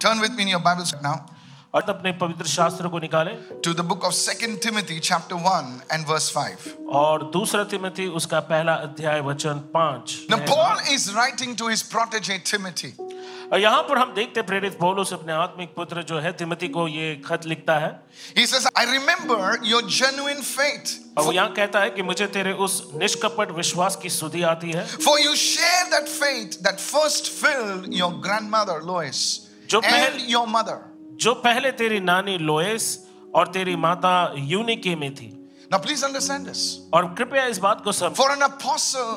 Turn 0.00 0.18
with 0.18 0.34
me 0.34 0.44
in 0.44 0.48
your 0.48 0.60
Bibles 0.60 0.94
now 1.02 1.16
और 1.74 1.82
अपने 1.88 2.10
पवित्र 2.20 2.46
शास्त्र 2.48 2.88
को 2.88 2.98
निकालें 3.00 3.32
to 3.62 3.72
the 3.74 3.82
book 3.82 4.04
of 4.04 4.14
2 4.14 4.56
Timothy, 4.58 4.98
chapter 4.98 5.36
1 5.36 5.82
and 5.92 6.06
verse 6.06 6.28
5. 6.30 6.68
और 7.00 7.24
दूसरा 7.32 7.64
तिमोथी 7.72 8.06
उसका 8.20 8.40
पहला 8.48 8.74
अध्याय 8.86 9.20
वचन 9.20 9.58
पाँच 9.74 10.14
Now, 10.30 10.38
Paul 10.46 10.78
is 10.94 11.12
writing 11.14 11.54
to 11.56 11.68
his 11.68 11.82
protege 11.82 12.38
Timothy. 12.44 12.92
और 13.52 13.60
यहाँ 13.60 13.82
पर 13.82 13.98
हम 13.98 14.14
देखते 14.14 14.40
हैं 14.40 14.46
प्रेरित 14.46 14.78
पौलुस 14.78 15.12
अपने 15.12 15.32
आत्मिक 15.32 15.74
पुत्र 15.76 16.02
जो 16.08 16.18
है 16.20 16.32
तिमोथी 16.38 16.68
को 16.68 16.86
ये 16.88 17.14
खत 17.26 17.46
लिखता 17.46 17.78
है 17.78 17.92
He 18.38 18.46
says, 18.46 18.66
I 18.74 18.86
remember 18.86 19.58
your 19.64 19.82
genuine 19.98 20.42
faith, 20.42 20.96
और 21.18 21.24
वो 21.24 21.32
यहाँ 21.32 21.52
कहता 21.54 21.80
है 21.80 21.90
कि 21.90 22.02
मुझे 22.02 22.26
तेरे 22.38 22.52
उस 22.66 22.80
निष्कपट 22.94 23.50
विश्वास 23.56 23.96
की 24.02 24.10
सुधि 24.16 24.42
आती 24.54 24.72
है 24.72 24.86
for 24.96 25.18
you 25.20 25.36
share 25.36 25.86
that 25.92 26.08
faith 26.08 26.58
that 26.62 26.80
first 26.80 27.30
filled 27.36 27.92
your 27.92 28.10
grandmother 28.26 28.80
Lois 28.82 29.49
जो 29.70 29.80
पहले- 29.80 30.30
your 30.30 30.46
mother. 30.46 30.78
जो 31.20 31.34
पहले 31.34 31.70
तेरी 31.72 32.00
नानी 32.00 32.38
लोएस 32.38 32.86
और 33.34 33.46
तेरी 33.46 33.76
माता 33.76 34.14
यूनिके 34.36 34.96
में 34.96 35.14
थी 35.14 35.36
Now, 35.72 35.78
please 35.78 36.02
understand 36.02 36.48
this. 36.48 36.60
और 36.94 37.14
कृपया 37.18 37.44
इस 37.46 37.58
बात 37.58 37.84
को 37.84 37.92
समझ 37.92 38.16
For 38.16 38.30
an 38.30 38.42
apostle 38.42 39.10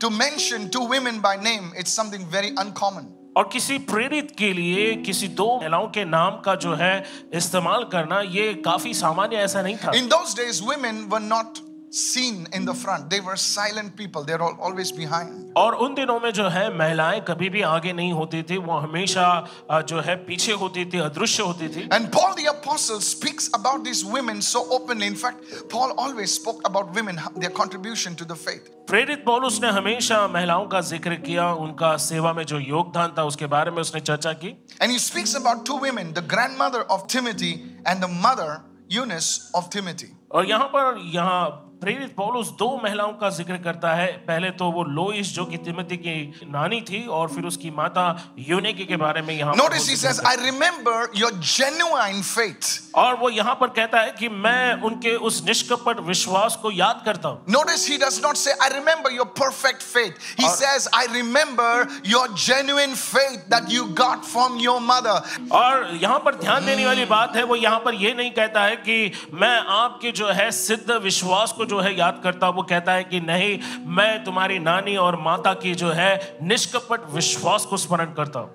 to 0.00 0.10
mention 0.10 0.68
two 0.70 0.82
women 0.94 1.20
by 1.20 1.36
name, 1.36 1.70
it's 1.78 1.92
something 1.92 2.24
very 2.32 2.50
uncommon. 2.56 3.12
और 3.36 3.48
किसी 3.52 3.78
प्रेरित 3.78 4.34
के 4.38 4.52
लिए 4.52 4.94
किसी 5.06 5.28
दो 5.28 5.46
महिलाओं 5.56 5.86
के 5.88 6.04
नाम 6.04 6.40
का 6.40 6.54
जो 6.54 6.74
है 6.74 6.94
इस्तेमाल 7.34 7.84
करना 7.84 8.20
ये 8.20 8.54
काफ़ी 8.64 8.94
सामान्य 8.94 9.36
ऐसा 9.36 9.62
नहीं 9.62 9.76
था 9.76 9.92
In 9.92 10.08
those 10.08 10.34
days, 10.34 10.62
women 10.62 11.08
were 11.08 11.24
not 11.28 11.60
seen 11.95 12.47
in 12.53 12.63
the 12.63 12.73
front, 12.73 13.09
they 13.09 13.19
were 13.19 13.35
silent 13.35 13.97
people, 13.97 14.23
they're 14.23 14.41
all, 14.41 14.55
always 14.61 14.91
behind. 14.93 15.31
और 15.57 15.73
उन 15.85 15.95
दिनों 15.95 16.19
में 16.19 16.29
जो 16.33 16.47
है 16.49 16.69
महिलाएं 16.77 17.21
कभी 17.29 17.49
भी 17.49 17.61
आगे 17.69 17.91
नहीं 17.93 18.11
होती 18.13 18.41
थी 18.49 18.57
वो 18.57 18.77
हमेशा 18.79 19.23
अ, 19.69 19.81
जो 19.81 19.99
है 20.01 20.15
पीछे 20.27 20.51
होती 20.61 20.85
थी 20.93 20.99
अदृश्य 21.07 21.43
होती 21.43 21.67
थी 21.75 21.87
And 21.91 22.09
Paul 22.11 22.35
the 22.35 22.45
Apostle 22.51 23.01
speaks 23.01 23.49
about 23.59 23.83
these 23.83 24.03
women 24.05 24.41
so 24.41 24.61
openly. 24.77 25.07
In 25.07 25.15
fact, 25.23 25.43
Paul 25.69 25.91
always 25.97 26.33
spoke 26.33 26.61
about 26.69 26.93
women, 26.95 27.19
their 27.35 27.49
contribution 27.49 28.15
to 28.15 28.25
the 28.25 28.35
faith. 28.45 28.69
प्रेरित 28.87 29.23
पौलुस 29.25 29.59
ने 29.61 29.69
हमेशा 29.79 30.25
महिलाओं 30.27 30.65
का 30.67 30.81
जिक्र 30.91 31.15
किया 31.27 31.51
उनका 31.65 31.95
सेवा 32.05 32.31
में 32.33 32.43
जो 32.45 32.59
योगदान 32.59 33.13
था 33.17 33.23
उसके 33.33 33.45
बारे 33.55 33.71
में 33.71 33.81
उसने 33.81 33.99
चर्चा 34.01 34.33
की 34.43 34.55
And 34.79 34.91
he 34.91 34.97
speaks 35.09 35.35
about 35.35 35.65
two 35.65 35.77
women, 35.87 36.13
the 36.13 36.23
grandmother 36.35 36.83
of 36.97 37.07
Timothy 37.07 37.51
and 37.85 38.01
the 38.01 38.07
mother, 38.27 38.49
Eunice 38.89 39.51
of 39.55 39.69
Timothy. 39.69 40.09
और 40.31 40.45
यहाँ 40.45 40.67
पर 40.73 40.97
यहाँ 41.13 41.67
प्रेरित 41.80 42.14
पौलुस 42.16 42.50
दो 42.58 42.68
महिलाओं 42.82 43.12
का 43.20 43.28
ज़िक्र 43.30 43.56
करता 43.64 43.92
है 43.94 44.06
पहले 44.26 44.50
तो 44.60 44.70
वो 44.72 44.82
लोइस 44.96 45.34
जो 45.34 45.44
कि 45.46 45.56
तिमोथी 45.64 45.96
की 45.96 46.14
नानी 46.52 46.80
थी 46.90 47.04
और 47.06 47.28
फिर 47.28 47.44
उसकी 47.44 47.70
माता 47.70 48.04
यूनेकी 48.38 48.84
के 48.86 48.96
बारे 48.96 49.22
में 49.22 49.34
यहाँ 49.34 49.54
he 49.74 49.96
ज़िक्र 49.96 49.96
says, 49.98 50.20
I 50.20 50.34
remember 50.42 50.96
your 51.14 51.30
genuine 51.50 52.22
faith. 52.22 52.70
और 52.94 53.16
वो 53.20 53.28
यहाँ 53.30 53.54
पर 53.60 53.68
कहता 53.76 54.00
है 54.00 54.12
कि 54.18 54.28
मैं 54.28 54.80
उनके 54.82 55.14
उस 55.28 55.42
निष्कपट 55.46 56.00
विश्वास 56.06 56.56
को 56.62 56.70
याद 56.70 57.02
करता 57.04 57.28
हूँ 57.28 57.44
he 57.86 57.98
does 57.98 58.20
not 58.22 58.38
say, 58.38 58.52
I 58.58 58.68
remember 58.68 59.10
your 59.10 59.26
perfect 59.26 59.82
faith. 59.82 60.14
He 60.38 60.44
Or- 60.44 60.50
says, 60.52 60.88
I 60.94 61.04
remember 61.12 61.86
your 62.04 62.26
genuine 62.46 62.94
faith 62.94 63.44
that 63.50 63.70
you 63.70 63.86
got 63.94 64.24
from 64.24 64.58
your 64.58 64.78
mother. 64.80 65.18
और 65.52 65.98
यहाँ 66.02 66.18
पर 66.24 66.40
ध्यान 66.40 66.66
देने 66.66 66.86
वाली 66.86 67.04
बात 67.04 67.36
है 67.36 67.42
वो 67.44 67.56
यहाँ 67.56 67.78
पर 67.80 67.94
ये 67.96 68.14
नहीं 68.14 68.30
कहता 68.32 68.64
है 68.64 68.76
कि 68.78 69.12
मैं 69.34 69.56
आपके 69.76 70.12
जो 70.12 70.30
है 70.32 70.50
सिद्ध 70.54 70.90
विश्वास 71.02 71.52
को 71.52 71.64
जो 71.66 71.80
है 71.80 71.96
याद 71.98 72.20
करता 72.24 72.48
वो 72.48 72.62
कहता 72.62 72.92
है 72.92 73.04
कि 73.04 73.20
नहीं 73.20 73.58
मैं 73.96 74.24
तुम्हारी 74.24 74.58
नानी 74.58 74.96
और 74.96 75.20
माता 75.20 75.52
की 75.54 75.74
जो 75.74 75.90
है 75.92 76.38
निष्कपट 76.42 77.10
विश्वास 77.10 77.64
को 77.64 77.76
स्मरण 77.76 78.14
करता 78.14 78.40
हूँ 78.40 78.50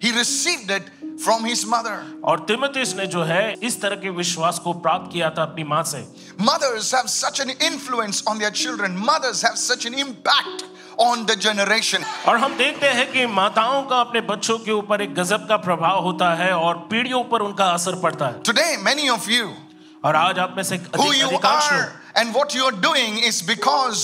He 0.00 0.12
received 0.12 0.70
it 0.70 0.84
from 1.18 1.44
his 1.44 1.66
mother. 1.66 1.96
और 2.24 2.44
तिमोथियस 2.48 2.94
ने 2.96 3.06
जो 3.06 3.22
है 3.22 3.52
इस 3.62 3.80
तरह 3.80 3.96
के 3.96 4.10
विश्वास 4.10 4.58
को 4.58 4.72
प्राप्त 4.72 5.12
किया 5.12 5.28
था 5.30 5.42
अपनी 5.42 5.64
माँ 5.64 5.82
से 5.84 6.04
Mothers 6.40 6.90
have 6.92 7.10
such 7.10 7.40
an 7.40 7.50
influence 7.62 8.22
on 8.24 8.38
their 8.38 8.50
children. 8.52 8.96
Mothers 8.98 9.42
have 9.42 9.58
such 9.58 9.84
an 9.84 9.98
impact 9.98 10.64
on 10.98 11.26
the 11.26 11.36
generation. 11.36 12.06
और 12.28 12.36
हम 12.36 12.56
देखते 12.56 12.86
हैं 12.88 13.10
कि 13.12 13.26
माताओं 13.26 13.82
का 13.82 14.00
अपने 14.00 14.20
बच्चों 14.30 14.58
के 14.58 14.72
ऊपर 14.72 15.02
एक 15.02 15.14
गजब 15.14 15.46
का 15.48 15.56
प्रभाव 15.58 16.02
होता 16.04 16.34
है 16.34 16.52
और 16.52 16.78
पीढ़ियों 16.90 17.22
पर 17.24 17.42
उनका 17.42 17.64
असर 17.72 18.00
पड़ता 18.00 18.26
है 18.26 18.42
Today 18.42 18.70
many 18.82 19.10
of 19.10 19.28
you 19.28 19.50
और 20.04 20.16
आज 20.16 20.38
आप 20.38 20.54
में 20.56 20.62
से 20.64 20.78
who 20.96 21.12
you 21.12 21.38
are 21.44 21.88
and 22.20 22.34
what 22.34 22.54
you 22.54 22.64
are 22.64 22.76
doing 22.84 23.18
is 23.18 23.40
because 23.42 23.98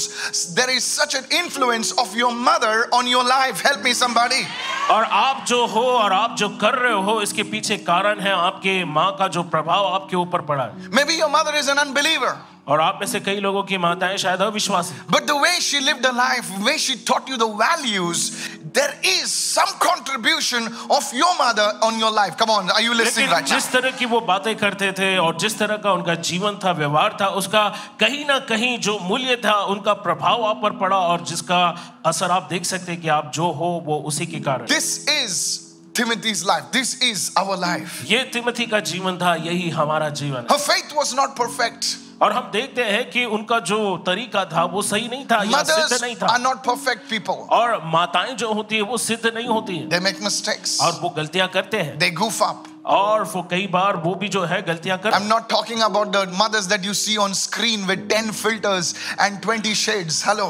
there 0.55 0.71
is 0.71 0.84
such 0.84 1.15
an 1.15 1.25
influence 1.39 1.93
of 1.93 2.15
your 2.15 2.31
mother 2.33 2.87
on 2.93 3.07
your 3.07 3.25
life. 3.25 3.61
Help 3.61 3.83
me, 3.83 3.93
somebody. 3.93 4.43
और 4.91 5.05
आप 5.05 5.45
जो 5.49 5.65
हो 5.67 5.83
और 5.83 6.12
आप 6.12 6.37
जो 6.39 6.49
कर 6.59 6.75
रहे 6.79 6.93
हो 7.07 7.21
इसके 7.23 7.43
पीछे 7.55 7.77
कारण 7.89 8.21
है 8.21 8.33
आपके 8.33 8.84
माँ 8.84 9.11
का 9.19 9.29
जो 9.37 9.43
प्रभाव 9.55 9.87
आपके 9.95 10.17
ऊपर 10.17 10.41
पड़ा 10.51 10.65
है 10.65 10.91
Maybe 10.91 11.17
your 11.19 11.31
mother 11.31 11.55
is 11.55 11.69
an 11.69 11.79
unbeliever, 11.79 12.37
और 12.69 12.81
आप 12.81 12.99
में 13.00 13.06
से 13.06 13.19
कई 13.21 13.41
लोगों 13.41 13.62
की 13.62 13.78
माताएँ 13.78 14.16
शायद 14.19 14.41
अविश्वास 14.43 14.91
है 14.93 15.04
but 15.10 15.27
the 15.27 15.32
way 15.43 15.60
she 15.60 15.78
live 15.81 15.97
the 16.03 16.10
life 16.15 16.50
way 16.60 16.77
she 16.78 16.94
taught 17.09 17.28
you 17.31 17.37
the 17.37 17.43
values 17.56 18.31
there 18.69 19.00
is 19.06 19.27
some 19.27 19.71
contribution 19.82 20.66
of 20.91 21.15
your 21.16 21.37
mother 21.41 21.78
on 21.87 22.00
your 22.00 22.12
life 22.12 22.34
come 22.41 22.50
on 22.50 22.71
are 22.71 22.82
you 22.82 22.93
listening 22.93 23.34
जिस 23.47 23.71
तरह 23.72 23.91
की 23.99 24.06
वो 24.06 24.21
बातें 24.28 24.54
करते 24.56 24.91
थे 24.93 25.16
और 25.16 25.37
जिस 25.38 25.59
तरह 25.59 25.77
का 25.84 25.93
उनका 25.93 26.15
जीवन 26.31 26.59
था 26.65 26.72
व्यवहार 26.72 27.16
था 27.21 27.27
उसका 27.41 27.69
कहीं 28.00 28.25
ना 28.27 28.38
कहीं 28.49 28.78
जो 28.78 28.98
मूल्य 29.03 29.37
था 29.44 29.54
उनका 29.75 29.93
प्रभाव 30.06 30.44
आप 30.47 30.60
पर 30.62 30.77
पड़ा 30.78 30.97
और 30.97 31.25
जिसका 31.25 31.60
असर 32.06 32.31
आप 32.31 32.48
देख 32.50 32.65
सकते 32.65 32.97
कि 32.97 33.09
आप 33.19 33.31
जो 33.34 33.50
हो 33.53 33.71
वो 33.87 33.98
उसी 34.09 34.27
के 34.27 34.41
कारण 34.41 34.66
this 34.66 34.98
is 35.10 35.38
Timothy's 35.94 36.41
life. 36.44 36.65
This 36.72 36.91
is 37.03 37.21
our 37.37 37.56
life. 37.59 37.93
ये 38.06 38.22
तिमथी 38.33 38.66
का 38.66 38.81
जीवन 38.88 39.16
था 39.19 39.34
यही 39.37 39.71
हमारा 39.71 40.09
जीवन 40.19 40.47
Her 40.50 40.59
faith 40.60 40.93
was 40.94 41.15
not 41.15 41.34
perfect. 41.37 42.06
और 42.22 42.32
हम 42.32 42.50
देखते 42.53 42.84
हैं 42.84 43.10
कि 43.10 43.25
उनका 43.25 43.59
जो 43.60 43.97
तरीका 44.06 44.44
था 44.44 44.65
वो 44.65 44.82
सही 44.82 45.09
नहीं 45.09 45.25
था 45.25 45.43
या 45.43 45.62
सिद्ध 45.62 46.03
नहीं 46.03 46.16
are 46.16 46.22
था 46.22 46.37
not 46.44 46.62
perfect 46.69 47.10
people. 47.12 47.37
और 47.50 47.81
माताएँ 47.84 48.34
जो 48.34 48.53
होती 48.53 48.77
है 48.77 48.82
वो 48.82 48.99
सिद्ध 48.99 49.27
नहीं 49.27 49.47
होती 49.47 49.77
है 49.77 49.88
They 49.88 50.00
make 50.06 50.22
mistakes. 50.22 50.81
और 50.81 50.99
वो 51.03 51.09
गलतियाँ 51.09 51.49
करते 51.49 51.77
हैं 51.77 51.99
They 51.99 52.10
goof 52.22 52.41
up. 52.43 52.75
और 52.86 53.22
वो 53.32 53.42
कई 53.50 53.66
बार 53.66 53.97
वो 53.97 54.14
भी 54.14 54.28
जो 54.28 54.42
है 54.44 54.60
गलतियाँ 54.62 54.98
कर 54.98 55.12
I 55.12 55.20
am 55.20 55.26
not 55.28 55.48
talking 55.50 55.80
about 55.82 56.08
the 56.08 56.32
mothers 56.34 56.64
that 56.64 56.84
you 56.84 56.94
see 56.94 57.16
on 57.16 57.32
screen 57.32 57.84
with 57.86 58.08
10 58.12 58.30
filters 58.32 58.94
and 59.20 59.38
20 59.47 59.74
shades 59.76 60.22
halo 60.28 60.47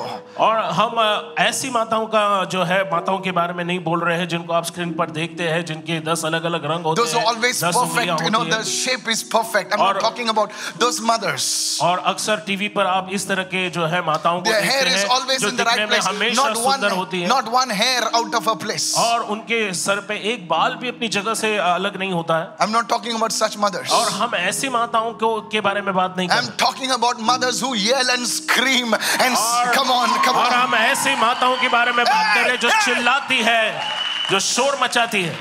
और 0.47 0.59
हम 0.81 1.01
ऐसी 1.39 1.71
माताओं 1.71 2.07
का 2.07 2.25
जो 2.53 2.63
है 2.65 2.83
माताओं 2.91 3.19
के 3.19 3.33
बारे 3.33 3.55
में 3.55 3.65
नहीं 3.65 3.79
बोल 3.85 4.01
रहे 4.01 4.19
हैं 4.19 4.29
जिनको 4.29 4.53
आप 4.53 4.65
स्क्रीन 4.65 4.93
पर 4.95 5.11
देखते 5.11 5.49
हैं 5.49 5.65
जिनके 5.65 6.01
10 6.11 6.25
अलग-अलग 6.25 6.65
रंग 6.73 6.85
होते 6.85 7.03
हैं 7.03 7.13
those 7.13 7.25
always 7.29 7.63
perfect 7.65 8.23
you 8.23 8.29
know 8.29 8.45
the 8.45 8.63
shape 8.65 9.09
is 9.09 9.25
perfect 9.33 9.73
I 9.73 9.81
am 9.81 9.87
not 9.87 10.01
talking 10.03 10.29
about 10.29 10.51
those 10.79 11.01
mothers 11.05 11.49
और 11.83 11.99
अक्सर 12.07 12.45
टीवी 12.47 12.69
पर 12.77 12.87
आप 12.87 13.09
इस 13.13 13.29
तरह 13.29 13.43
के 13.55 13.69
जो 13.71 13.87
है 13.87 14.05
माताओं 14.07 14.41
को 14.41 14.51
देखते 14.51 14.67
हैं 14.67 15.39
जो 15.39 15.51
दिखने 15.51 15.87
में 15.87 15.99
हमेशा 16.01 16.53
सुंदर 16.55 16.91
होती 16.93 17.21
है। 17.21 17.29
Not 17.29 17.49
one 17.49 17.71
hair 17.71 18.03
out 18.15 18.35
of 18.35 18.51
a 18.51 18.55
place 18.63 18.95
और 18.99 19.23
उनके 19.37 19.73
सर 19.75 20.01
पे 20.09 20.15
एक 20.33 20.49
बाल 20.49 20.75
भी 20.81 20.89
अपनी 20.89 21.09
जगह 21.17 21.35
से 21.35 21.57
अलग 21.57 21.97
नहीं 21.99 22.13
होता। 22.13 22.26
होता 22.27 22.39
है। 22.39 22.45
I 22.45 22.67
am 22.67 22.73
not 22.73 22.89
talking 22.89 23.15
about 23.15 23.33
such 23.33 23.57
mothers 23.61 23.93
और 23.93 24.09
हम 24.13 24.35
ऐसी 24.37 24.69
माताओं 24.71 25.13
को 25.15 25.29
के 25.53 25.61
बारे 25.61 25.81
में 25.83 25.95
बात 25.95 26.17
नहीं 26.17 26.29
I 26.29 26.39
am 26.39 26.49
talking 26.59 26.91
about 26.93 27.17
mothers 27.23 27.63
who 27.63 27.75
yell 27.77 28.11
and 28.11 28.27
scream 28.27 28.95
and 28.95 29.37
come 29.75 29.91
on 29.91 30.17
come 30.27 30.33
on 30.33 30.45
और 30.45 30.53
हम 30.53 30.75
ऐसी 30.75 31.15
माताओं 31.17 31.57
के 31.57 31.69
बारे 31.69 31.93
में 31.93 32.05
बात 32.05 32.37
कर 32.37 32.49
रहे 32.49 32.57
जो 32.59 32.71
चिल्लाती 32.85 33.43
है 33.43 33.65
जो 34.31 34.41
शोर 34.43 34.79
मचाती 34.83 35.23
है। 35.23 35.35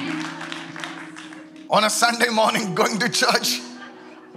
On 1.72 1.84
a 1.84 1.88
Sunday 1.91 2.29
morning 2.31 2.75
going 2.75 3.00
to 3.01 3.07
church 3.07 3.56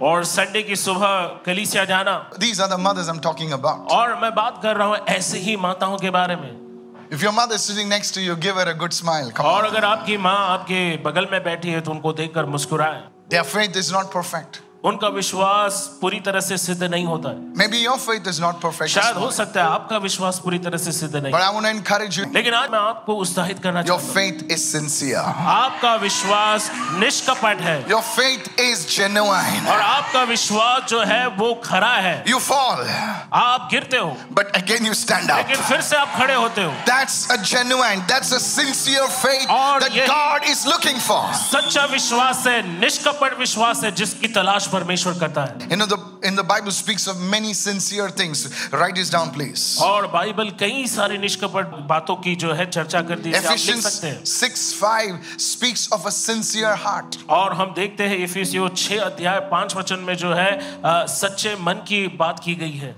और 0.01 0.23
संडे 0.25 0.61
की 0.63 0.75
सुबह 0.77 1.11
कलीसिया 1.45 1.83
जाना। 1.85 2.15
These 2.39 2.61
are 2.61 2.67
the 2.67 2.79
mothers 2.79 3.09
I 3.09 3.15
am 3.15 3.19
talking 3.21 3.51
about 3.53 3.91
और 3.91 4.15
मैं 4.21 4.33
बात 4.35 4.59
कर 4.63 4.75
रहा 4.75 4.87
हूँ 4.87 4.97
ऐसी 5.09 5.37
ही 5.39 5.55
माताओं 5.57 5.97
के 5.97 6.09
बारे 6.11 6.35
में। 6.35 6.68
If 7.10 7.22
your 7.22 7.32
mother 7.32 7.54
is 7.54 7.62
sitting 7.62 7.88
next 7.88 8.12
to 8.12 8.20
you, 8.20 8.34
give 8.36 8.56
her 8.56 8.68
a 8.70 8.74
good 8.74 8.92
smile. 8.92 9.30
Come 9.30 9.46
और 9.46 9.64
on. 9.64 9.70
अगर 9.70 9.84
आपकी 9.84 10.16
माँ 10.26 10.36
आपके 10.52 10.80
बगल 11.02 11.28
में 11.32 11.42
बैठी 11.44 11.70
है 11.70 11.80
तो 11.80 11.90
उनको 11.90 12.12
देखकर 12.22 12.46
मुस्कुराए 12.54 13.02
Their 13.30 13.44
faith 13.44 13.76
is 13.82 13.90
not 13.96 14.10
perfect. 14.14 14.60
उनका 14.85 15.07
विश्वास 15.15 15.77
पूरी 16.01 16.19
तरह 16.25 16.39
से 16.39 16.57
सिद्ध 16.57 16.83
नहीं 16.83 17.05
होता 17.05 17.29
है 17.29 17.47
Maybe 17.61 17.79
your 17.85 17.97
faith 17.99 18.27
is 18.31 18.37
not 18.39 18.59
perfect. 18.61 18.89
शायद 18.89 19.15
हो 19.17 19.29
सकता 19.37 19.63
है 19.63 19.69
आपका 19.69 19.97
विश्वास 20.03 20.39
पूरी 20.43 20.59
तरह 20.67 20.77
से 20.83 20.91
सिद्ध 20.97 21.15
नहीं 21.15 21.31
But 21.33 21.41
I 21.41 21.49
want 21.55 21.65
to 21.67 21.71
encourage 21.71 22.17
you. 22.19 22.27
लेकिन 22.33 22.53
आज 22.53 22.69
मैं 22.71 22.79
आपको 22.79 23.13
उत्साहित 23.23 23.59
करना 23.63 23.83
Your 23.83 23.97
चाहता 23.99 24.13
faith 24.13 24.43
is 24.55 24.63
sincere. 24.75 25.23
आपका 25.53 25.93
विश्वास 26.03 26.69
निष्कपट 26.99 27.61
है 27.61 27.75
Your 27.89 28.01
faith 28.11 28.47
is 28.67 28.85
genuine. 28.95 29.67
और 29.73 29.81
आपका 29.87 30.23
विश्वास 30.31 30.89
जो 30.89 31.01
है 31.11 31.25
वो 31.41 31.53
खरा 31.65 31.93
है 32.07 32.15
You 32.25 32.39
fall, 32.47 32.85
आप 33.41 33.67
गिरते 33.71 33.97
हो 33.97 34.15
but 34.39 34.55
again 34.61 34.85
you 34.91 34.95
stand 35.01 35.29
up. 35.29 35.43
लेकिन 35.43 35.61
फिर 35.67 35.81
से 35.89 35.97
आप 35.97 36.15
खड़े 36.19 36.35
होते 36.35 36.63
हो 36.63 36.71
That's 36.85 37.19
a 37.29 37.39
genuine, 37.53 38.05
that's 38.13 38.31
a 38.31 38.39
sincere 38.47 39.09
faith 39.19 39.49
और 39.59 39.81
that 39.83 39.99
ये- 39.99 40.07
God 40.07 40.47
is 40.55 40.65
looking 40.71 41.03
for. 41.09 41.21
सच्चा 41.43 41.85
विश्वास 41.97 42.47
है 42.47 42.57
निष्कपट 42.79 43.37
विश्वास 43.39 43.83
है 43.83 43.91
जिसकी 44.03 44.27
तलाश 44.39 44.67
परमेश्वर 44.69 45.19
करता 45.19 45.43
है। 45.43 45.67
In 45.73 45.85
the 45.85 45.97
in 46.25 46.35
the 46.35 46.45
Bible 46.47 46.71
speaks 46.73 47.07
of 47.09 47.17
many 47.31 47.53
sincere 47.55 48.11
things 48.19 48.45
write 48.73 48.95
this 48.95 49.11
down 49.11 49.29
please 49.31 49.65
और 49.83 50.07
बाइबल 50.13 50.49
कई 50.59 50.85
सारी 50.87 51.17
निष्कपट 51.17 51.75
बातों 51.89 52.15
की 52.17 52.35
जो 52.35 52.53
है 52.53 52.69
चर्चा 52.69 53.01
करती 53.03 53.31
है 53.31 53.43
आप 53.45 53.57
लिख 53.57 53.79
सकते 53.79 54.07
हैं। 54.07 54.23
6:5 54.25 55.19
speaks 55.41 55.89
of 55.93 56.07
a 56.07 56.09
sincere 56.11 56.73
heart 56.85 57.17
और 57.31 57.53
हम 57.53 57.73
देखते 57.75 58.03
हैं 58.05 58.17
इफिसियो 58.23 58.69
6 58.77 58.99
अध्याय 59.01 59.39
5 59.51 59.75
वचन 59.75 59.99
में 60.01 60.15
जो 60.17 60.33
है 60.33 60.49
सच्चे 61.09 61.55
मन 61.61 61.85
की 61.87 62.07
बात 62.17 62.39
की 62.39 62.55
गई 62.55 62.77
है। 62.77 62.95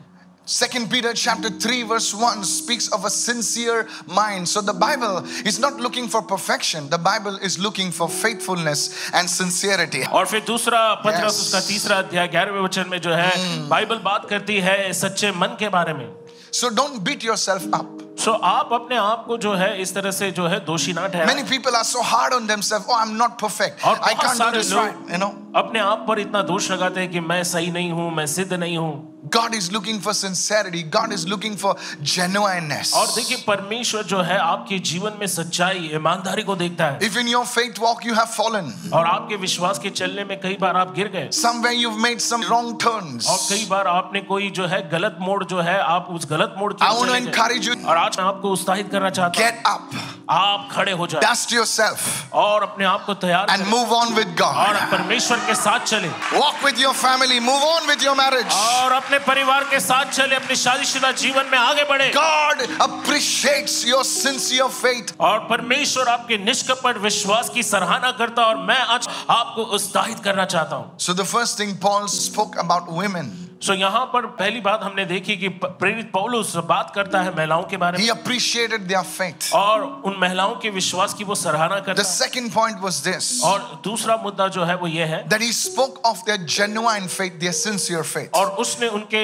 Second 0.51 0.89
Peter 0.91 1.13
chapter 1.13 1.51
3 1.51 1.83
verse 1.83 2.15
1 2.15 2.45
speaks 2.45 2.87
of 2.97 3.05
a 3.05 3.11
sincere 3.11 3.89
mind. 4.07 4.49
So 4.49 4.61
the 4.61 4.73
Bible 4.73 5.25
is 5.45 5.59
not 5.59 5.81
looking 5.81 6.07
for 6.09 6.23
perfection. 6.23 6.89
The 6.89 6.99
Bible 6.99 7.37
is 7.49 7.59
looking 7.59 7.91
for 7.91 8.09
faithfulness 8.09 9.11
and 9.13 9.29
sincerity. 9.29 10.05
और 10.07 10.27
फिर 10.27 10.45
दूसरा 10.47 10.83
पत्रस 11.07 11.25
Yes. 11.25 11.41
उसका 11.47 11.61
तीसरा 11.69 11.97
अध्याय 11.99 12.29
ग्यारहवें 12.37 12.61
वचन 12.61 12.89
में 12.91 13.01
जो 13.01 13.15
है 13.15 13.69
बाइबल 13.69 13.99
बात 14.05 14.29
करती 14.31 14.61
है 14.69 14.93
सच्चे 15.01 15.33
मन 15.41 15.57
के 15.61 15.69
बारे 15.69 15.95
में 15.95 16.07
So 16.53 16.71
don't 16.71 17.03
beat 17.05 17.25
yourself 17.25 17.67
up. 17.81 17.87
सो 18.25 18.33
आप 18.51 18.73
अपने 18.73 18.97
आप 18.97 19.25
को 19.27 19.37
जो 19.39 19.55
है 19.55 19.81
इस 19.83 19.95
तरह 19.95 20.11
से 20.19 20.31
जो 20.39 20.47
है 20.49 20.61
दोषी 20.65 20.93
ना 20.93 21.07
ठहराएं 21.09 21.35
Many 21.35 21.43
people 21.51 21.75
are 21.81 21.85
so 21.85 22.03
hard 22.13 22.33
on 22.33 22.47
themselves. 22.47 22.87
Oh, 22.89 22.95
I'm 23.01 23.17
not 23.19 23.37
perfect. 23.43 23.83
और 23.85 23.99
I 23.99 24.15
बहुत 24.15 24.25
can't 24.25 24.39
do 24.39 24.45
सारे 24.45 24.59
this 24.63 24.73
right. 24.73 24.95
लोग 24.95 25.11
You 25.13 25.19
know, 25.25 25.33
अपने 25.57 25.81
आप 25.81 26.05
पर 26.09 26.19
इतना 26.21 26.43
दोष 26.55 26.71
लगाते 26.71 27.01
हैं 27.01 27.11
कि 27.13 27.21
मैं 27.35 27.43
सही 27.53 27.71
नहीं 27.73 27.91
हूं 27.99 28.11
मैं 28.21 28.27
सिद्ध 28.37 28.53
नहीं 28.53 28.79
हूं 28.79 28.95
God 29.32 29.56
is 29.56 29.72
looking 29.72 30.00
for 30.02 30.14
sincerity. 30.14 30.84
God 30.84 31.14
is 31.14 31.26
looking 31.26 31.56
for 31.56 31.76
genuineness. 32.04 32.94
और 32.94 33.08
देखिए 33.16 33.38
परमेश्वर 33.48 34.04
जो 34.12 34.22
है 34.22 34.38
आपके 34.38 34.80
जीवन 34.90 35.14
में 35.20 35.26
सच्चाई 35.28 35.90
ईमानदारी 35.96 36.44
को 36.44 36.56
देखता 36.56 36.86
है 36.86 37.00
If 37.10 37.18
in 37.22 37.30
your 37.34 37.46
faith 37.46 37.80
walk 37.80 38.04
you 38.06 38.16
have 38.16 38.34
fallen, 38.36 38.72
और 38.94 39.06
आपके 39.08 39.36
विश्वास 39.44 39.80
के 39.80 39.90
चलने 39.90 40.24
में 40.32 40.40
कई 40.42 40.58
बार 40.62 40.78
आप 40.78 40.94
गिर 40.96 41.08
गए 41.14 41.30
somewhere 41.40 41.74
you've 41.82 42.02
made 42.08 42.22
some 42.28 42.44
wrong 42.50 42.72
turns. 42.86 43.28
और 43.28 43.38
कई 43.50 43.66
बार 43.70 43.88
आपने 43.88 44.22
कोई 44.32 44.50
जो 44.60 44.66
है 44.74 44.82
गलत 44.92 45.18
मोड़ 45.22 45.44
जो 45.44 45.62
है 45.70 45.80
आप 45.82 46.08
उस 46.12 46.26
गलत 46.32 46.56
मोड़ 46.58 46.72
की 46.74 46.86
I 46.86 46.92
want 46.98 47.12
to 47.12 47.22
encourage 47.22 47.72
you. 47.72 47.78
और 47.86 47.98
आज 47.98 48.20
मैं 48.20 48.26
आपको 48.26 48.52
उत्साहित 48.58 48.92
करना 48.92 49.10
चाहता 49.10 49.40
हूँ 49.40 49.48
Get 49.48 49.64
up, 49.74 49.96
आप 50.30 50.70
खड़े 50.74 50.92
हो 50.92 51.08
जाए 51.08 51.22
dust 51.22 51.56
yourself, 51.58 52.10
और 52.34 52.64
अपने 52.64 52.86
आप 52.86 53.06
को 53.06 53.14
तैयार 53.24 53.48
and 53.56 53.68
move 53.78 53.96
on 54.02 54.14
with 54.20 54.36
God. 54.44 54.68
और 54.68 54.86
परमेश्वर 54.92 55.40
के 55.48 55.56
साथ 55.64 55.88
चले 55.94 56.12
Walk 56.36 56.62
with 56.68 56.86
your 56.86 56.94
family, 57.06 57.40
move 57.40 57.66
on 57.72 57.88
with 57.88 58.08
your 58.10 58.16
marriage. 58.24 58.54
और 58.76 58.92
अपने 58.92 59.20
परिवार 59.28 59.64
के 59.64 59.80
साथ 59.80 60.12
चले 60.12 60.36
अपने 60.36 60.56
शादीशुदा 60.56 61.12
जीवन 61.22 61.46
में 61.52 61.58
आगे 61.58 61.84
बढ़े। 61.90 62.10
God 62.10 62.62
appreciates 62.82 63.86
your 63.88 64.04
sincere 64.06 64.68
faith 64.80 65.14
और 65.20 65.40
परमेश्वर 65.50 66.08
आपके 66.08 66.38
निष्कपट 66.46 66.98
विश्वास 67.04 67.50
की 67.50 67.64
सराहना 67.64 68.12
करता 68.20 68.46
और 68.46 68.58
मैं 68.68 68.80
आज 68.96 69.08
आपको 69.30 69.64
उत्साहित 69.76 70.20
करना 70.20 70.46
चाहता 70.46 70.76
हूँ। 70.76 70.98
So 71.00 71.14
the 71.14 71.26
first 71.26 71.60
thing 71.60 71.78
Paul 71.80 72.08
spoke 72.18 72.58
about 72.58 72.90
women, 72.92 73.32
सो 73.62 73.74
यहाँ 73.74 74.06
पर 74.14 74.26
पहली 74.38 74.60
बात 74.62 74.84
हमने 74.84 75.04
देखी 75.06 75.36
कि 75.38 75.50
प्रेरित 75.50 76.12
पौलुस 76.12 76.56
बात 76.68 76.92
करता 76.96 77.22
है 77.22 77.36
महिलाओं 77.36 77.64
के 77.64 77.78
बारे 77.78 77.98
में। 77.98 78.04
ही 78.04 78.10
अप्रिशिएटेड 78.10 78.88
देयर 78.88 79.02
फेथ 79.08 79.54
और 79.56 79.82
उन 80.06 80.16
महिलाओं 80.22 80.56
के 80.56 80.70
विश्वास 80.70 81.14
की 81.14 81.24
वो 81.24 81.36
सराहना 81.36 81.76
करता 81.78 81.92
है। 81.92 81.98
The 81.98 82.04
second 82.04 82.52
point 82.54 82.80
was 82.82 82.96
this 83.08 83.44
और 83.44 83.82
दूसरा 83.84 84.16
मुद्दा 84.24 84.48
जो 84.48 84.64
है 84.64 84.76
वो 84.76 84.88
ये 84.88 85.06
है। 85.06 85.22
That 85.30 85.42
he 85.42 85.52
spoke 85.54 86.02
of 86.06 86.22
their 86.26 86.46
genuine 86.48 87.08
faith 87.08 87.38
their 87.40 87.54
sincere 87.54 88.02
faith 88.04 88.36
और 88.36 88.50
उसने 88.64 88.88
उनके 88.90 89.22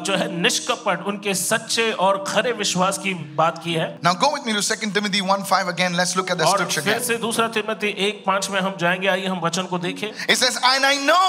जो 0.00 0.16
है 0.16 0.30
निष्कपट 0.36 1.02
उनके 1.06 1.34
सच्चे 1.36 1.90
और 2.06 2.22
खरे 2.28 2.52
विश्वास 2.54 2.98
की 2.98 3.12
बात 3.36 3.60
की 3.64 3.74
है। 3.74 3.88
Now 4.04 4.14
go 4.14 4.34
with 4.34 4.46
me 4.46 4.52
to 4.52 4.62
second 4.62 4.94
Timothy 4.94 5.20
1:5 5.22 5.68
again 5.68 5.96
let's 5.96 6.16
look 6.16 6.30
at 6.30 6.36
the 6.36 6.46
scripture 6.46 6.80
again 6.80 6.94
फिर 6.94 7.02
से 7.02 7.16
दूसरा 7.18 7.48
टिमोथी 7.58 7.92
1:5 8.06 8.50
में 8.50 8.60
हम 8.60 8.76
जाएँगे। 8.80 9.08
आइए 9.08 9.26
हम 9.26 9.40
वचन 9.40 9.66
को 9.66 9.78
देखें। 9.80 10.08
It 10.08 10.36
says 10.36 10.58
I 10.64 10.98
know 11.02 11.20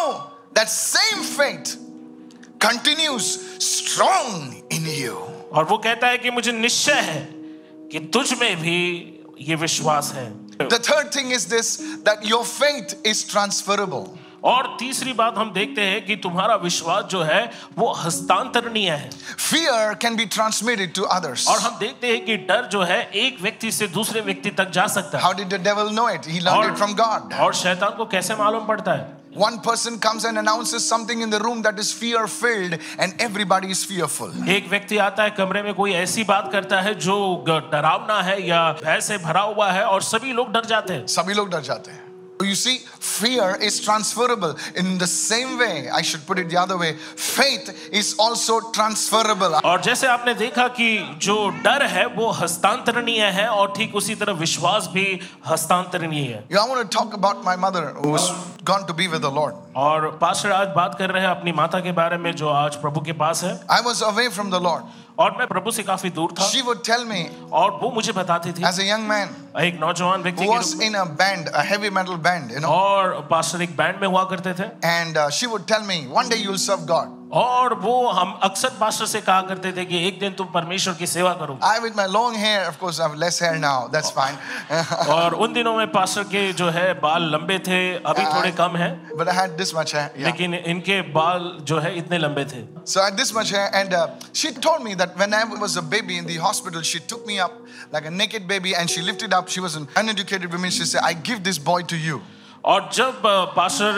that 0.56 0.68
same 0.70 1.24
faith 1.34 1.76
continues 2.60 3.40
strong 3.60 4.54
in 4.70 4.86
you. 4.86 5.18
और 5.54 5.66
वो 5.66 5.78
कहता 5.78 6.08
है 6.08 6.18
कि 6.18 6.32
मुझे 6.32 6.52
निश्चय 6.52 7.02
है 7.10 7.20
कि 7.92 8.00
तुझ 8.14 8.34
में 8.40 8.56
भी 8.62 8.80
ये 9.42 9.56
विश्वास 9.56 10.12
है। 10.16 10.32
The 10.58 10.80
third 10.80 11.12
thing 11.12 11.32
is 11.32 11.46
this 11.48 11.82
that 12.06 12.26
your 12.26 12.44
faith 12.46 12.96
is 13.06 13.24
transferable. 13.34 14.08
और 14.44 14.68
तीसरी 14.80 15.14
बात 15.14 15.38
हम 15.38 15.52
देखते 15.54 15.82
हैं 15.82 16.06
कि 16.06 16.16
तुम्हारा 16.16 16.56
विश्वास 16.56 17.04
जो 17.04 17.22
है 17.22 17.52
वो 17.78 17.92
हस्तांतरणीय 17.94 18.90
है। 18.90 19.10
Fear 19.50 19.94
can 19.94 20.16
be 20.16 20.26
transmitted 20.26 20.94
to 20.94 21.04
others 21.04 21.48
और 21.48 21.60
हम 21.60 21.78
देखते 21.80 22.08
हैं 22.08 22.26
कि 22.26 22.38
डर 22.38 22.66
जो 22.66 22.82
है 22.84 23.02
एक 23.16 23.42
व्यक्ति 23.42 23.72
से 23.72 23.88
दूसरे 23.88 24.22
व्यक्ति 24.22 24.50
तक 24.50 24.70
जा 24.70 24.88
सकता 24.88 25.18
है। 25.18 25.24
How 25.24 25.34
did 25.34 25.50
the 25.50 25.62
devil 25.64 25.94
know 25.96 26.10
it 26.10 26.28
he 26.28 26.40
learn 26.40 26.72
it 26.72 26.78
from 26.78 26.94
God 26.96 27.34
और 27.34 27.54
शैतान 27.54 27.98
को 27.98 28.06
कैसे 28.06 28.36
मालूम 28.36 28.66
पड़ता 28.66 28.92
है? 28.92 29.17
One 29.37 29.59
person 29.67 29.99
comes 29.99 30.25
and 30.31 30.39
announces 30.41 30.87
something 30.87 31.23
in 31.27 31.31
the 31.31 31.39
room 31.45 31.63
that 31.67 31.79
is 31.85 31.91
fear 32.01 32.27
filled, 32.27 32.75
and 32.99 33.23
everybody 33.29 33.71
is 33.77 33.83
fearful. 33.93 34.35
एक 34.57 34.69
व्यक्ति 34.71 34.99
आता 35.07 35.23
है 35.23 35.31
कमरे 35.39 35.63
में 35.63 35.73
कोई 35.75 35.93
ऐसी 36.05 36.25
बात 36.33 36.51
करता 36.53 36.81
है 36.89 36.95
जो 37.09 37.19
ग- 37.49 37.61
डरावना 37.73 38.21
है 38.31 38.41
या 38.49 38.63
ऐसे 38.99 39.19
भरा 39.27 39.41
हुआ 39.55 39.71
है 39.73 39.85
और 39.87 40.03
सभी 40.13 40.33
लोग 40.33 40.53
डर 40.53 40.65
जाते 40.75 40.93
हैं 40.95 41.07
सभी 41.19 41.35
लोग 41.35 41.51
डर 41.51 41.61
जाते 41.73 41.91
हैं 41.91 42.01
You 42.43 42.55
see, 42.59 42.73
fear 43.09 43.45
is 43.67 43.75
transferable. 43.83 44.55
In 44.81 44.87
the 45.01 45.07
same 45.07 45.51
way, 45.59 45.89
I 45.99 46.01
should 46.03 46.23
put 46.31 46.39
it 46.43 46.49
the 46.53 46.57
other 46.63 46.77
way, 46.77 46.89
faith 47.25 47.69
is 48.01 48.09
also 48.25 48.57
transferable. 48.79 49.55
और 49.65 49.81
जैसे 49.83 50.07
आपने 50.07 50.35
देखा 50.41 50.67
कि 50.79 50.89
जो 51.27 51.37
डर 51.65 51.83
है 51.93 52.05
वो 52.17 52.31
हस्तांतरणीय 52.41 53.25
है 53.39 53.47
और 53.49 53.73
ठीक 53.77 53.95
उसी 53.97 54.15
तरह 54.23 54.33
विश्वास 54.41 54.89
भी 54.95 55.05
हस्तांतरणीय 55.51 56.33
है 56.33 56.43
Yeah, 56.51 56.65
I 56.65 56.69
want 56.73 56.83
to 56.83 56.97
talk 56.99 57.15
about 57.21 57.45
my 57.45 57.55
mother 57.67 57.85
who's 58.03 58.27
gone 58.67 58.87
to 58.87 58.95
be 58.95 59.09
with 59.09 59.23
the 59.23 59.31
Lord. 59.31 59.55
और 59.77 60.07
पास्टर 60.21 60.51
आज 60.53 60.69
बात 60.77 60.95
कर 60.99 61.11
रहे 61.11 61.23
हैं 61.23 61.29
अपनी 61.29 61.53
माता 61.53 61.81
के 61.81 61.93
बारे 61.93 62.19
में 62.19 62.31
जो 62.37 62.49
आज 62.49 62.77
प्रभु 62.81 63.01
के 63.01 63.13
पास 63.23 63.45
है 63.45 63.55
I 63.69 63.81
was 63.87 64.03
away 64.03 64.29
from 64.39 64.51
the 64.51 64.61
Lord. 64.61 64.83
और 65.19 65.37
मैं 65.39 65.47
प्रभु 65.47 65.71
से 65.71 65.83
काफी 65.83 66.11
दूर 66.11 66.33
था 66.39 66.51
She 66.51 66.63
would 66.63 66.83
tell 66.85 67.05
me, 67.05 67.23
और 67.53 67.71
वो 67.83 67.91
मुझे 67.95 68.13
बताती 68.13 68.53
थी 68.53 68.65
as 68.65 68.79
a 68.79 68.87
young 68.91 69.09
man 69.09 69.35
एक 69.63 69.81
नौजवान 69.81 70.23
व्यक्ति 70.23 70.45
who 70.45 70.51
के 70.51 70.59
was 70.59 70.73
रूप 70.73 70.83
में 70.83 70.89
in 70.89 71.01
a 71.01 71.07
band, 71.23 71.51
a 71.55 71.65
heavy 71.73 71.91
metal 71.91 72.23
band, 72.29 72.51
you 72.51 72.61
know, 72.61 72.71
और 72.71 73.27
पास्टर 73.31 73.63
एक 73.63 73.77
बैंड 73.77 74.01
में 74.01 74.09
हुआ 74.09 74.25
करते 74.33 74.55
थे 74.61 74.71
and 74.93 75.17
uh, 75.17 75.31
she 75.31 75.47
would 75.47 75.67
tell 75.67 75.85
me, 75.93 76.07
one 76.21 76.29
day 76.29 76.43
you'll 76.45 76.65
serve 76.69 76.87
God. 76.87 77.16
और 77.34 77.74
वो 77.74 77.96
हम 78.10 78.32
अक्सर 78.44 78.70
पास्टर 78.80 79.06
से 79.06 79.22
कहा 79.22 79.42
करते 79.42 79.72
थे 79.72 79.84
कि 79.86 80.08
एक 80.08 80.20
दिन 80.20 80.34
तुम 80.34 80.48
परमेश्वर 80.54 80.94
की 80.94 81.08
सेवा 81.08 81.32
करो। 81.34 81.58
I 81.64 81.80
with 81.80 81.94
my 81.98 82.08
long 82.08 82.38
hair 82.38 82.66
of 82.68 82.78
course 82.80 83.00
I 83.02 83.08
have 83.08 83.18
less 83.20 83.42
hair 83.44 83.56
now 83.56 83.88
that's 83.88 84.12
fine 84.12 84.38
और 85.10 85.34
उन 85.36 85.54
दिनों 85.54 85.76
में 85.78 85.92
पास्टर 85.92 86.24
के 86.26 86.52
जो 86.54 86.70
है 86.70 86.94
बाल 87.00 87.30
लंबे 87.32 87.58
थे 87.60 87.82
अभी 87.96 88.26
थोड़े 88.26 88.52
कम 88.52 88.78
हैं। 88.78 89.18
But 89.18 89.30
I 89.30 89.36
had 89.38 89.58
this 89.58 89.76
much 89.76 89.96
hair 89.96 90.26
लेकिन 90.26 90.54
इनके 90.54 91.02
बाल 91.12 91.52
जो 91.64 91.80
है 91.80 91.96
इतने 91.98 92.18
लंबे 92.18 92.46
थे। 92.46 92.64
So 92.86 93.02
I 93.02 93.12
this 93.12 93.36
much 93.38 93.54
hair 93.54 93.76
and 93.76 93.96
she 94.36 94.52
told 94.62 94.84
me 94.84 94.96
that 94.96 95.18
when 95.18 95.34
I 95.34 95.44
was 95.60 95.78
a 95.78 95.82
baby 95.96 96.18
in 96.18 96.26
the 96.26 96.40
hospital 96.44 96.82
she 96.92 97.00
took 97.10 97.26
me 97.28 97.38
up 97.48 97.64
like 97.94 98.06
a 98.06 98.16
naked 98.24 98.48
baby 98.48 98.72
and 98.72 98.90
she 98.90 99.02
lifted 99.02 99.34
up 99.34 99.50
she 99.50 99.62
was 99.62 99.78
an 99.78 99.88
uneducated 99.98 100.54
woman 100.54 100.70
she 100.80 100.86
said 100.86 101.02
I 101.02 101.14
give 101.28 101.38
this 101.50 101.64
boy 101.66 101.84
to 101.84 101.96
you 102.08 102.22
और 102.68 102.90
जब 102.94 103.22
pastor 103.56 103.94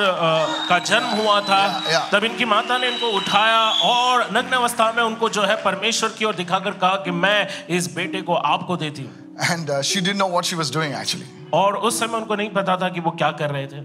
का 0.70 0.78
जन्म 0.80 1.22
हुआ 1.22 1.40
था 1.42 1.60
Yeah, 1.60 1.92
yeah. 1.92 2.12
तब 2.12 2.24
इनकी 2.24 2.46
माता 2.46 2.78
ने 2.78 2.88
इनको 2.88 3.08
उठाया 3.18 3.62
और 3.92 4.28
नग्न 4.34 4.56
अवस्था 4.58 4.92
में 4.92 5.02
उनको 5.04 5.30
जो 5.38 5.44
है 5.44 5.56
परमेश्वर 5.64 6.10
की 6.18 6.26
ओर 6.26 6.36
दिखाकर 6.36 6.72
कहा 6.84 6.96
कि 7.06 7.12
मैं 7.22 7.40
इस 7.78 7.94
बेटे 7.96 8.22
को 8.22 8.34
आपको 8.52 8.78
देती 8.78 9.04
हूँ 9.04 9.30
uh, 9.70 9.82
she 9.82 10.02
didn't 10.02 10.22
know 10.24 10.28
what 10.28 10.46
she 10.46 10.60
was 10.62 10.70
doing 10.76 10.94
actually. 10.94 11.30
और 11.54 11.78
उस 11.90 12.00
समय 12.00 12.18
उनको 12.18 12.36
नहीं 12.36 12.50
पता 12.54 12.76
था 12.78 12.90
कि 12.90 13.00
वो 13.00 13.12
क्या 13.22 13.32
कर 13.42 13.52
रहे 13.52 13.68
थे 13.68 13.82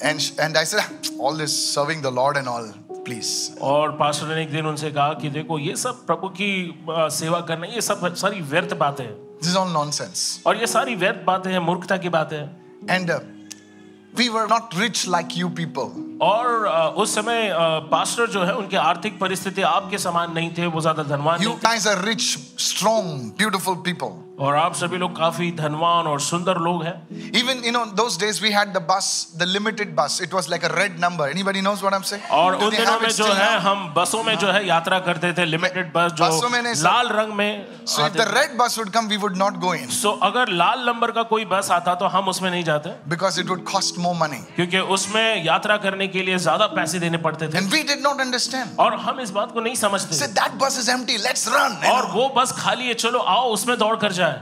and 0.00 0.56
I 0.56 0.64
said, 0.64 0.80
"Ah, 0.80 0.88
all 1.20 1.34
this 1.34 1.54
serving 1.76 2.02
the 2.02 2.10
Lord 2.10 2.36
and 2.36 2.48
all, 2.48 2.66
please. 3.06 3.30
और 3.70 3.96
पास्टर 4.00 4.34
ने 4.34 4.42
एक 4.42 4.50
दिन 4.52 4.66
उनसे 4.66 4.90
कहा 4.90 5.12
कि 5.22 5.30
देखो 5.30 5.58
ये 5.58 5.76
सब 5.76 6.04
प्रभु 6.06 6.28
की 6.40 6.50
सेवा 7.16 7.40
करना 7.48 7.66
ये 7.66 7.80
सब 7.80 8.14
सारी 8.16 8.40
व्यर्थ 8.52 8.74
बातें 8.84 9.04
हैं 9.04 9.16
This 9.40 9.50
is 9.50 9.56
all 9.56 9.72
nonsense. 9.72 10.22
और 10.46 10.56
ये 10.56 10.66
सारी 10.66 10.94
व्यर्थ 11.02 11.24
बातें 11.26 11.50
हैं 11.52 11.58
मूर्खता 11.70 11.96
की 11.96 12.08
बातें 12.18 12.36
हैं 12.36 12.48
And 12.96 13.10
uh, 13.10 13.20
we 14.18 14.28
were 14.28 14.48
not 14.48 14.74
rich 14.74 15.06
like 15.06 15.36
you 15.36 15.48
people. 15.48 16.07
और 16.22 16.66
उस 16.98 17.14
समय 17.14 17.50
पास्टर 17.90 18.26
जो 18.30 18.44
है 18.44 18.54
उनकी 18.54 18.76
आर्थिक 18.76 19.18
परिस्थिति 19.18 19.62
आपके 19.64 19.98
समान 19.98 20.32
नहीं 20.32 20.50
थे 20.58 20.66
वो 20.68 20.80
ज़्यादा 20.80 21.02
धनवान 21.06 21.42
you 21.42 21.52
guys 21.64 21.86
are 21.86 22.04
rich 22.04 22.22
strong 22.60 23.20
beautiful 23.38 23.74
people 23.84 24.24
और 24.44 24.56
आप 24.56 24.74
सभी 24.76 24.96
लोग 24.96 25.16
काफ़ी 25.16 25.50
धनवान 25.52 26.06
और 26.06 26.20
सुंदर 26.20 26.58
लोग 26.64 26.82
हैं। 26.84 27.30
Even 27.38 27.62
you 27.64 27.70
know 27.72 27.84
those 28.00 28.18
days 28.20 28.42
we 28.42 28.50
had 28.50 28.72
the 28.72 28.82
bus 28.90 29.06
the 29.36 29.42
limited 29.44 29.94
bus 29.94 30.18
it 30.22 30.34
was 30.34 30.48
like 30.50 30.64
a 30.64 30.68
red 30.74 31.00
number 31.00 31.30
anybody 31.30 31.60
knows 31.60 31.80
what 31.80 31.94
I 31.94 31.98
am 31.98 32.02
saying 32.02 32.30
और 32.32 32.54
उस 32.56 32.74
दिनों 32.74 32.98
में 33.00 33.08
जो 33.10 33.32
है 33.32 33.58
हम 33.60 33.82
बसों 33.96 34.22
में 34.24 34.36
जो 34.38 34.50
है 34.50 34.66
यात्रा 34.66 34.98
करते 35.08 35.32
थे 35.32 35.44
लिमिटेड 35.44 35.92
बस 35.94 36.12
जो 36.12 36.28
लाल 36.82 37.08
रंग 37.10 37.32
में 37.32 37.66
so 37.86 38.06
if 38.06 38.12
the 38.12 38.28
red 38.30 38.56
bus 38.58 38.78
would 38.78 38.90
come 38.90 39.06
we 39.06 39.16
would 39.16 39.36
not 39.36 39.56
go 39.60 39.74
in 39.74 39.88
so 39.96 40.10
अगर 40.22 40.52
लाल 40.54 40.86
नंबर 40.86 41.10
का 41.10 41.22
कोई 41.32 41.44
बस 41.46 41.70
आता 41.70 41.94
तो 41.94 42.06
हम 42.08 42.28
उसमें 42.28 42.50
नहीं 42.50 42.64
जाते। 42.64 42.90
Because 43.08 43.40
it 43.40 43.48
would 43.48 43.64
cost 43.72 43.98
more 43.98 44.14
money 44.16 44.38
क्योंकि 44.56 44.78
उसमें 44.96 45.44
यात्रा 45.44 45.76
करने 45.78 46.07
के 46.08 46.22
लिए 46.22 46.38
ज़्यादा 46.38 46.66
पैसे 46.74 46.98
देने 46.98 47.18
पड़ते 47.18 47.48
थे 47.48 47.58
And 47.58 47.72
we 47.72 47.82
did 47.84 48.02
not 48.02 48.20
understand. 48.20 48.78
और 48.80 48.94
हम 49.06 49.20
इस 49.20 49.30
बात 49.30 49.52
को 49.52 49.60
नहीं 49.60 49.74
समझते 49.76 50.18
Said 50.18 50.34
that 50.36 50.58
bus 50.60 50.78
is 50.82 50.88
empty. 50.88 51.18
Let's 51.24 51.48
run. 51.54 51.76
और 51.92 52.10
वो 52.12 52.28
बस 52.36 52.52
खाली 52.58 52.86
है 52.88 52.94
चलो 52.94 53.18
आओ 53.34 53.48
उसमें 53.52 53.76
दौड़ 53.78 53.96
कर 53.96 54.12
जाए 54.12 54.40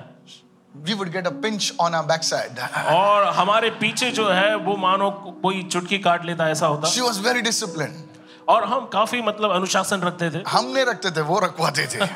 we 0.74 0.94
would 0.94 1.10
get 1.12 1.26
a 1.26 1.30
pinch 1.44 1.70
on 1.80 1.94
our 1.94 2.06
backside. 2.08 2.58
और 2.90 3.24
हमारे 3.36 3.70
पीछे 3.80 4.10
जो 4.10 4.28
है 4.30 4.54
वो 4.64 4.76
मानो 4.76 5.10
कोई 5.42 5.62
चुटकी 5.62 5.98
काट 5.98 6.24
लेता 6.24 6.48
ऐसा 6.50 6.66
होता 6.66 6.92
She 6.94 7.02
was 7.02 7.18
very 7.28 7.42
disciplined. 7.42 8.04
और 8.48 8.64
हम 8.64 8.84
काफ़ी 8.92 9.20
मतलब 9.22 9.50
अनुशासन 9.50 10.00
रखते 10.00 10.30
थे 10.30 10.42
हमने 10.48 10.84
रखते 10.84 11.10
थे 11.10 11.20
वो 11.30 11.38
रखवाते 11.44 11.86
थे 11.94 12.06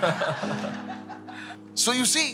so 1.77 1.93
you 1.93 2.05
see 2.05 2.27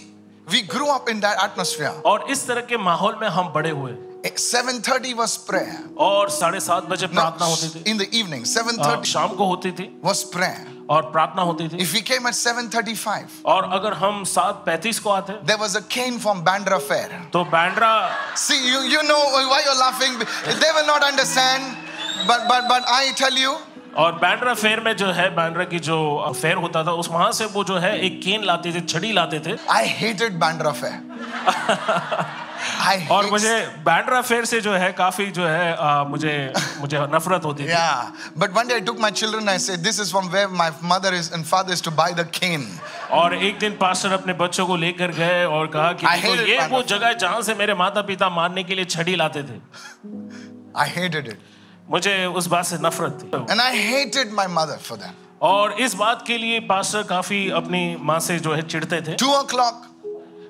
we 0.47 0.61
grew 0.73 0.89
up 0.95 1.09
in 1.09 1.21
that 1.21 1.39
atmosphere 1.45 1.93
और 2.07 2.27
इस 2.31 2.47
तरह 2.47 2.61
के 2.71 2.77
माहौल 2.79 3.17
में 3.21 3.29
हम 3.29 3.53
बड़े 3.53 3.71
हुए 3.71 3.93
7:30 4.42 5.14
was 5.16 5.38
prayer 5.38 5.78
और 5.98 6.30
साढ़े 6.30 6.60
सात 6.60 6.84
बजे 6.90 7.08
No, 7.08 7.14
प्रार्थना 7.14 7.46
होती 7.46 7.70
थी 7.70 7.84
in 7.92 7.98
the 7.98 8.10
evening 8.20 8.44
आ, 8.44 8.96
7:30 8.98 9.06
शाम 9.14 9.36
को 9.36 9.46
होती 9.46 9.72
थी 9.80 9.90
was 10.04 10.24
prayer 10.36 10.68
और 10.90 11.12
प्रार्थना 11.12 11.42
होती 11.50 11.68
थी 11.70 11.78
if 11.86 11.94
we 11.94 12.02
came 12.02 12.28
at 12.28 12.36
7:35 12.36 13.42
और 13.46 13.70
अगर 13.80 13.94
हम 14.04 14.24
सात 14.34 14.64
पैंतीस 14.66 15.00
को 15.00 15.10
आते 15.10 15.40
there 15.46 15.58
was 15.64 15.76
a 15.76 15.82
cane 15.96 16.20
from 16.20 16.44
Bandra 16.50 16.80
Fair 16.90 17.10
तो 17.34 17.44
Bandra 17.56 17.94
see 18.36 18.60
you 18.70 18.82
you 18.96 19.04
know 19.10 19.22
why 19.54 19.62
you're 19.66 19.82
laughing 19.86 20.18
they 20.64 20.72
will 20.78 20.90
not 20.94 21.04
understand 21.04 21.64
but 22.28 22.48
but 22.48 22.68
but 22.74 22.84
I 22.88 23.04
tell 23.24 23.38
you 23.46 23.58
और 23.97 24.13
बैंड्रा 24.13 24.55
फेयर 24.55 24.81
में 24.81 24.97
जो 24.97 25.07
है 25.13 25.29
बैंड्रा 25.37 25.65
की 25.65 25.79
जो 25.79 26.33
फेयर 26.41 26.57
होता 26.57 26.85
था 26.85 26.93
उस 26.93 27.09
वहाँ 27.09 27.33
से 27.33 27.45
वो 27.45 27.65
जो 27.65 27.77
है 27.79 27.99
एक 28.01 28.21
केन 28.23 28.45
लाते 28.45 28.73
थे 28.73 28.81
छड़ी 28.81 29.13
लाते 29.13 29.39
थे। 29.41 29.57
Hated 30.01 30.41
Bandra 30.43 30.73
Fair. 30.81 30.97
I 32.87 33.09
और 33.11 33.27
मुझे 33.31 33.67
बैंड्रा 33.87 34.21
फेयर 34.23 34.45
से 34.45 34.61
जो 34.61 34.73
है 34.73 34.93
काफ़ी 34.93 35.27
जो 35.27 35.47
है 35.47 35.77
आ, 35.77 36.05
मुझे 36.05 36.53
मुझे 36.81 36.99
नफरत 37.15 37.45
होती 37.45 37.65
थी। 37.65 37.69
But 38.39 38.55
one 38.55 38.69
day 38.69 38.77
I 38.77 38.85
took 38.87 39.01
my 39.05 39.11
children. 39.11 39.49
I 39.49 39.57
said, 39.57 39.85
"This 39.87 40.01
is 40.05 40.13
from 40.15 40.31
where 40.35 40.49
my 40.61 40.69
mother 40.93 41.13
is 41.21 41.31
and 41.37 41.47
father 41.53 41.77
is 41.77 41.83
to 41.89 41.93
buy 42.01 42.09
the 42.21 42.27
cane." 42.39 42.65
और 43.11 43.35
एक 43.35 43.59
दिन 43.59 43.73
पास्टर 43.73 44.13
अपने 44.13 44.33
बच्चों 44.33 44.67
को 44.67 44.77
लेकर 44.77 45.11
गए 45.11 45.45
और 45.45 45.67
कहा 45.67 45.93
कि 45.93 46.07
देखो, 46.07 46.35
ये 46.35 46.67
वो 46.67 46.83
जगह 46.83 47.07
है 47.07 47.19
जहाँ 47.19 47.43
से 47.43 47.55
मेरे 47.55 47.75
माता 47.75 48.03
पिता 48.03 48.29
मारने 48.31 48.65
के 48.65 48.75
लिए 48.75 48.85
छड़ी 48.85 49.17
लाते 49.17 49.43
थे। 49.43 49.61
I 50.79 50.89
hated 50.97 51.29
it, 51.33 51.39
मुझे 51.91 52.15
उस 52.27 52.47
बात 52.55 52.65
से 52.67 52.79
नफरत 52.83 53.19
थी 53.23 53.47
and 53.51 53.61
I 53.61 53.73
hated 53.77 54.33
my 54.33 54.47
mother 54.59 54.79
for 54.89 54.97
that. 55.03 55.15
और 55.43 55.73
इस 55.81 55.95
बात 55.95 56.25
के 56.27 56.39
लिए 56.39 56.61
पास्टर 56.69 57.03
काफ़ी 57.09 57.49
अपनी 57.63 57.85
माँ 58.01 58.19
से 58.21 58.39
जो 58.39 58.55
है 58.55 58.63
चिढ़ते 58.63 59.01
थे 59.09 59.17
Two 59.17 59.35
o'clock, 59.41 59.85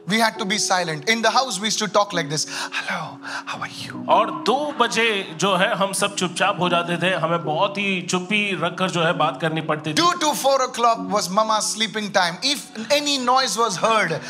we 0.08 0.18
had 0.20 0.36
to 0.38 0.44
be 0.50 0.56
silent. 0.64 1.08
In 1.10 1.22
the 1.22 1.30
house, 1.36 1.58
we 1.60 1.66
used 1.66 1.80
to 1.80 1.88
talk 1.88 2.12
like 2.12 2.28
this. 2.32 2.46
Hello, 2.72 3.18
how 3.46 3.58
are 3.60 3.70
you? 3.78 4.04
और 4.16 4.30
दो 4.46 4.56
बजे 4.80 5.06
जो 5.40 5.54
है 5.62 5.74
हम 5.76 5.92
सब 6.00 6.14
चुपचाप 6.16 6.60
हो 6.60 6.68
जाते 6.74 6.96
थे 7.02 7.10
हमें 7.24 7.44
बहुत 7.44 7.78
ही 7.78 8.00
चुप्पी 8.10 8.40
रखकर 8.62 8.90
जो 8.90 9.02
है 9.04 9.12
बात 9.24 9.40
करनी 9.40 9.60
पड़ती 9.72 9.92
थी 9.92 9.96
Two 10.02 10.12
to 10.24 10.32
four 10.44 10.56
o'clock 10.68 11.02
was 11.16 11.28
Mama's 11.40 11.66
sleeping 11.74 12.12
time. 12.12 12.38
If 12.54 12.64
any 13.00 13.18
noise 13.18 13.58
was 13.64 13.76
heard, 13.86 14.20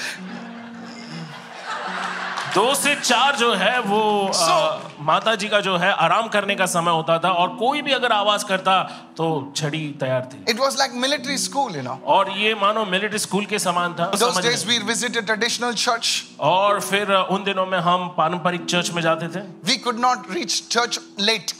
दो 2.56 2.74
से 2.74 2.94
चार 2.94 3.36
जो 3.36 3.54
है 3.54 3.80
वो 3.80 4.30
So- 4.34 5.00
माता 5.00 5.34
जी 5.34 5.48
का 5.48 5.60
जो 5.60 5.76
है 5.76 5.92
आराम 5.92 6.28
करने 6.28 6.54
का 6.54 6.66
समय 6.66 6.90
होता 6.90 7.18
था 7.18 7.30
और 7.30 7.48
कोई 7.48 7.82
भी 7.82 7.92
अगर 7.92 8.12
आवाज़ 8.12 8.44
करता 8.44 8.82
तो 9.16 9.52
छड़ी 9.56 9.96
तैयार 10.00 10.28
थी 10.32 10.44
it 10.52 10.60
was 10.60 10.78
like 10.80 10.94
military 11.04 11.36
school, 11.36 11.74
you 11.76 11.82
know. 11.82 11.96
और 12.04 12.30
ये 12.30 12.54
मानो 12.54 12.84
मिलिट्री 12.84 13.18
स्कूल 13.18 13.46
के 13.46 13.58
समान 13.58 13.94
था 13.94 14.10
रहे? 14.14 14.56
we 14.56 14.88
visited 14.90 16.30
और 16.40 16.80
फिर 16.80 17.12
उन 17.12 17.44
दिनों 17.44 17.66
में 17.66 17.78
हम 17.78 18.08
पारंपरिक 18.08 18.64
चर्च 18.64 18.90
में 18.90 19.02
जाते 19.02 19.28
थे 19.28 19.42
We 19.72 19.82
could 19.86 20.00
not 20.04 20.34
reach 20.36 20.76
church 20.76 20.98
late. 21.20 21.54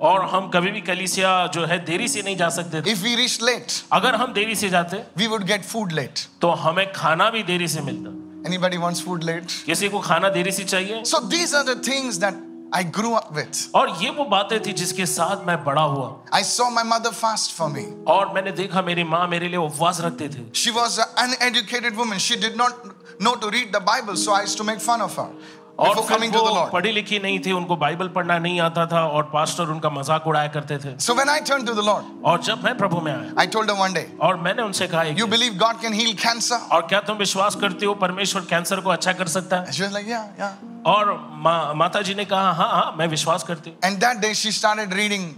और 0.00 0.24
हम 0.24 0.48
कभी 0.48 0.70
भी 0.70 0.80
कलिसिया 0.80 1.46
जो 1.46 1.64
है 1.66 1.84
देरी 1.84 2.08
से 2.08 2.22
नहीं 2.22 2.36
जा 2.36 2.48
सकते 2.48 2.82
थे 2.82 2.94
If 2.94 3.02
we 3.02 3.16
reached 3.16 3.42
late, 3.42 3.82
अगर 3.92 4.14
हम 4.14 4.32
देरी 4.32 4.54
से 4.54 4.68
जाते 4.68 5.02
we 5.18 5.28
would 5.28 5.46
get 5.50 5.68
food 5.74 5.92
late. 5.92 6.28
तो 6.40 6.50
हमें 6.50 6.92
खाना 6.92 7.30
भी 7.30 7.42
देरी 7.42 7.68
से 7.68 7.80
मिलता 7.80 8.27
Anybody 8.47 8.77
wants 8.77 8.99
food 9.01 9.23
late? 9.23 9.53
किसी 9.65 9.89
को 9.89 9.99
खाना 9.99 10.29
देरी 10.29 10.51
से 10.51 10.63
चाहिए 10.63 11.03
So 11.05 11.19
these 11.35 11.53
are 11.53 11.63
the 11.63 11.75
things 11.89 12.19
that 12.19 12.35
I 12.75 12.83
grew 12.83 13.13
up 13.13 13.31
with. 13.35 13.69
और 13.75 13.89
ये 14.01 14.09
वो 14.17 14.25
बातें 14.25 14.59
थी 14.65 14.73
जिसके 14.73 15.05
साथ 15.05 15.45
मैं 15.47 15.63
बड़ा 15.63 15.81
हुआ 15.81 16.09
I 16.31 16.41
saw 16.41 16.69
my 16.69 16.83
mother 16.83 17.11
fast 17.11 17.53
for 17.57 17.69
me. 17.69 17.85
और 18.07 18.33
मैंने 18.33 18.51
देखा 18.51 18.81
मेरी 18.81 19.03
माँ 19.03 19.27
मेरे 19.29 19.47
लिए 19.49 19.57
उपवास 19.57 20.01
रखते 20.01 20.29
थे 20.35 20.45
She 20.53 20.71
was 20.71 20.97
an 20.99 21.33
uneducated 21.37 21.95
woman. 21.95 22.17
She 22.19 22.35
did 22.35 22.57
not 22.57 22.73
know 23.19 23.35
to 23.35 23.49
read 23.49 23.71
the 23.71 23.79
Bible, 23.79 24.15
so 24.17 24.33
I 24.33 24.41
used 24.41 24.57
to 24.57 24.63
make 24.63 24.81
fun 24.81 25.01
of 25.01 25.15
her 25.15 25.29
और 25.78 25.96
coming 26.06 26.32
to 26.32 26.38
the 26.38 26.52
Lord. 26.54 26.70
पढ़ी 26.72 26.92
लिखी 26.92 27.18
नहीं 27.18 27.38
थी 27.46 27.52
उनको 27.52 27.76
बाइबल 27.76 28.08
पढ़ना 28.14 28.38
नहीं 28.38 28.60
आता 28.60 28.86
था 28.92 29.02
और 29.08 29.30
पास्टर 29.32 29.68
उनका 29.74 29.90
मज़ाक 29.90 30.26
उड़ाया 30.26 30.48
करते 30.56 30.78
थे 30.84 30.96
So 30.98 31.14
when 31.14 31.28
I 31.28 31.38
turned 31.40 31.66
to 31.68 31.74
the 31.74 31.84
Lord, 31.88 32.04
और 32.24 32.40
जब 32.42 32.64
मैं 32.64 32.76
प्रभु 32.78 33.00
में 33.00 33.12
आया 33.12 33.34
I 33.36 33.46
told 33.46 33.70
her 33.70 33.76
one 33.80 33.94
day, 33.94 34.06
और 34.20 34.36
मैंने 34.46 34.62
उनसे 34.62 34.88
कहा 34.88 35.02
एक 35.02 35.18
You 35.18 35.26
दिन, 35.26 35.34
believe 35.36 35.58
God 35.58 35.80
can 35.84 35.92
heal 36.00 36.14
cancer? 36.24 36.58
और 36.72 36.86
क्या 36.88 37.00
तुम 37.10 37.16
विश्वास 37.18 37.54
करते 37.60 37.86
हो 37.86 37.94
परमेश्वर 38.02 38.42
कैंसर 38.50 38.80
को 38.80 38.90
अच्छा 38.90 39.12
कर 39.20 39.28
सकता 39.36 39.60
है 39.60 39.72
She 39.72 39.82
was 39.82 39.92
like, 39.98 40.08
Yeah, 40.08 40.26
yeah. 40.38 40.52
और 40.86 41.12
मा, 41.44 41.72
माता 41.74 42.02
जी 42.02 42.14
ने 42.14 42.24
कहा 42.24 42.52
हाँ 42.52 42.70
हाँ 42.70 42.94
मैं 42.98 43.06
विश्वास 43.16 43.42
करती 43.50 43.70
हूँ 43.70 43.78
And 43.90 44.00
that 44.06 44.20
day 44.20 44.32
she 44.34 44.52
started 44.60 44.92
reading 45.02 45.30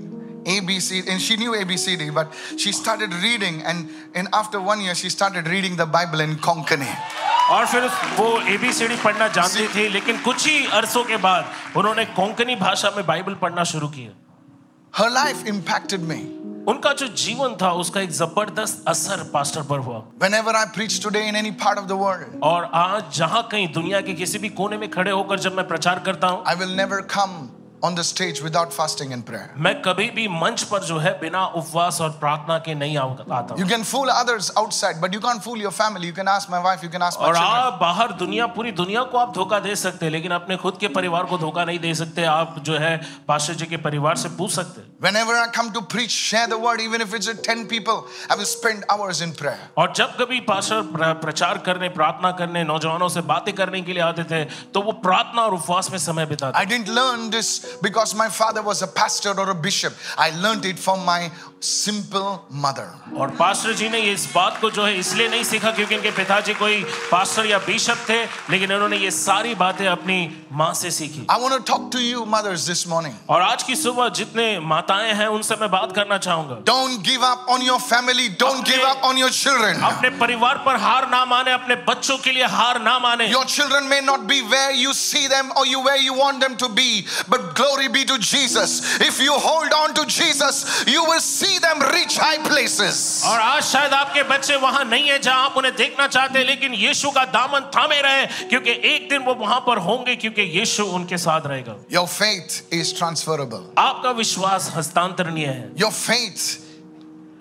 ABC, 0.47 1.07
and 1.07 1.21
she 1.21 1.37
knew 1.37 1.53
ABCD, 1.53 2.15
but 2.15 2.33
she 2.57 2.73
started 2.73 3.13
reading, 3.13 3.61
and, 3.63 3.91
and 4.15 4.27
after 4.33 4.59
one 4.59 4.81
year, 4.81 4.95
she 4.95 5.11
started 5.11 5.47
reading 5.47 5.77
the 5.77 5.85
Bible 5.85 6.21
in 6.21 6.37
Konkani. 6.37 6.89
और 7.50 7.66
फिर 7.66 7.87
वो 8.16 8.26
एबीसीडी 8.54 8.97
पढ़ना 9.04 9.28
जानती 9.28 9.66
थी 9.75 9.88
लेकिन 9.88 10.21
कुछ 10.23 10.47
ही 10.47 10.66
अरसों 10.78 11.04
के 11.04 11.16
बाद 11.25 11.76
उन्होंने 11.76 12.04
कोंकणी 12.19 12.57
भाषा 12.57 12.90
में 12.97 13.04
बाइबल 13.07 13.35
पढ़ना 13.42 13.64
शुरू 13.73 13.88
किया 13.88 14.19
Her 14.95 15.09
life 15.11 15.42
impacted 15.47 16.07
me. 16.07 16.21
उनका 16.69 16.92
जो 16.92 17.07
जीवन 17.16 17.54
था 17.61 17.71
उसका 17.83 18.00
एक 18.00 18.11
ज़बरदस्त 18.12 18.85
असर 18.88 19.23
पास्टर 19.33 19.62
पर 19.69 19.78
हुआ 19.78 20.02
Whenever 20.23 20.54
I 20.57 20.64
preach 20.76 20.99
today 21.04 21.23
in 21.28 21.37
any 21.37 21.52
part 21.62 21.78
of 21.78 21.87
the 21.88 21.99
world, 22.00 22.40
और 22.42 22.71
आज 22.75 23.14
जहाँ 23.19 23.47
कहीं 23.52 23.69
दुनिया 23.73 24.00
के 24.00 24.14
किसी 24.14 24.38
भी 24.38 24.49
कोने 24.59 24.78
में 24.78 24.90
खड़े 24.90 25.11
होकर 25.11 25.38
जब 25.38 25.57
मैं 25.57 25.66
प्रचार 25.69 26.02
करता 26.07 26.28
हूँ 26.28 26.45
I 26.45 26.54
will 26.62 26.76
never 26.80 27.00
come 27.14 27.37
on 27.84 27.94
the 27.98 28.04
stage 28.04 28.40
without 28.44 28.72
fasting 28.74 29.12
and 29.14 29.24
prayer. 29.25 29.50
मैं 29.64 29.74
कभी 29.82 30.10
भी 30.12 30.28
मंच 30.28 30.62
पर 30.70 30.84
जो 30.84 30.98
है 31.00 31.12
बिना 31.20 31.46
उपवास 31.58 32.00
और 32.02 32.10
प्रार्थना 32.22 32.58
के 32.68 32.74
नहीं 32.75 32.96
आऊ- 32.98 33.32
आता 33.32 33.56
You 33.56 33.68
can 33.72 33.84
fool 33.90 34.10
others 34.14 34.48
outside, 34.62 35.02
but 35.04 35.14
you 35.16 35.20
can't 35.25 35.44
fool 35.48 35.60
your 35.64 35.72
family. 35.80 36.08
You 36.12 36.16
can 36.20 36.32
ask 36.36 36.50
my 36.54 36.62
wife, 36.68 36.86
you 36.86 36.90
can 36.96 37.06
ask 37.08 37.20
my 37.20 37.28
और 37.28 37.36
children. 37.36 37.60
आप 37.66 37.78
बाहर 37.82 38.12
दुनिया 38.22 38.46
पूरी 38.56 38.72
दुनिया 38.80 39.04
को 39.12 39.18
आप 39.18 39.34
धोखा 39.36 39.60
दे 39.60 39.75
सकते 39.75 40.06
हैं 40.06 40.12
लेकिन 40.14 40.32
अपने 40.32 40.58
खुद 40.64 40.78
के 40.80 40.88
परिवार 40.96 41.25
को 41.34 41.38
धोखा 41.38 41.66
नहीं 41.66 41.80
दे 41.80 41.94
सकते 42.02 42.24
आप 42.32 42.56
जो 42.70 42.78
है 42.86 42.96
पास्टर 43.28 43.54
जी 43.54 43.66
के 43.66 43.78
परिवार 43.86 44.16
से 44.24 44.30
पूछ 44.40 44.52
सकते 44.52 44.82
हैं 44.82 44.94
Whenever 45.06 45.36
I 45.36 45.46
come 45.56 45.72
to 45.74 45.82
preach, 45.94 46.14
share 46.32 46.48
the 46.48 46.58
word, 46.58 46.82
even 46.82 47.02
if 47.02 47.14
it's 47.14 47.28
with 47.28 47.44
10 47.44 47.68
people, 47.68 48.02
I 48.30 48.36
will 48.36 48.50
spend 48.54 48.86
hours 48.90 49.22
in 49.22 49.36
prayer. 49.44 49.60
और 49.78 49.94
जब 49.96 50.18
कभी 50.22 50.40
पास्टर 50.50 50.82
प्र- 50.96 51.14
प्रचार 51.22 51.58
करने 51.66 51.90
प्रार्थना 52.00 52.32
करने 52.42 52.64
नौजवानों 52.64 53.10
से 53.10 53.22
बातें 53.34 53.54
करने 53.56 53.82
के 53.82 53.94
लिए 53.94 54.04
आते 54.04 54.24
थे 54.34 54.44
तो 54.74 54.82
वो 54.82 54.92
प्रार्थना 55.06 55.42
और 55.42 55.54
उपवास 55.54 55.92
में 55.92 55.98
समय 56.10 56.25
बिताते 56.25 56.60
I 56.60 56.66
didn't 56.74 56.94
learn 56.98 57.30
this 57.38 57.54
because 57.83 58.15
my 58.15 58.29
father 58.29 58.62
was 58.62 58.83
a 58.83 58.87
pastor 58.87 59.39
or 59.39 59.50
a 59.50 59.55
bishop. 59.55 59.95
I 60.17 60.31
learned 60.31 60.65
it 60.65 60.79
from 60.79 61.05
my 61.05 61.31
simple 61.61 62.40
mother. 62.50 62.88
और 63.17 63.31
पास्टर 63.38 63.73
जी 63.75 63.88
ने 63.88 63.99
ये 64.00 64.12
इस 64.12 64.26
बात 64.35 64.61
को 64.61 64.71
जो 64.71 64.85
है 64.85 64.99
इसलिए 64.99 65.29
नहीं 65.29 65.45
सीखा 65.45 65.71
क्योंकि 65.76 65.95
इनके 65.95 66.11
पिताजी 66.17 66.55
कोई 66.55 66.83
पास्टर 67.11 67.47
या 67.47 67.59
बिशप 67.67 68.05
थे 68.09 68.19
लेकिन 68.50 68.73
इन्होंने 68.73 68.97
ये 68.97 69.11
सारी 69.11 69.55
बातें 69.55 69.87
अपनी 69.87 70.19
माँ 70.52 70.73
से 70.75 70.90
सीखी 70.90 71.26
I 71.29 71.37
want 71.43 71.55
to 71.55 71.61
talk 71.73 71.90
to 71.93 72.00
you, 72.00 72.25
mothers, 72.25 72.67
this 72.67 72.87
morning. 72.87 73.14
और 73.29 73.43
आज 73.43 73.62
की 73.62 73.76
सुबह 73.76 74.09
जितने 74.21 74.47
माताएँ 74.61 75.12
हैं 75.14 75.26
उनसे 75.37 75.57
मैं 75.61 75.71
बात 75.71 75.93
करना 75.97 76.19
चाहूँगा 76.19 76.62
Don't 76.64 77.02
give 77.02 77.23
up 77.23 77.49
on 77.49 77.62
your 77.62 77.79
family, 77.81 78.29
don't 78.45 78.61
अपने- 78.61 78.76
give 78.76 78.87
up 78.93 79.05
on 79.11 79.17
your 79.19 79.31
children. 79.31 79.83
अपने 79.90 80.11
परिवार 80.19 80.62
पर 80.67 80.76
हार 80.87 81.09
ना 81.11 81.25
माने 81.25 81.52
अपने 81.52 81.75
बच्चों 81.88 82.19
के 82.25 82.33
लिए 82.33 82.45
हार 82.57 82.81
ना 82.83 82.99
माने 82.99 83.29
Your 83.31 83.45
children 83.45 83.88
may 83.88 84.00
not 84.00 84.26
be 84.26 84.40
where 84.43 84.73
you 84.73 84.95
see 84.95 85.26
them 85.26 85.52
or 85.57 85.67
you 85.67 85.81
where 85.81 86.00
you 86.07 86.14
want 86.14 86.40
them 86.40 86.57
to 86.57 86.69
be, 86.69 87.07
but 87.29 87.55
glory 87.55 87.88
be 87.88 88.05
to 88.05 88.19
Jesus. 88.19 88.81
If 89.00 89.21
you 89.21 89.33
hold 89.49 89.73
on 89.83 89.95
to 89.95 90.07
Jesus, 90.07 90.64
you 90.87 91.05
will 91.05 91.21
see 91.50 91.59
them 91.59 91.78
reach 91.92 92.16
high 92.19 92.38
places. 92.49 93.23
और 93.26 93.38
आज 93.40 93.62
शायद 93.64 93.92
आपके 93.92 94.23
बच्चे 94.28 94.57
वहाँ 94.57 94.85
नहीं 94.85 95.09
है 95.09 95.19
जहाँ 95.19 95.45
आप 95.45 95.57
उन्हें 95.57 95.75
देखना 95.76 96.07
चाहते 96.07 96.38
हैं 96.38 96.47
लेकिन 96.47 96.75
यीशु 96.75 97.11
का 97.11 97.25
दामन 97.37 97.71
थामे 97.76 98.00
रहे 98.02 98.26
क्योंकि 98.49 98.71
एक 98.95 99.09
दिन 99.11 99.23
वो 99.25 99.35
वहाँ 99.35 99.61
पर 99.66 99.78
होंगे 99.88 100.16
क्योंकि 100.16 100.42
यीशु 100.59 100.85
उनके 100.99 101.19
साथ 101.19 101.47
रहेगा 101.47 101.76
Your 101.90 102.07
faith 102.09 102.62
is 102.73 102.92
transferable. 102.92 103.64
आपका 103.78 104.11
विश्वास 104.23 104.71
हस्तांतरणीय 104.76 105.47
है 105.47 105.75
Your 105.76 105.92
faith 105.92 106.47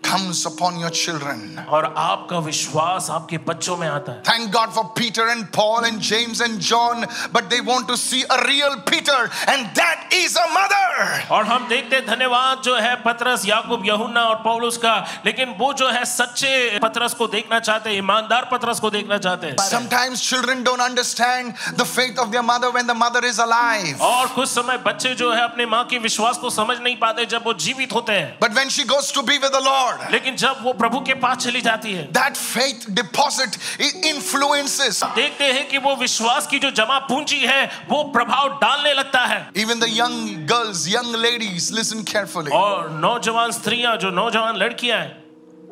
comes 0.05 0.45
upon 0.47 0.79
your 0.79 0.91
children. 0.91 1.59
और 1.69 1.85
आपका 1.99 2.39
विश्वास 2.47 3.09
आपके 3.11 3.39
बच्चों 3.47 3.77
में 3.77 3.87
आता 3.89 4.13
है 4.13 4.23
Thank 4.23 4.53
God 4.53 4.73
for 4.73 4.85
Peter 4.99 5.27
and 5.29 5.51
Paul 5.53 5.85
and 5.85 6.01
James 6.01 6.41
and 6.41 6.61
John, 6.61 7.07
but 7.33 7.51
they 7.51 7.61
want 7.61 7.89
to 7.89 7.97
see 7.97 8.23
a 8.31 8.39
real 8.47 8.77
Peter, 8.91 9.21
and 9.49 9.71
that 9.75 10.13
is 10.13 10.37
a 10.37 10.47
mother. 10.55 10.83
और 11.31 11.45
हम 11.47 11.67
देखते 11.69 11.97
हैं 11.97 12.07
धन्यवाद 12.07 12.63
जो 12.65 12.75
है 12.77 12.95
पतरस 13.05 13.47
याकूब 13.47 13.87
यहुन्ना 13.87 14.25
और 14.25 14.37
पौलुस 14.45 14.77
का 14.85 14.95
लेकिन 15.27 15.55
वो 15.59 15.73
जो 15.83 15.89
है 15.89 16.05
सच्चे 16.05 16.79
पतरस 16.83 17.15
को 17.15 17.27
देखना 17.35 17.61
चाहते 17.61 17.91
हैं 17.91 17.97
ईमानदार 17.99 18.49
पतरस 18.53 18.81
को 18.81 18.91
देखना 18.91 19.19
चाहते 19.19 19.47
हैं 19.47 19.57
Sometimes 19.71 20.23
children 20.29 20.63
don't 20.63 20.85
understand 20.89 21.55
the 21.77 21.89
faith 21.95 22.19
of 22.19 22.31
their 22.31 22.45
mother 22.53 22.71
when 22.71 22.87
the 22.87 22.99
mother 23.05 23.25
is 23.25 23.39
alive. 23.39 23.99
और 24.11 24.29
कुछ 24.35 24.49
समय 24.49 24.79
बच्चे 24.87 25.15
जो 25.15 25.33
है 25.33 25.43
अपने 25.45 25.67
माँ 25.67 25.85
के 25.91 25.99
विश्वास 26.07 26.39
को 26.39 26.51
समझ 26.51 26.79
नहीं 26.81 26.97
पाते 26.99 27.27
जब 27.35 27.45
वो 27.47 27.55
जीवित 27.67 27.93
होते 27.95 28.13
हैं 28.13 28.39
But 28.41 28.55
when 28.55 28.69
she 28.69 28.85
goes 28.85 29.13
to 29.13 29.23
be 29.23 29.39
with 29.39 29.53
the 29.53 29.65
Lord, 29.65 29.88
Lord, 29.90 30.12
लेकिन 30.12 30.36
जब 30.36 30.64
वो 30.64 30.74
प्रभु 30.74 31.00
के 31.02 31.14
पास 31.16 31.38
चली 31.38 31.62
जाती 31.62 31.94
है 31.94 32.12
that 32.14 32.38
faith 32.38 32.88
deposit 32.96 33.58
it 33.80 34.06
influences 34.06 35.04
देखते 35.16 35.52
हैं 35.54 35.68
कि 35.70 35.78
वो 35.78 35.96
विश्वास 35.96 36.48
की 36.48 36.60
जो 36.60 36.72
जमा 36.72 37.00
पूंजी 37.10 37.40
है 37.40 37.66
वो 37.90 38.04
प्रभाव 38.14 38.58
डालने 38.62 38.94
लगता 38.94 39.26
है 39.26 39.40
even 39.56 39.80
the 39.80 39.90
young 39.90 40.46
girls, 40.46 40.88
young 40.88 41.12
ladies. 41.14 41.72
Listen 41.72 42.04
carefully. 42.04 42.52
और 42.52 42.90
नौजवान 43.00 43.52
स्त्रियाँ 43.52 43.96
जो 43.98 44.10
नौजवान 44.12 44.56
लड़कियाँ 44.58 45.00
हैं 45.00 45.18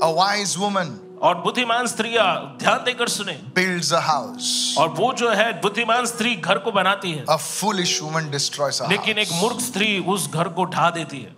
A 0.02 0.12
wise 0.14 0.56
woman 0.58 0.90
और 1.22 1.36
बुद्धिमान 1.42 1.88
स्त्रियाँ 1.88 2.26
ध्यान 2.60 2.84
देकर 2.86 3.10
सुने 3.10 3.38
builds 3.56 3.92
a 3.92 4.02
house. 4.02 4.78
और 4.78 4.90
वो 5.00 5.12
जो 5.14 5.30
है 5.30 5.52
बुद्धिमान 5.62 6.06
स्त्री 6.06 6.36
घर 6.36 6.58
को 6.66 6.72
बनाती 6.72 7.12
है 7.12 7.26
A 7.26 7.38
foolish 7.38 8.00
woman 8.02 8.30
destroys 8.32 8.82
a 8.82 8.90
लेकिन 8.90 9.18
एक 9.18 9.32
मूर्ख 9.42 9.60
स्त्री 9.62 9.98
उस 10.16 10.30
घर 10.32 10.50
को 10.60 10.66
ढा 10.76 10.90
देती 11.00 11.22
है 11.22 11.36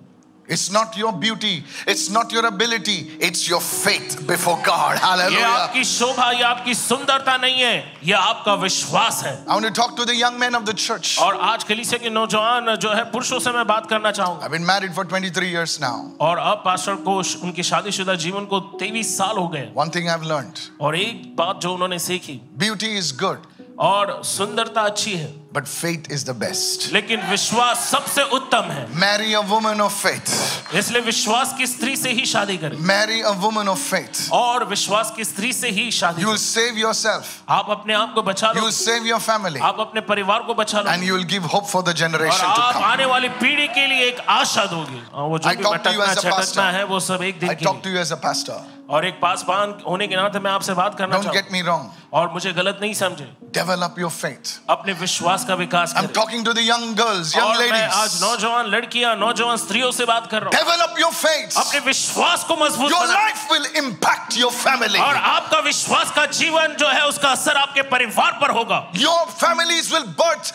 It's 0.48 0.70
not 0.70 0.94
your 0.98 1.10
beauty, 1.10 1.64
it's 1.86 2.10
not 2.10 2.30
your 2.30 2.44
ability, 2.44 3.16
it's 3.18 3.48
your 3.48 3.60
faith 3.62 4.26
before 4.26 4.58
God. 4.62 4.96
ये 4.96 5.00
Hallelujah. 5.00 5.44
आपकी 5.44 5.84
शोभा 5.84 6.30
ये 6.32 6.42
आपकी 6.44 6.74
सुंदरता 6.74 7.36
नहीं 7.40 7.62
है 7.62 7.84
ये 8.04 8.12
आपका 8.12 8.54
विश्वास 8.62 9.22
है 9.24 9.32
I 9.46 9.54
want 9.56 9.64
to 9.64 9.70
talk 9.70 9.96
to 9.96 10.04
the 10.04 10.14
young 10.14 10.38
men 10.38 10.54
of 10.54 10.66
the 10.66 10.74
church. 10.74 11.16
और 11.18 11.36
आज 11.40 11.64
कलीसिया 11.64 11.98
के 12.02 12.10
नौजवान 12.10 12.76
जो 12.76 12.92
है 12.92 13.04
पुरुषों 13.12 13.38
से 13.40 13.52
मैं 13.52 13.66
बात 13.66 13.88
करना 13.90 14.12
चाहूंगा 14.12 14.44
I've 14.44 14.52
been 14.52 14.66
married 14.66 14.94
for 14.94 15.04
23 15.06 15.48
years 15.48 15.80
now. 15.80 16.12
और 16.20 16.38
अब 16.38 16.62
पास्टर 16.64 16.96
को 17.08 17.16
उनकी 17.46 17.62
शादीशुदा 17.62 18.14
जीवन 18.26 18.46
को 18.52 18.60
तेईस 18.84 19.16
साल 19.18 19.36
हो 19.38 19.48
गए 19.48 19.72
One 19.74 19.90
thing 19.90 20.10
I've 20.10 20.28
learned 20.34 20.60
और 20.78 20.96
एक 20.96 21.34
बात 21.36 21.60
जो 21.62 21.72
उन्होंने 21.74 21.98
सीखी 21.98 22.40
beauty 22.58 22.94
is 22.98 23.12
good, 23.12 23.38
और 23.79 24.21
सुंदरता 24.25 24.81
अच्छी 24.83 25.11
है। 25.11 25.27
But 25.53 25.65
faith 25.65 26.11
is 26.11 26.25
the 26.25 26.35
best 26.37 26.91
लेकिन 26.93 27.21
विश्वास 27.29 27.85
सबसे 27.91 28.23
उत्तम 28.37 28.71
है। 28.71 28.85
Marry 28.95 29.33
a 29.33 29.39
woman 29.49 29.81
of 29.81 29.93
faith 29.97 30.75
इसलिए 30.75 31.01
विश्वास 31.01 31.53
की 31.57 31.67
स्त्री 31.67 31.95
से 31.95 32.09
ही 32.11 32.25
शादी 32.25 32.57
करें। 32.57 32.77
Marry 32.87 33.21
a 33.21 33.31
woman 33.43 33.69
of 33.69 33.83
faith 33.91 34.31
और 34.31 34.65
विश्वास 34.69 35.13
की 35.15 35.23
स्त्री 35.25 35.51
से 35.53 35.69
ही 35.69 35.89
शादी 35.91 36.21
यू 36.21 36.35
सेव 36.37 36.77
योर 36.77 37.23
आप 37.49 37.69
अपने 37.69 37.93
आप 37.93 38.13
को 38.15 38.21
बचा 38.23 38.51
लो। 38.51 38.63
यू 38.63 38.71
सेव 38.71 39.05
योर 39.07 39.19
फैमिली 39.21 39.59
आप 39.69 39.79
अपने 39.79 40.01
परिवार 40.09 40.43
को 40.43 40.53
बचा 40.55 40.81
लो। 40.81 40.91
And 40.91 41.03
you 41.03 41.15
will 41.15 41.25
give 41.27 41.45
hope 41.53 41.67
for 41.67 41.83
the 41.83 41.93
generation 42.01 42.53
to 42.55 42.71
come 42.73 42.83
आने 42.85 43.05
वाली 43.05 43.29
पीढ़ी 43.39 43.67
के 43.69 43.87
लिए 43.87 44.07
एक 44.07 44.19
आशा 44.29 44.65
दोगी। 44.65 45.01
हाँ, 45.13 45.23
वो 45.23 45.39
जो 45.39 45.49
भी 45.49 45.63
बटकना 45.63 46.13
छटकना 46.13 46.69
है 46.71 46.83
वो 46.85 46.99
सब 47.07 47.23
एक 47.23 47.39
दिन 47.39 47.49
I 47.49 47.55
talk 47.63 47.81
to 47.83 47.89
you 47.89 47.99
as 47.99 48.11
a 48.11 48.21
pastor 48.27 48.77
और 48.89 49.05
एक 49.05 49.19
पासवान 49.21 49.73
होने 49.87 50.07
के 50.07 50.15
नाते 50.15 50.39
मैं 50.39 50.51
आपसे 50.51 50.73
बात 50.73 50.95
करना 50.97 51.11
चाहूँगा 51.11 51.31
डोंट 51.31 51.43
गेट 51.43 51.51
मी 51.53 51.61
रॉन्ग 51.61 52.08
और 52.13 52.29
मुझे 52.33 52.51
गलत 52.53 52.77
नहीं 52.81 52.93
समझे। 52.93 53.25
डेवलप 53.53 53.95
योर 53.99 54.11
फेथ 54.11 54.51
अपने 54.69 54.93
विश्वास 54.99 55.43
का 55.45 55.55
विकास 55.55 55.93
I 55.97 56.03
am 56.03 56.09
talking 56.13 56.45
to 56.45 56.53
the 56.53 56.59
young 56.59 56.95
girls 56.95 57.35
young 57.35 57.55
ladies 57.55 57.73
मैं 57.73 57.87
आज 57.95 58.21
नौजवान 58.21 58.65
लड़कियाँ 58.67 59.15
नौजवान 59.15 59.57
स्त्रियों 59.57 59.91
से 59.91 60.05
बात 60.05 60.27
कर 60.31 60.41
रहा 60.43 60.49
हूँ। 60.49 60.65
डेवलप 60.65 60.99
योर 60.99 61.11
फेथ 61.13 61.57
अपने 61.57 61.79
विश्वास 61.87 62.43
को 62.43 62.55
मज़बूत 62.55 62.91
your 62.91 63.07
life 63.07 63.51
will 63.51 63.65
impact 63.83 64.37
your 64.37 64.51
family 64.53 64.99
और 64.99 65.15
आपका 65.15 65.59
विश्वास 65.67 66.11
का 66.15 66.25
जीवन 66.39 66.75
जो 66.79 66.87
है 66.89 67.05
उसका 67.07 67.29
असर 67.29 67.57
आपके 67.57 67.81
परिवार 67.93 68.37
पर 68.41 68.51
होगा। 68.57 68.79
Your 68.95 69.25
families 69.33 69.93
will 69.93 70.07
birth 70.21 70.53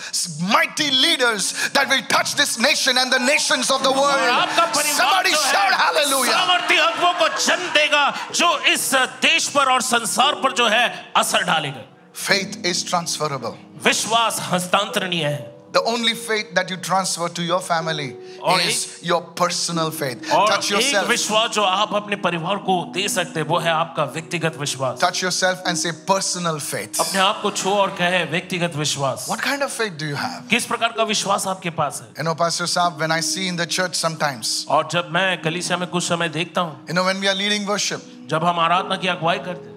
mighty 0.52 0.90
leaders 0.90 1.52
that 1.76 1.88
will 1.90 2.02
touch 2.12 2.34
this 2.37 2.58
nation 2.61 2.99
and 2.99 3.14
the 3.14 3.20
nations 3.23 3.70
of 3.70 3.82
the 3.82 3.94
world 3.96 4.30
आपका 4.30 4.66
परिवार 4.75 5.28
जो 5.28 5.42
shout 5.44 5.73
है 5.80 6.04
सामर्थ्य 6.25 6.76
अगुओं 6.80 7.12
को 7.14 7.28
जन्म 7.38 7.68
देगा 7.75 8.04
जो 8.34 8.56
इस 8.75 8.90
देश 9.23 9.49
पर 9.54 9.73
और 9.73 9.82
संसार 9.84 10.34
पर 10.42 10.52
जो 10.52 10.68
है 10.68 10.84
असर 11.16 11.43
डालेगा 11.43 11.86
Faith 12.13 12.65
is 12.65 12.84
transferable. 12.84 13.55
विश्वास 13.84 14.39
हस्तांतरणीय 14.51 15.25
है 15.25 15.60
The 15.72 15.84
only 15.84 16.15
faith 16.15 16.55
that 16.55 16.72
you 16.72 16.77
transfer 16.77 17.29
to 17.29 17.43
your 17.43 17.60
family 17.62 18.15
और 18.41 18.60
is 18.60 19.03
your 19.03 19.22
personal 19.22 19.91
faith. 19.91 20.31
और 20.31 20.48
Touch 20.50 20.72
एक 20.72 20.72
yourself. 20.72 21.08
विश्वास 21.08 21.51
जो 21.51 21.63
आप 21.63 21.93
अपने 21.93 22.15
परिवार 22.15 22.58
को 22.58 22.91
दे 22.93 23.08
सकते 23.10 23.39
हैं 23.39 23.48
वो 23.48 23.60
है 23.60 23.72
आपका 23.72 24.03
व्यक्तिगत 24.03 24.58
विश्वास 24.58 25.00
Touch 25.00 25.22
yourself 25.22 25.60
and 25.67 25.77
say 25.77 25.91
personal 25.91 26.60
faith. 26.60 27.00
अपने 27.00 27.19
आप 27.19 27.41
को 27.41 27.51
छो 27.51 27.69
और 27.72 27.89
कहे 27.89 28.24
व्यक्तिगत 28.31 28.75
विश्वास 28.75 29.27
What 29.29 29.41
kind 29.41 29.62
of 29.62 29.72
faith 29.72 29.98
do 29.98 30.05
you 30.05 30.15
have? 30.15 30.50
किस 30.50 30.65
प्रकार 30.65 30.93
का 30.98 31.03
विश्वास 31.03 31.48
आपके 31.48 31.69
पास 31.69 32.01
है 32.01 32.13
You 32.17 32.24
know, 32.24 32.36
Pastor 32.36 32.65
Saab, 32.65 32.98
when 32.98 33.12
I 33.12 33.22
see 33.22 33.48
in 33.48 33.55
the 33.55 33.67
church 33.67 33.93
sometimes, 33.93 34.65
और 34.67 34.88
जब 34.91 35.12
मैं 35.12 35.41
कलीसिया 35.41 35.77
में 35.77 35.88
कुछ 35.88 36.03
समय 36.03 36.29
देखता 36.29 36.62
हूँ 36.62 36.88
you 36.88 36.93
know, 36.96 37.03
when 37.03 37.19
we 37.22 37.27
are 37.27 37.36
leading 37.36 37.67
worship, 37.67 38.01
जब 38.29 38.43
हम 38.43 38.60
आराधना 38.60 38.96
की 38.96 39.08
अगुवाई 39.08 39.38
करते 39.38 39.69
हैं 39.69 39.73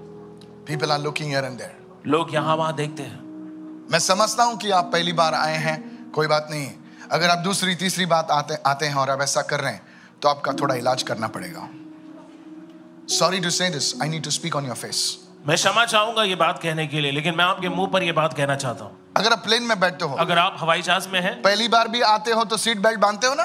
people 0.68 0.92
are 0.92 1.00
looking 1.00 1.30
here 1.30 1.46
and 1.50 1.60
there. 1.60 1.76
लोग 2.08 2.34
यहाँ 2.34 2.56
वहाँ 2.56 2.76
देखते 2.76 3.04
हैं। 3.04 3.20
मैं 3.92 4.00
समझता 4.00 4.44
हूँ 4.44 4.58
कि 4.58 4.72
आप 4.72 4.90
पहली 4.94 5.14
बार 5.14 5.34
आए 5.34 5.58
हैं 5.66 5.78
कोई 6.16 6.28
बात 6.28 6.48
नहीं। 6.52 6.70
अगर 7.12 7.30
आप 7.30 7.38
दूसरी 7.44 7.76
तीसरी 7.76 8.06
बात 8.06 8.32
आते 8.32 8.56
आते 8.68 8.86
हैं 8.86 8.96
और 8.96 9.10
आप 9.10 9.22
ऐसा 9.22 9.42
कर 9.52 9.60
रहे 9.60 9.72
हैं 9.74 9.82
तो 10.22 10.30
आपका 10.30 10.54
थोड़ा 10.62 10.76
इलाज 10.76 11.04
करना 11.04 11.28
पड़ेगा। 11.38 11.70
Sorry 13.16 13.40
to 13.40 13.50
say 13.50 13.70
this 13.70 13.94
I 14.02 14.10
need 14.10 14.24
to 14.24 14.32
speak 14.32 14.56
on 14.56 14.66
your 14.66 14.76
face 14.76 15.04
मैं 15.48 15.56
क्षमा 15.58 15.86
चाहूँगा 15.86 16.24
ये 16.24 16.36
बात 16.36 16.60
कहने 16.64 16.88
के 16.88 17.02
लिए 17.02 17.12
लेकिन 17.12 17.36
मैं 17.36 17.46
आपके 17.46 17.70
मुँह 17.70 17.88
पर 17.92 18.04
ये 18.04 18.12
बात 18.12 18.34
कहना 18.38 18.56
चाहता 18.56 18.86
हूँ। 18.86 18.98
अगर 19.18 19.32
आप 19.34 19.44
प्लेन 19.44 19.64
में 19.64 19.80
बैठते 19.80 20.06
हो। 20.06 20.16
अगर 20.16 20.38
आप 20.38 20.58
हवाई 20.60 20.82
जहाज़ 20.82 21.08
में 21.10 21.20
हैं। 21.22 21.42
पहली 21.42 21.68
बार 21.68 21.88
भी 21.88 22.02
आते 22.10 22.32
हो 22.32 22.44
तो 22.44 22.58
सीट 22.58 22.78
बेल्ट 22.80 23.00
बांधते 23.00 23.28
हो 23.28 23.34
ना? 23.34 23.44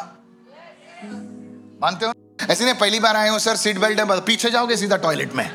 बांधते 1.83 2.07
हो? 2.07 2.13
ऐसे 2.51 2.65
नहीं 2.65 2.75
पहली 2.75 3.01
बार 3.01 3.17
आए 3.17 3.29
हो 3.29 3.39
सर 3.39 3.57
सीट 3.57 3.79
बेल्ट 3.79 4.01
है 4.01 4.21
पीछे 4.23 4.51
जाओगे 4.51 4.77
सीधा 4.77 4.97
टॉयलेट 4.99 5.35
में। 5.35 5.51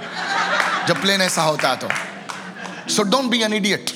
जब 0.87 1.01
प्लेन 1.01 1.21
ऐसा 1.21 1.41
होता 1.43 1.69
है 1.69 1.77
तो। 1.77 1.87
So 2.89 3.03
don't 3.05 3.29
be 3.31 3.41
an 3.43 3.53
idiot 3.53 3.91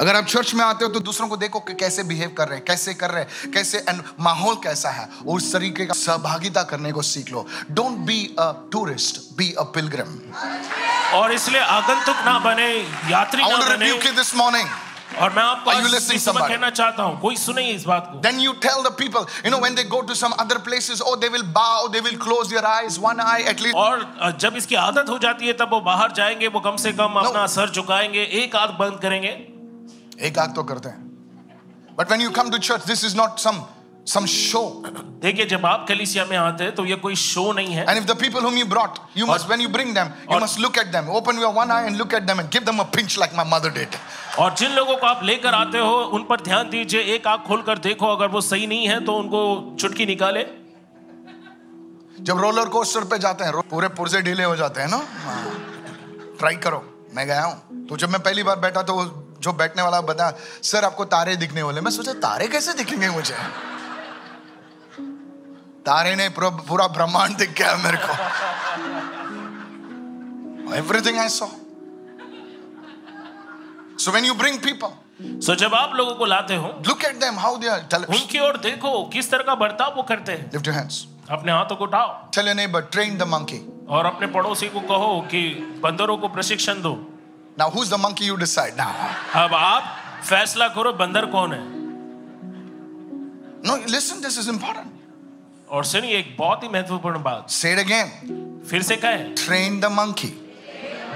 अगर 0.00 0.16
आप 0.16 0.26
चर्च 0.26 0.54
में 0.54 0.64
आते 0.64 0.84
हो 0.84 0.90
तो 0.90 1.00
दूसरों 1.00 1.28
को 1.28 1.36
देखो 1.36 1.60
कि 1.60 1.74
कैसे 1.74 2.02
बिहेव 2.04 2.30
कर 2.38 2.48
रहे 2.48 2.58
हैं 2.58 2.64
कैसे 2.66 2.94
कर 2.94 3.10
रहे 3.10 3.22
हैं 3.22 3.50
कैसे 3.52 3.78
एंड 3.88 4.02
माहौल 4.20 4.54
कैसा 4.64 4.90
है 4.90 5.08
उस 5.26 5.52
तरीके 5.52 5.86
का 5.86 5.94
सहभागिता 5.94 6.62
करने 6.70 6.92
को 6.92 7.02
सीख 7.02 7.30
लो। 7.32 7.46
Don't 7.70 7.98
be 8.06 8.18
a 8.38 8.50
tourist 8.72 9.20
be 9.38 9.52
a 9.52 9.62
pilgrim 9.76 10.18
और 11.18 11.32
इसलिए 11.32 11.60
आगंतुक 11.60 12.24
ना 12.26 12.38
बने 12.40 12.72
यात्री 13.10 13.42
ना 13.42 13.56
बने। 13.68 13.92
दिस 14.12 14.34
मॉर्निंग 14.36 14.68
और 15.20 15.32
मैं 15.32 15.42
आपको 15.42 16.32
कहना 16.38 16.70
चाहता 16.70 17.02
हूँ 17.02 17.20
कोई 17.20 17.36
सुने 17.36 17.62
इस 17.70 17.84
बात 17.86 18.08
को 18.12 18.20
Then 18.22 18.40
you 18.40 18.54
tell 18.64 18.82
the 18.82 18.92
people, 19.00 19.28
you 19.44 19.50
know, 19.54 19.60
when 19.64 19.76
they 19.78 19.84
go 19.84 20.02
to 20.02 20.16
some 20.20 20.34
other 20.44 20.58
places, 20.58 21.02
oh, 21.04 21.14
they 21.16 21.28
will 21.28 21.46
bow, 21.58 21.88
they 21.92 22.00
will 22.00 22.18
close 22.26 22.50
their 22.50 22.66
eyes, 22.66 22.98
one 22.98 23.20
eye 23.20 23.42
at 23.52 23.64
least. 23.66 23.76
और 23.76 24.36
जब 24.40 24.56
इसकी 24.56 24.74
आदत 24.82 25.08
हो 25.08 25.18
जाती 25.26 25.46
है 25.46 25.52
तब 25.62 25.70
वो 25.72 25.80
बाहर 25.90 26.12
जाएँगे 26.20 26.48
वो 26.56 26.60
कम 26.60 26.76
से 26.86 26.92
कम 26.92 27.18
no. 27.18 27.26
अपना 27.26 27.46
सर 27.54 27.70
झुकाएँगे 27.70 28.24
एक 28.42 28.56
आँख 28.56 28.76
बंद 28.78 28.98
करेंगे 29.02 29.36
एक 30.26 30.38
आग 30.38 30.54
तो 30.54 30.62
करते 30.64 30.88
हैं 30.88 31.96
but 31.98 32.10
when 32.10 32.20
you 32.20 32.30
come 32.40 32.50
to 32.50 32.58
church 32.58 32.86
this 32.86 33.04
is 33.04 33.16
not 33.16 33.38
some 33.46 33.64
some 34.12 34.26
show 34.26 34.62
देखिए 35.22 35.44
जब 35.46 35.64
आप 35.66 35.84
कलीसिया 35.88 36.24
में 36.30 36.36
आते 36.36 36.64
हैं 36.64 36.74
तो 36.74 36.84
ये 36.86 36.96
कोई 37.04 37.14
शो 37.16 37.52
नहीं 37.52 37.74
है 37.74 37.84
and 37.88 37.96
if 37.98 38.04
the 38.06 38.16
people 38.20 38.44
whom 38.46 38.58
you 38.60 38.66
brought 38.74 39.00
you 39.20 39.28
must 39.30 39.52
when 39.52 39.64
you 39.64 39.70
bring 39.76 39.94
them 39.98 40.12
you 40.32 40.40
must 40.44 40.60
look 40.64 40.80
at 40.82 40.92
them 40.96 41.08
open 41.20 41.40
your 41.44 41.52
one 41.58 41.72
eye 41.76 41.86
and 41.90 42.02
look 42.02 42.16
at 42.18 42.26
them 42.30 42.42
and 42.42 42.50
give 42.56 42.66
them 42.70 42.84
a 42.84 42.88
pinch 42.96 43.18
like 43.22 43.38
my 43.40 43.46
mother 43.54 43.72
did 43.78 43.98
और 44.38 44.54
जिन 44.54 44.72
लोगों 44.72 44.96
को 44.96 45.06
आप 45.06 45.20
लेकर 45.24 45.54
आते 45.54 45.78
हो, 45.78 45.94
उन 46.14 46.22
पर 46.24 46.40
ध्यान 46.40 46.70
दीजिए। 46.70 47.00
एक 47.14 47.26
आँख 47.26 47.40
खोलकर 47.40 47.78
देखो, 47.80 48.06
अगर 48.06 48.28
वो 48.28 48.40
सही 48.42 48.66
नहीं 48.66 48.88
है 48.88 49.04
तो 49.04 49.14
उनको 49.14 49.40
चुटकी 49.80 50.06
निकाले। 50.06 50.42
जब 52.20 52.40
रोलर 52.40 52.68
कोस्टर 52.68 53.04
पे 53.04 53.18
जाते 53.18 53.44
हैं 53.44 53.52
पूरे 53.70 53.88
पुर्जे 53.90 54.20
ढीले 54.22 54.44
हो 54.44 54.56
जाते 54.56 54.80
हैं 54.80 54.88
ना? 54.88 54.98
ट्राई 56.38 56.56
करो। 56.58 56.82
मैं 57.14 57.26
गया 57.26 57.44
हूँ। 57.44 57.86
तो 57.86 57.96
जब 57.96 58.10
मैं 58.10 58.22
पहली 58.22 58.42
बार 58.42 58.58
बैठा 58.58 58.82
तो 58.82 58.94
जो 59.40 59.52
बैठने 59.52 59.82
वाला 59.82 60.00
बता 60.02 60.30
सर, 60.62 60.84
आपको 60.84 61.04
तारे 61.06 61.36
दिखने 61.36 61.62
वाले 61.62 61.80
मैं 61.80 61.90
सोचा, 61.90 62.12
तारे 62.14 62.46
कैसे 62.48 62.72
दिखेंगे 62.74 63.08
मुझे? 63.10 63.34
तारे 65.86 66.14
ने 66.16 66.28
पूरा 66.30 66.86
ब्रह्मांड 66.88 67.36
दिख 67.36 67.50
गया 67.58 67.76
मेरे 67.76 67.98
को। 67.98 68.12
Everything 70.76 71.18
I 71.18 71.28
saw 71.30 71.46
so 73.98 74.10
when 74.10 74.24
you 74.24 74.34
bring 74.34 74.58
people 74.60 75.40
so 75.46 75.54
जब 75.54 75.74
आप 75.74 75.94
लोगों 75.96 76.14
को 76.14 76.24
लाते 76.26 76.56
हो 76.56 76.68
look 76.88 77.04
at 77.08 77.20
them 77.20 77.36
how 77.44 77.52
they 77.62 77.72
are 77.74 77.82
tell 77.94 78.04
उनकी 78.10 78.38
ओर 78.46 78.56
देखो 78.62 79.02
किस 79.12 79.30
तरह 79.30 79.44
का 79.44 79.54
बर्ताव 79.56 79.94
वो 79.96 80.02
करते 80.02 80.32
हैं 80.32 80.50
lift 80.52 80.70
your 80.70 80.76
hands 80.78 81.00
अपने 81.30 81.52
हाथों 81.52 81.76
को 81.76 81.84
उठाओ 81.84 82.08
tell 82.36 82.50
your 82.50 82.56
neighbor 82.60 82.82
train 82.96 83.18
the 83.22 83.28
monkey 83.34 83.60
और 83.96 84.06
अपने 84.06 84.26
पड़ोसी 84.34 84.68
को 84.68 84.80
कहो 84.88 85.20
कि 85.30 85.42
बंदरों 85.82 86.16
को 86.18 86.28
प्रशिक्षण 86.36 86.82
दो 86.82 86.94
now 87.58 87.70
who's 87.70 87.94
the 87.94 88.00
monkey 88.04 88.30
you 88.30 88.38
decide 88.42 88.76
now 88.78 88.90
अब 89.42 89.54
आप 89.54 89.94
फैसला 90.28 90.68
करो 90.76 90.92
बंदर 91.00 91.26
कौन 91.36 91.52
है 91.52 91.62
no 93.68 93.76
listen 93.96 94.24
this 94.26 94.38
is 94.42 94.52
important 94.54 94.92
और 95.68 95.84
सुनिए 95.84 96.18
एक 96.18 96.36
बहुत 96.38 96.62
ही 96.62 96.68
महत्वपूर्ण 96.68 97.22
बात 97.22 97.50
say 97.50 97.76
it 97.76 97.84
again 97.84 98.10
फिर 98.70 98.82
से 98.82 98.96
कहें 98.96 99.34
train 99.36 99.80
the 99.84 99.90
monkey 99.98 100.32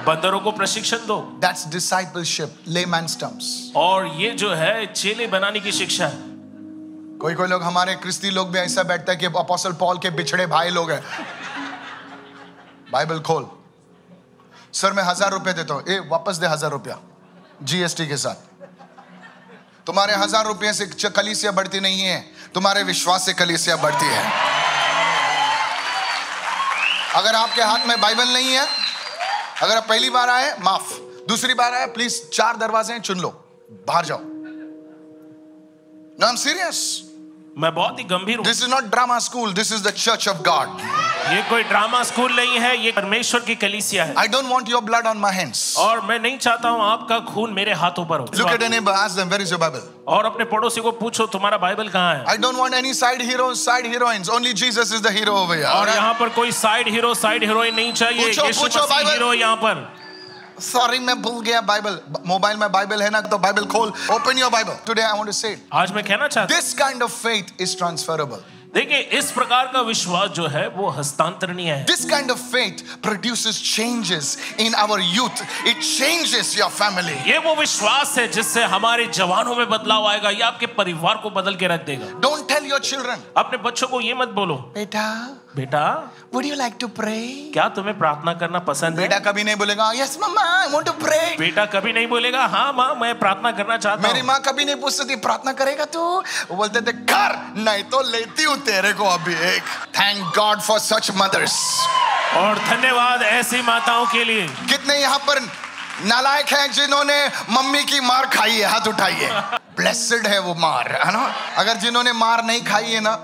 बंदरों 0.07 0.41
को 0.41 0.51
प्रशिक्षण 0.53 1.07
दो। 1.07 1.17
That's 1.41 1.65
discipleship, 1.69 2.51
layman's 2.69 3.15
terms. 3.21 3.45
और 3.77 4.07
ये 4.17 4.31
जो 4.33 4.53
है 4.55 4.87
चेले 4.93 5.27
बनाने 5.27 5.61
की 5.61 5.73
शिक्षा 5.73 6.07
है। 6.07 6.27
कोई 7.21 7.35
कोई 7.35 7.49
लोग 7.49 7.63
हमारे 7.63 7.95
क्रिस्ती 7.97 8.31
लोग 8.31 8.51
भी 8.53 8.59
ऐसा 8.59 8.83
बैठता 8.83 9.13
है 9.13 9.19
कि 9.19 9.27
अपोस्टल 9.27 9.73
पॉल 9.75 9.99
के 9.99 10.11
बिछड़े 10.11 10.47
भाई 10.47 10.71
लोग 10.71 10.91
हैं। 10.91 11.03
बाइबल 12.93 13.21
खोल। 13.21 13.47
सर 14.73 14.93
मैं 14.93 15.03
हज़ार 15.05 15.31
रुपए 15.33 15.53
देता 15.53 15.75
हूँ। 15.75 15.83
ए 15.89 15.99
वापस 16.11 16.37
दे 16.37 16.47
हज़ार 16.47 16.71
रुपया। 16.71 16.99
जीएसटी 17.63 18.07
के 18.07 18.17
साथ। 18.17 18.67
तुम्हारे 19.87 20.15
हज़ार 20.17 20.47
रुपये 20.47 20.73
से 20.73 20.87
कलीसिया 21.11 21.53
बढ़ती 21.53 21.81
नहीं 21.81 22.01
है। 22.01 22.21
तुम्हारे 22.55 22.83
विश्वास 22.85 23.27
से 23.27 23.33
कलीसिया 23.35 23.77
बढ़ती 23.77 24.07
है। 24.07 24.23
अगर 27.15 27.35
आपके 27.35 27.63
हाथ 27.63 27.87
में 27.87 28.01
बाइबल 28.01 28.29
नहीं 28.29 28.53
है 28.53 28.67
अगर 29.62 29.77
आप 29.77 29.87
पहली 29.88 30.11
बार 30.11 30.29
आए 30.31 30.57
माफ़। 30.61 30.92
दूसरी 31.29 31.55
बार 31.55 31.75
आए 31.75 31.87
प्लीज़ 31.94 32.21
चार 32.33 32.57
दरवाजे 32.57 32.92
हैं, 32.92 33.01
चुन 33.01 33.21
लो। 33.21 33.29
बाहर 33.88 34.05
जाओ। 34.05 34.21
नो 36.21 36.29
एम 36.29 36.37
सीरियस 36.37 36.79
मैं 37.59 37.75
बहुत 37.75 37.99
ही 37.99 38.05
गंभीर 38.05 38.37
हूँ। 38.37 38.44
This 38.44 38.62
is 38.62 38.71
not 38.71 38.85
drama 38.85 39.18
school 39.18 39.53
this 39.55 39.73
is 39.73 39.83
the 39.83 39.90
church 39.92 40.29
of 40.29 40.42
God 40.42 40.68
ये 41.29 41.41
कोई 41.49 41.62
ड्रामा 41.62 42.03
स्कूल 42.03 42.33
नहीं 42.33 42.59
है 42.61 42.77
ये 42.79 42.91
परमेश्वर 42.93 43.41
की 43.47 43.55
कलीसिया 43.62 44.05
है। 44.05 44.14
I 44.19 44.29
don't 44.29 44.47
want 44.51 44.69
your 44.71 44.83
blood 44.83 45.07
on 45.07 45.19
my 45.19 45.33
hands 45.35 45.77
और 45.79 46.01
मैं 46.07 46.19
नहीं 46.21 46.38
चाहता 46.38 46.69
हूँ 46.69 46.83
आपका 46.83 47.19
खून 47.27 47.53
मेरे 47.55 47.73
हाथों 47.81 48.05
पर 48.07 48.21
हो। 48.21 48.27
Look 48.35 48.51
at 48.51 48.62
a 48.62 48.69
neighbor 48.69 48.93
ask 48.93 49.17
them 49.17 49.29
where 49.29 49.43
is 49.43 49.51
your 49.51 49.61
Bible 49.61 49.83
और 50.14 50.27
अपने 50.27 50.45
पड़ोसी 50.53 50.81
को 50.81 50.93
पूछो 51.03 51.27
तुम्हारा 51.37 51.59
बाइबल 51.59 51.88
कहाँ 51.88 52.14
है? 52.14 52.25
I 52.27 52.37
don't 52.45 52.61
want 52.62 52.81
any 52.81 52.95
side 53.01 53.23
heroes, 53.31 53.64
side 53.64 53.93
heroines. 53.95 54.33
Only 54.38 54.55
Jesus 54.62 54.97
is 54.99 55.07
the 55.09 55.14
hero 55.19 55.37
over 55.45 55.57
here. 55.57 55.69
और? 55.69 55.88
यहाँ 55.88 56.14
पर 56.21 56.29
कोई 56.41 56.53
साइड 56.55 56.88
हीरो 56.88 57.14
साइड 57.14 57.45
हीरोइन 57.45 57.75
नहीं 57.75 57.93
चाहिए। 57.93 58.27
पूछो, 58.27 58.47
यीशु 58.47 58.61
पूछो 58.61 58.79
मसीह 58.79 58.95
बाइबल। 58.95 59.12
हीरो 59.12 59.33
यहाँ 59.35 59.57
पर। 59.57 59.87
Sorry, 60.67 60.99
मैं 61.01 61.21
भूल 61.23 61.41
गया 61.45 61.61
बाइबल 61.67 62.01
मोबाइल 62.27 62.57
में 62.57 62.71
बाइबल 62.73 63.03
है 63.03 63.11
ना 63.11 63.21
तो 63.33 63.38
बाइबल 63.38 63.67
खोल। 63.75 63.93
Open 64.12 64.38
your 64.38 64.51
Bible 64.51 64.79
today 64.87 65.03
I 65.03 65.12
want 65.12 65.27
to 65.27 65.33
say 65.33 65.57
आज 65.73 65.93
मैं 65.93 66.05
कहना 66.05 66.29
चाहता 66.29 66.55
हूँ 66.55 66.61
this 66.61 66.73
kind 66.79 67.03
of 67.03 67.12
faith 67.17 67.61
is 67.62 67.77
transferable 67.79 68.43
देखिए 68.74 68.98
इस 69.18 69.31
प्रकार 69.33 69.66
का 69.72 69.81
विश्वास 69.81 70.31
जो 70.31 70.46
है 70.46 70.66
वो 70.68 70.88
हस्तांतरणीय 70.88 71.70
है। 71.70 71.85
This 71.85 72.04
kind 72.04 72.31
of 72.31 72.38
faith 72.38 72.83
produces 73.02 73.61
changes 73.76 74.37
in 74.61 74.74
our 74.74 75.00
youth 75.00 75.42
it 75.68 75.81
changes 75.83 76.57
your 76.59 76.70
family 76.70 77.14
ये 77.31 77.38
वो 77.38 77.54
विश्वास 77.54 78.18
है 78.18 78.26
जिससे 78.28 78.64
हमारे 78.64 79.07
जवानों 79.07 79.54
में 79.57 79.68
बदलाव 79.70 80.07
आएगा 80.07 80.31
ये 80.31 80.42
आपके 80.42 80.66
परिवार 80.66 81.16
को 81.22 81.31
बदल 81.31 81.54
के 81.54 81.68
रख 81.68 81.87
देगा। 81.87 82.07
डोंट 82.20 82.48
टेल 82.48 82.70
योर 82.70 82.81
चिल्ड्रन 82.81 83.22
अपने 83.37 83.59
बच्चों 83.59 83.88
को 83.88 84.00
ये 84.00 84.14
मत 84.14 84.28
बोलो। 84.28 84.54
बेटा, 84.74 85.04
बेटा 85.57 85.83
would 86.33 86.45
you 86.45 86.57
like 86.57 86.75
to 86.79 86.89
pray? 86.89 87.51
क्या 87.53 87.69
तुम्हें 87.77 87.97
प्रार्थना 87.99 88.33
करना 88.41 88.59
पसंद 88.67 88.99
है? 88.99 89.09
बेटा 89.09 89.19
कभी 89.31 89.45
नहीं 89.45 89.57
बोलेगा 89.57 89.91
yes 89.99 90.17
mama 90.23 90.43
I 90.47 90.67
want 90.73 90.87
to 90.87 90.93
pray. 91.05 91.37
बेटा 91.39 91.65
कभी 91.75 91.93
नहीं 91.93 92.07
बोलेगा 92.07 92.45
हाँ 92.55 92.73
माँ 92.73 92.95
मैं 93.01 93.19
प्रार्थना 93.19 93.51
करना 93.53 93.77
चाहता 93.77 94.03
मेरी 94.09 94.19
हूँ. 94.21 94.27
माँ 94.27 94.39
कभी 94.49 94.65
नहीं 94.65 94.77
पूछती 94.83 95.05
थी 95.11 95.17
प्रार्थना 95.27 95.53
करेगा 95.61 95.85
तू? 95.95 96.01
वो 96.51 96.57
बोलते 96.57 96.81
थे 96.81 96.93
कर 97.13 97.37
नहीं 97.65 97.83
तो 97.95 98.01
लेती 98.11 98.45
हूँ 98.45 98.57
तेरे 98.67 98.93
को 99.01 99.05
अभी 99.15 99.35
एक. 99.53 99.63
Thank 99.99 100.37
God 100.39 100.61
for 100.69 100.79
such 100.89 101.11
mothers 101.17 101.57
और 102.37 102.59
धन्यवाद 102.69 103.23
ऐसी 103.23 103.63
माताओं 103.63 104.07
के 104.13 104.25
लिए। 104.25 104.47
कितने 104.69 104.99
यहाँ 105.01 105.19
पर 105.29 105.41
नालायक 106.09 106.53
हैं 106.53 106.71
जिन्होंने 106.73 107.17
मम्मी 107.51 107.83
की 107.85 108.01
मार 108.01 108.27
खाई 108.37 108.57
है 108.59 108.67
हाथ 108.71 108.89
उठाइए 108.89 109.31
ब्लेसड 109.77 110.27
है 110.33 110.39
वो 110.41 110.55
मार 110.67 110.93
है 111.05 111.13
ना? 111.13 111.25
अगर 111.59 111.77
जिन्होंने 111.87 112.13
मार 112.21 112.45
नहीं 112.45 112.63
खाई 112.65 112.93
है 112.93 113.01
ना 113.01 113.17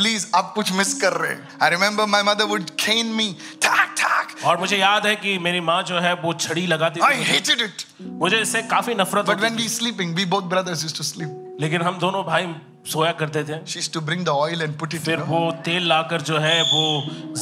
प्लीज़ 0.00 0.26
आप 0.34 0.52
कुछ 0.54 0.72
मिस 0.72 0.92
कर 1.00 1.12
रहे 1.12 1.32
हैं। 1.32 1.48
I 1.62 1.70
remember 1.70 2.06
my 2.06 2.22
mother 2.22 2.44
would 2.44 2.70
cane 2.80 3.06
me 3.06 3.36
ठाक 3.62 3.94
ठाक 3.98 4.34
और 4.44 4.58
मुझे 4.58 4.76
याद 4.76 5.06
है 5.06 5.14
कि 5.16 5.38
मेरी 5.38 5.60
माँ 5.60 5.82
जो 5.82 5.98
है 5.98 6.14
वो 6.14 6.32
छड़ी 6.34 6.66
लगाती 6.66 7.00
आई 7.04 7.22
हेटेड 7.24 7.60
इट 7.60 7.84
मुझे 8.22 8.40
इससे 8.40 8.62
काफ़ी 8.70 8.94
नफरत 8.94 9.26
but 9.26 9.40
when 9.40 9.56
we 9.56 9.68
sleeping 9.68 10.14
we 10.16 10.24
both 10.24 10.42
brothers 10.54 10.82
used 10.82 10.96
to 10.96 11.04
sleep 11.04 11.58
लेकिन 11.60 11.82
हम 11.82 11.98
दोनों 11.98 12.24
भाई 12.24 12.54
सोया 12.86 13.12
करते 13.12 13.42
थे। 13.44 13.56
She 13.66 13.80
used 13.80 13.92
to 13.96 14.00
bring 14.04 14.22
the 14.26 14.34
oil 14.34 14.62
and 14.66 14.76
put 14.82 14.94
it 14.94 15.04
फिर 15.04 15.20
वो 15.30 15.40
तेल 15.64 15.88
लाकर 15.88 16.20
जो 16.20 16.38
है 16.38 16.62
वो 16.62 16.84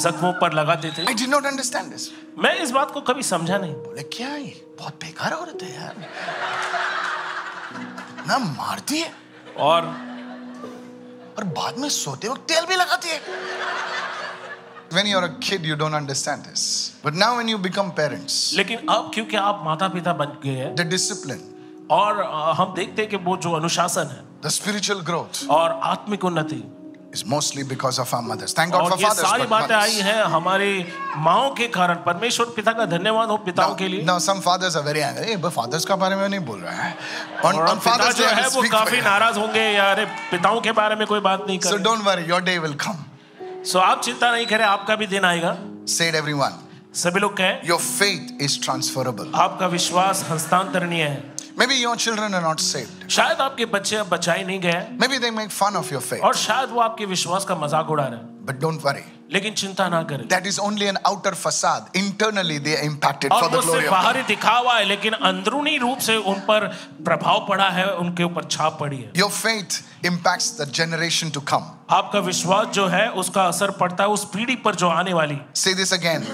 जख्मों 0.02 0.32
पर 0.32 0.52
लगाते 0.52 0.90
थे। 0.90 1.04
I 1.04 1.14
did 1.20 1.30
not 1.34 1.46
understand 1.52 1.92
this. 1.94 2.08
मैं 2.38 2.54
इस 2.54 2.70
बात 2.70 2.90
को 2.90 3.00
कभी 3.00 3.22
समझा 3.22 3.58
नहीं। 3.58 3.74
बोले 3.74 4.02
क्या 4.16 4.28
है 4.28 4.42
बहुत 4.78 4.94
बेकार 5.04 5.32
औरत 5.32 5.62
है 5.62 5.74
यार। 5.74 5.94
ना 8.28 8.38
मारती 8.38 8.98
है? 8.98 9.12
और 9.58 9.86
और 11.38 11.44
बाद 11.54 11.76
में 11.78 11.88
सोते 11.88 12.28
वक्त 12.28 12.40
तेल 12.52 12.64
भी 12.66 12.76
लगाती 12.76 13.08
है 13.08 13.20
When 14.90 15.06
you're 15.06 15.24
a 15.24 15.34
kid, 15.46 15.66
you 15.68 15.74
don't 15.76 15.96
understand 15.96 16.46
this. 16.48 16.62
But 17.02 17.16
now, 17.22 17.26
when 17.38 17.48
you 17.52 17.58
become 17.58 17.90
parents, 17.96 18.36
लेकिन 18.56 18.86
अब 18.90 19.10
क्योंकि 19.14 19.36
आप 19.36 19.60
माता 19.64 19.88
पिता 19.88 20.12
बन 20.20 20.38
गए 20.44 20.54
हैं 20.56 20.74
the 20.76 20.86
discipline, 20.92 21.42
और 21.90 22.22
हम 22.58 22.72
देखते 22.76 23.02
हैं 23.02 23.10
कि 23.10 23.16
वो 23.26 23.36
जो 23.36 23.52
अनुशासन 23.58 24.06
है 24.14 24.22
the 24.42 24.52
spiritual 24.56 25.04
growth 25.10 25.42
और 25.58 25.78
आत्मिक 25.90 26.24
उन्नति 26.24 26.62
is 27.18 27.24
mostly 27.34 27.62
because 27.62 27.98
of 27.98 28.12
our 28.14 28.22
mothers. 28.22 28.52
Thank 28.52 28.72
God 28.72 28.88
for 28.88 28.98
fathers. 28.98 29.24
सारी 29.26 29.46
बातें 29.52 29.74
आई. 29.74 30.00
हैं 30.08 30.22
हमारे 30.34 30.68
माओ 31.26 31.54
के 31.54 31.68
कारण 31.76 31.94
परमेश्वर 32.06 32.46
पिता 32.56 32.72
का 32.72 32.84
धन्यवाद 32.86 33.28
हो 33.28 33.36
पिताओं 33.46 33.74
के 33.74 33.88
लिए 33.88 34.04
Now, 34.04 34.18
some 34.18 34.40
fathers 34.40 34.76
are 34.76 34.84
very 34.88 35.02
angry. 35.02 35.26
Hey, 35.32 35.50
fathers 35.58 35.84
का 35.84 35.96
बारे 35.96 36.16
में 36.16 36.28
नहीं 36.28 36.40
बोल 36.46 36.60
रहा 36.60 36.82
है. 36.82 36.94
On, 37.44 37.54
और 37.54 37.68
on 37.68 37.80
Father's 37.88 38.16
जो 38.18 38.26
है 38.26 38.48
वो 38.48 38.68
काफ़ी. 38.70 39.00
नाराज़ 39.00 39.38
होंगे 39.38 39.60
या 39.60 39.90
अरे 39.92 40.04
पिताओं 40.30 40.60
के 40.60 40.72
बारे 40.72 40.96
में 40.96 41.06
कोई 41.06 41.20
बात 41.20 41.44
नहीं 41.48 41.58
So 41.60 41.78
don't 41.88 42.04
worry, 42.04 42.26
your 42.32 42.40
day 42.40 42.58
will 42.58 42.78
come. 42.86 43.04
सो 43.66 43.78
आप 43.78 44.02
चिंता 44.04 44.32
नहीं 44.32 44.46
करें 44.46 44.64
आपका 44.64 44.96
भी 44.96 45.06
दिन 45.06 45.24
आएगा 45.24 45.56
Say 45.96 46.08
it, 46.10 46.14
everyone. 46.14 46.60
सभी 46.94 47.20
लोग 47.20 47.36
कहें 47.36 47.66
Your 47.68 47.80
faith 47.80 48.30
is 48.46 48.58
transferable. 48.66 49.34
आपका 49.34 49.66
विश्वास 49.66 50.24
हस्तांतरणीय 50.30 51.02
है 51.02 51.37
Maybe 51.58 51.74
your 51.74 51.96
children 51.96 52.34
are 52.34 52.42
not 52.42 52.60
saved. 52.60 53.08
शायद 53.10 53.40
आपके 53.40 53.64
बच्चे 53.66 53.96
अब 53.96 54.08
बचाए 54.08 54.44
नहीं 54.46 54.60
गए 54.60 54.72
हैं, 54.72 54.98
Maybe 54.98 55.18
they 55.18 55.30
make 55.38 55.50
fun 55.50 55.76
of 55.76 55.90
your 55.92 56.00
faith. 56.00 56.20
और 56.24 56.34
शायद 56.36 56.70
वो 56.70 56.80
आपके 56.80 57.04
विश्वास 57.12 57.44
का 57.44 57.54
मज़ाक 57.62 57.90
उड़ा 57.90 58.04
रहे 58.06 58.18
हैं 58.18 58.46
But 58.46 58.60
don't 58.64 58.84
worry. 58.84 59.04
लेकिन 59.32 59.54
चिंता 59.54 59.88
ना 59.88 60.02
करें 60.10 60.28
That 60.28 60.46
is 60.50 60.58
only 60.66 60.86
an 60.90 60.98
outer 61.10 61.32
facade. 61.40 61.88
Internally, 62.02 62.58
they 62.66 62.76
are 62.76 62.84
impacted 62.90 63.32
और 63.32 63.40
for 63.42 63.48
वो 63.48 63.56
the 63.56 63.62
glory 63.66 63.80
सिर्फ़ 63.80 63.86
of 63.86 63.90
God. 63.90 64.02
बाहरी 64.04 64.22
दिखावा 64.28 64.74
है 64.78 64.84
लेकिन 64.84 65.12
अंदरूनी 65.30 65.76
रूप 65.78 65.98
से 66.08 66.16
उन 66.16 66.40
पर 66.48 66.66
प्रभाव 67.08 67.44
पड़ा 67.48 67.68
है 67.78 67.86
उनके 68.04 68.24
ऊपर 68.24 68.44
छाप 68.56 68.78
पड़ी 68.80 68.96
है 68.96 69.12
Your 69.22 69.30
faith 69.30 69.82
impacts 70.12 70.50
the 70.60 70.66
generation 70.80 71.32
to 71.38 71.40
come. 71.52 71.64
आपका 71.90 72.18
विश्वास 72.30 72.66
जो 72.78 72.86
है 72.96 73.08
उसका 73.24 73.46
असर 73.48 73.70
पड़ता 73.82 74.04
है 74.04 74.10
उस 74.10 74.24
पीढ़ी 74.34 74.56
पर 74.64 74.74
जो 74.84 74.88
आने 75.00 75.12
वाली 75.20 75.38
Say 75.64 75.74
this 75.82 75.92
again. 75.98 76.24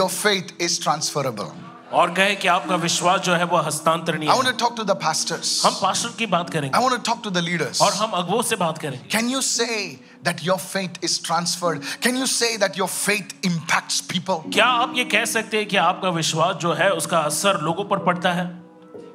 Your 0.00 0.08
faith 0.10 0.52
is 0.58 0.78
transferable. 0.86 1.52
और 1.94 2.10
कहे 2.14 2.34
कि 2.34 2.48
आपका 2.48 2.76
विश्वास 2.76 3.20
जो 3.20 3.34
है 3.34 3.44
वो 3.44 3.56
हस्तांतरणीय 3.56 4.28
I 4.28 4.36
want 4.36 4.46
to 4.46 4.58
talk 4.58 4.76
to 4.76 4.84
the 4.84 4.90
pastors 4.90 5.66
हम 5.66 5.74
पास्टर 5.82 6.08
की 6.18 6.26
बात 6.26 6.50
करेंगे। 6.50 6.76
I 6.76 6.84
want 6.84 6.96
to 6.96 7.12
talk 7.12 7.20
to 7.24 7.30
the 7.30 7.38
leaders 7.38 7.82
और 7.82 7.92
हम 7.92 8.10
अगुओं 8.10 8.42
से 8.42 8.56
बात 8.56 8.78
करेंगे। 8.78 9.08
Can 9.12 9.28
you 9.28 9.40
say 9.40 10.00
That 10.24 10.38
your 10.42 10.56
faith 10.58 10.94
is 11.02 11.14
transferred. 11.18 11.82
Can 12.00 12.16
you 12.16 12.26
say 12.26 12.48
that 12.56 12.76
your 12.78 12.86
faith 12.88 13.32
impacts 13.42 13.98
people? 14.12 14.38
क्या 14.54 14.66
आप 14.66 14.92
ये 14.96 15.04
कह 15.04 15.24
सकते 15.24 15.56
हैं 15.56 15.66
कि 15.66 15.76
आपका 15.76 16.08
विश्वास 16.08 16.56
जो 16.56 16.72
है 16.72 16.90
उसका 16.90 17.18
असर 17.18 17.60
लोगों 17.60 17.84
पर 17.84 17.98
पड़ता 17.98 18.32
है? 18.32 18.62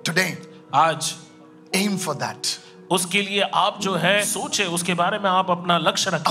Today, 0.10 0.30
आज, 0.74 1.14
एम 1.76 1.98
फॉर 1.98 2.16
दैट 2.16 2.48
उसके 2.92 3.22
लिए 3.22 3.42
आप 3.42 3.80
जो 3.82 3.94
है 3.96 4.24
सोचे 4.26 4.66
उसके 4.66 4.94
बारे 4.94 5.20
में 5.20 5.30
आप 5.30 5.50
अपना 5.52 5.78
लक्ष्य 5.78 6.10
रखें. 6.10 6.24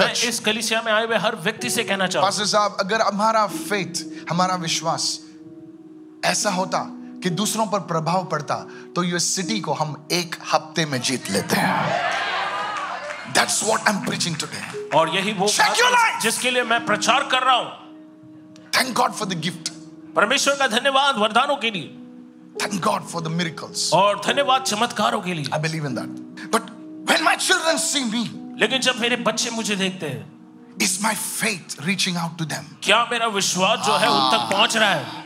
मैं 0.00 0.28
इस 0.28 0.40
कलिसिया 0.40 0.82
में 0.82 0.92
आए 0.92 1.06
हुए 1.06 1.16
हर 1.16 1.36
व्यक्ति 1.36 1.70
से 1.70 1.84
कहना 1.84 2.06
चाहूँ 2.06 2.26
पास्टर 2.26 2.44
साहब 2.44 2.76
अगर 2.80 3.00
हमारा 3.00 3.46
फेथ 3.46 4.04
हमारा 4.30 4.54
विश्वास 4.54 5.08
ऐसा 6.24 6.50
होता 6.50 6.78
कि 7.22 7.30
दूसरों 7.30 7.66
पर 7.66 7.80
प्रभाव 7.80 8.24
पड़ता 8.24 8.54
तो 8.96 9.02
ये 9.04 9.18
सिटी 9.18 9.60
को 9.60 9.72
हम 9.72 10.08
एक 10.12 10.36
हफ़्ते 10.52 10.86
में 10.86 11.00
जीत 11.00 11.30
लेते 11.30 11.56
हैं 11.56 12.16
That's 13.34 13.56
what 13.62 13.88
I'm 13.88 13.98
preaching 14.04 14.36
today. 14.42 14.62
और 14.94 15.08
यही 15.08 15.32
वो 15.32 15.46
है. 15.46 16.20
जिसके 16.20 16.50
लिए 16.50 16.62
मैं 16.62 16.84
प्रचार 16.86 17.28
कर 17.32 17.42
रहा 17.42 17.56
हूँ 17.56 17.70
thank 18.76 18.94
God 18.96 19.12
for 19.12 19.28
the 19.28 19.40
gift 19.40 19.68
परमेश्वर 20.16 20.54
का 20.54 20.66
धन्यवाद 20.66 21.18
वरदानों 21.18 21.56
के 21.56 21.70
लिए 21.70 21.97
Thank 22.57 22.81
God 22.81 23.09
for 23.09 23.21
the 23.21 23.29
miracles. 23.29 23.89
और 23.93 24.21
धन्यवाद 24.25 24.63
चमत्कारों 24.63 25.21
के 25.21 25.33
लिए 25.33 25.45
I 25.45 25.59
believe 25.59 25.85
in 25.85 25.95
that. 25.95 26.09
But 26.51 26.69
when 27.11 27.23
my 27.23 27.35
children 27.35 27.77
see 27.77 28.05
me, 28.05 28.23
लेकिन 28.59 28.81
जब 28.81 28.99
मेरे 29.01 29.15
बच्चे 29.27 29.51
मुझे 29.51 29.75
देखते 29.75 30.09
हैं 30.09 30.31
is 30.81 31.01
my 31.01 31.13
faith 31.13 31.75
reaching 31.87 32.15
out 32.17 32.37
to 32.37 32.45
them? 32.45 32.65
क्या 32.83 33.03
मेरा 33.11 33.27
विश्वास 33.39 33.85
जो 33.85 33.97
है 33.97 34.09
उन 34.09 34.31
तक 34.31 34.49
पहुंच 34.51 34.77
रहा 34.77 34.93
है 34.93 35.21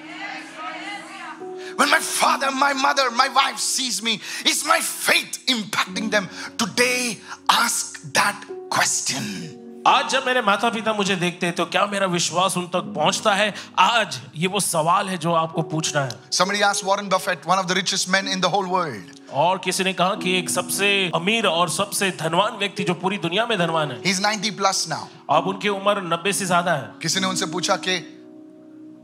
When 1.78 1.92
my 1.92 2.00
father, 2.00 2.50
my 2.52 2.74
mother, 2.74 3.12
my 3.12 3.30
wife 3.30 3.60
sees 3.60 4.02
me, 4.02 4.20
is 4.52 4.66
my 4.66 4.80
faith 4.80 5.46
impacting 5.46 6.10
them? 6.10 6.28
Today, 6.58 7.20
ask 7.48 8.02
that 8.13 8.46
question. 8.72 9.61
आज 9.87 10.11
जब 10.11 10.27
मेरे 10.27 10.40
माता 10.42 10.68
पिता 10.71 10.92
मुझे 10.92 11.14
देखते 11.16 11.47
हैं 11.47 11.55
तो 11.57 11.64
क्या 11.66 11.85
मेरा 11.87 12.07
विश्वास 12.07 12.57
उन 12.57 12.66
तक 12.66 12.92
पहुँचता 12.97 13.35
है? 13.35 13.53
आज 13.79 14.18
ये 14.37 14.47
वो 14.49 14.61
सवाल 14.61 15.09
है 15.09 15.16
जो 15.18 15.33
आपको 15.33 15.62
पूछना 15.62 16.01
है। 16.01 16.11
Somebody 16.31 16.61
asked 16.62 16.85
Warren 16.85 17.09
Buffett, 17.09 17.47
one 17.47 17.59
of 17.59 17.66
the 17.68 17.77
richest 17.79 18.09
men 18.09 18.29
in 18.35 18.45
the 18.45 18.51
whole 18.53 18.68
world. 18.75 19.11
और 19.33 19.59
किसी 19.64 19.85
ने 19.85 19.92
कहा 19.92 20.14
कि 20.14 20.37
एक 20.38 20.51
सबसे 20.51 21.11
अमीर 21.14 21.47
और 21.47 21.71
सबसे 21.71 22.11
धनवान 22.21 22.57
व्यक्ति 22.59 22.85
जो 22.85 22.95
पूरी 22.95 23.18
दुनिया 23.18 23.47
में 23.47 23.57
धनवान 23.59 23.90
है। 23.90 24.01
He's 24.03 24.21
90 24.25 24.53
plus 24.61 24.83
now. 24.92 25.01
अब 25.31 25.49
उनकी 25.49 25.68
उम्र 25.68 26.03
नब्बे 26.05 26.33
से 26.33 26.47
ज़्यादा 26.47 26.75
है। 26.75 26.90
किसी 27.03 27.21
ने 27.21 27.27
उनसे 27.27 27.47
पूछा 27.47 27.77
कि 27.77 27.99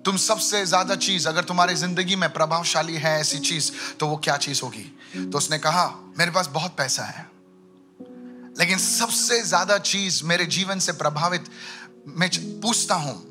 तुम 0.05 0.17
सबसे 0.17 0.65
ज़्यादा 0.67 0.95
चीज़ 0.97 1.29
अगर 1.29 1.45
तुम्हारी 1.45 1.75
ज़िंदगी 1.75 2.17
में 2.17 2.29
प्रभावशाली 2.33 2.95
है 2.97 3.19
ऐसी 3.21 3.39
चीज़ 3.49 3.71
तो 4.01 4.07
वो 4.07 4.17
क्या 4.17 4.37
चीज़ 4.37 4.63
होगी? 4.65 4.87
तो 5.17 5.39
उसने 5.39 5.59
कहा 5.59 5.85
मेरे 6.19 6.31
पास 6.31 6.51
बहुत 6.55 6.77
पैसा 6.79 7.03
है। 7.03 7.27
लेकिन 8.59 8.79
सबसे 8.79 9.43
ज़्यादा 9.43 9.79
चीज़ 9.79 10.25
मेरे 10.25 10.47
जीवन 10.47 10.79
से 10.79 10.93
प्रभावित 10.93 11.45
मैं 12.07 12.31
पूछता 12.61 12.95
हूँ 12.95 13.25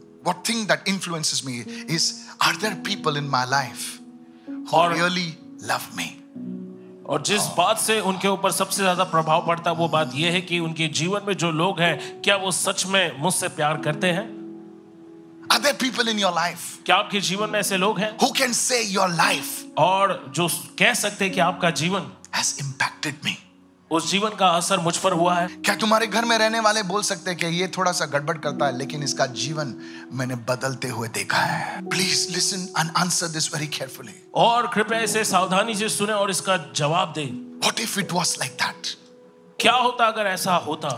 that 0.67 0.79
influences 0.85 1.45
me 1.45 1.63
is 1.87 2.25
are 2.41 2.55
there 2.57 2.75
people 2.75 3.15
in 3.15 3.29
my 3.29 3.45
life 3.45 3.99
who 4.47 4.73
और- 4.73 4.93
really 4.93 5.37
love 5.61 5.97
me? 5.97 6.07
और 7.09 7.21
जिस 7.21 7.41
बात 7.41 7.79
से 7.79 7.99
उनके 7.99 8.27
ऊपर 8.27 8.51
सबसे 8.51 8.81
ज़्यादा 8.81 9.03
प्रभाव 9.03 9.47
पड़ता 9.47 9.71
है 9.71 9.77
वो 9.77 9.87
बात 9.87 10.11
यह 10.15 10.31
है 10.31 10.41
कि 10.41 10.59
उनके 10.59 10.87
जीवन 10.87 11.21
में 11.27 11.33
जो 11.33 11.51
लोग 11.51 11.79
हैं 11.79 12.21
क्या 12.21 12.35
वो 12.35 12.51
सच 12.51 12.85
में 12.85 13.19
मुझसे 13.19 13.47
प्यार 13.47 13.77
करते 13.77 14.07
हैं? 14.07 14.25
Are 15.53 15.61
there 15.61 15.77
people 15.83 16.07
in 16.13 16.19
your 16.23 16.33
life 16.33 16.85
क्या 16.85 16.95
आपके 16.95 17.21
जीवन 17.21 17.49
में 17.49 17.59
ऐसे 17.59 17.77
लोग 17.77 17.99
हैं? 17.99 18.17
who 18.17 18.31
can 18.33 18.53
say 18.53 18.81
your 18.95 19.09
life 19.09 19.53
और 19.77 20.31
जो 20.35 20.47
कह 20.79 20.93
सकते 20.93 21.25
हैं 21.25 21.33
कि 21.33 21.39
आपका 21.39 21.69
जीवन 21.69 22.11
has 22.35 22.53
impacted 22.59 23.13
me? 23.25 23.46
उस 23.91 24.09
जीवन 24.11 24.29
का 24.29 24.47
असर 24.47 24.79
मुझ 24.79 24.95
पर 24.97 25.11
हुआ 25.11 25.33
है। 25.35 25.47
क्या 25.65 25.75
तुम्हारे 25.75 26.07
घर 26.07 26.25
में 26.25 26.37
रहने 26.37 26.59
वाले 26.59 26.83
बोल 26.83 27.01
सकते 27.01 27.31
हैं 27.31 27.39
कि 27.39 27.45
ये 27.59 27.67
थोड़ा 27.77 27.91
सा 27.91 28.05
गड़बड़ 28.05 28.37
करता 28.37 28.65
है 28.65 28.77
लेकिन 28.77 29.03
इसका 29.03 29.25
जीवन 29.41 29.73
मैंने 30.13 30.35
बदलते 30.49 30.87
हुए 30.87 31.07
देखा 31.07 31.37
है। 31.37 31.87
Please 31.89 32.27
listen 32.31 32.67
and 32.79 32.91
answer 32.97 33.27
this 33.27 33.53
very 33.53 33.67
carefully 33.67 34.21
और 34.35 34.67
कृपया 34.73 34.99
इसे 34.99 35.23
सावधानी 35.23 35.75
से 35.75 35.89
सुने 35.89 36.13
और 36.13 36.31
इसका 36.31 36.57
जवाब 36.75 37.13
दें। 37.15 37.29
What 37.61 37.79
if 37.79 37.99
it 37.99 38.11
was 38.11 38.35
like 38.39 38.51
that 38.63 38.95
क्या 39.59 39.73
होता 39.73 40.07
अगर 40.07 40.27
ऐसा 40.27 40.55
होता? 40.67 40.89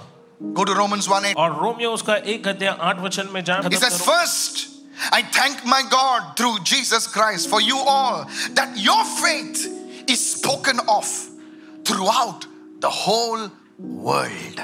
गो 0.42 0.64
टू 0.64 0.74
रोमन्स 0.74 1.10
1:8 1.10 1.36
और 1.38 1.56
रोमियो 1.62 1.92
उसका 1.92 2.16
एक 2.34 2.48
अध्याय 2.48 2.76
आठ 2.82 3.02
वचन 3.02 3.30
में 3.32 3.44
जाए 3.44 3.62
He 3.70 3.84
says, 3.86 4.02
First, 4.02 4.68
I 5.12 5.22
thank 5.40 5.66
my 5.74 5.84
God 5.94 6.36
through 6.36 6.58
Jesus 6.74 7.08
Christ 7.16 7.50
for 7.50 7.62
you 7.62 7.78
all 7.96 8.26
that 8.60 8.78
your 8.90 9.02
faith 9.16 9.66
is 10.16 10.30
spoken 10.34 10.82
of 10.98 11.18
throughout 11.90 12.48
the 12.80 12.90
whole 12.90 13.50
world. 13.80 14.62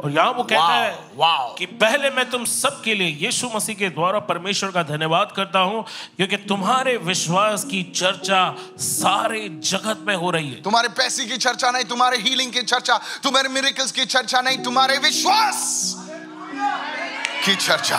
और 0.00 0.10
यहाँ 0.10 0.32
वो 0.32 0.42
कहता 0.42 0.74
है 0.74 0.92
wow. 1.16 1.58
कि 1.58 1.66
पहले 1.76 2.10
मैं 2.10 2.24
तुम 2.30 2.44
सब 2.44 2.80
के 2.84 2.94
लिए 2.94 3.08
यीशु 3.20 3.48
मसीह 3.54 3.76
के 3.76 3.88
द्वारा 3.90 4.18
परमेश्वर 4.28 4.70
का 4.70 4.82
धन्यवाद 4.82 5.32
करता 5.36 5.58
हूँ 5.60 5.84
क्योंकि 6.16 6.36
तुम्हारे 6.48 6.96
विश्वास 7.04 7.64
की 7.64 7.82
चर्चा 7.92 8.40
सारे 8.80 9.48
जगत 9.48 10.04
में 10.06 10.14
हो 10.14 10.30
रही 10.30 10.50
है 10.50 10.62
तुम्हारे 10.62 10.88
पैसे 10.96 11.24
की 11.24 11.36
चर्चा 11.38 11.70
नहीं 11.70 11.84
तुम्हारे 11.84 12.18
हीलिंग 12.18 12.52
की 12.52 12.62
चर्चा 12.64 13.00
तुम्हारे 13.22 13.48
मिरेकल्स 13.50 13.92
की 13.92 14.04
चर्चा 14.06 14.40
नहीं 14.40 14.58
तुम्हारे 14.64 14.98
विश्वास 14.98 15.62
की 17.44 17.56
चर्चा 17.56 17.98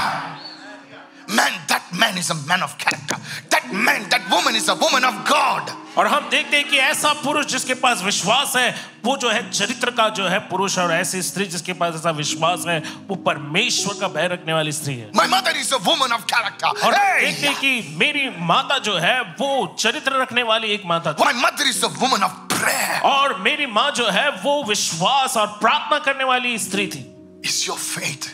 man, 1.31 1.53
that 1.67 1.83
man 1.93 2.17
is 2.17 2.29
a 2.29 2.35
man 2.47 2.61
of 2.63 2.77
character. 2.77 3.15
That 3.49 3.71
man, 3.73 4.09
that 4.09 4.29
woman 4.29 4.55
is 4.55 4.67
a 4.69 4.75
woman 4.75 5.03
of 5.03 5.15
God. 5.25 5.71
और 5.97 6.07
हम 6.07 6.29
देखते 6.29 6.57
हैं 6.57 6.69
कि 6.69 6.77
ऐसा 6.79 7.11
पुरुष 7.13 7.45
जिसके 7.45 7.73
पास 7.73 8.01
विश्वास 8.03 8.55
है 8.55 8.69
वो 9.05 9.15
जो 9.17 9.29
है 9.29 9.49
चरित्र 9.49 9.91
का 9.91 10.07
जो 10.09 10.27
है 10.27 10.39
पुरुष 10.49 10.77
और 10.79 10.91
ऐसी 10.93 11.21
स्त्री 11.21 11.45
जिसके 11.45 11.73
पास 11.73 11.95
ऐसा 11.95 12.11
विश्वास 12.19 12.63
है 12.67 12.77
वो 13.07 13.15
परमेश्वर 13.25 13.99
का 13.99 14.07
भय 14.07 14.27
रखने 14.27 14.53
वाली 14.53 14.71
स्त्री 14.71 14.95
है 14.95 15.11
My 15.15 15.27
mother 15.27 15.53
is 15.55 15.71
a 15.71 15.81
woman 15.89 16.15
of 16.17 16.25
character. 16.27 16.71
और 16.85 16.93
hey! 16.93 17.19
देखते 17.21 17.47
हैं 17.47 17.55
कि 17.59 17.95
मेरी 17.97 18.29
माता 18.45 18.77
जो 18.79 18.97
है 18.97 19.19
वो 19.41 19.75
चरित्र 19.79 20.21
रखने 20.21 20.43
वाली 20.43 20.71
एक 20.73 20.85
माता 20.85 21.15
My 21.19 21.33
mother 21.43 21.69
is 21.73 21.83
a 21.83 21.91
woman 21.99 22.23
of 22.23 22.39
prayer. 22.55 23.01
और 23.03 23.37
मेरी 23.41 23.65
माँ 23.73 23.89
जो 23.91 24.09
है 24.09 24.29
वो 24.43 24.63
विश्वास 24.63 25.37
और 25.37 25.47
प्रार्थना 25.61 25.99
करने 26.05 26.23
वाली 26.23 26.57
स्त्री 26.59 26.87
थी 26.87 27.05
is 27.45 27.63
your 27.67 27.77
faith 27.77 28.33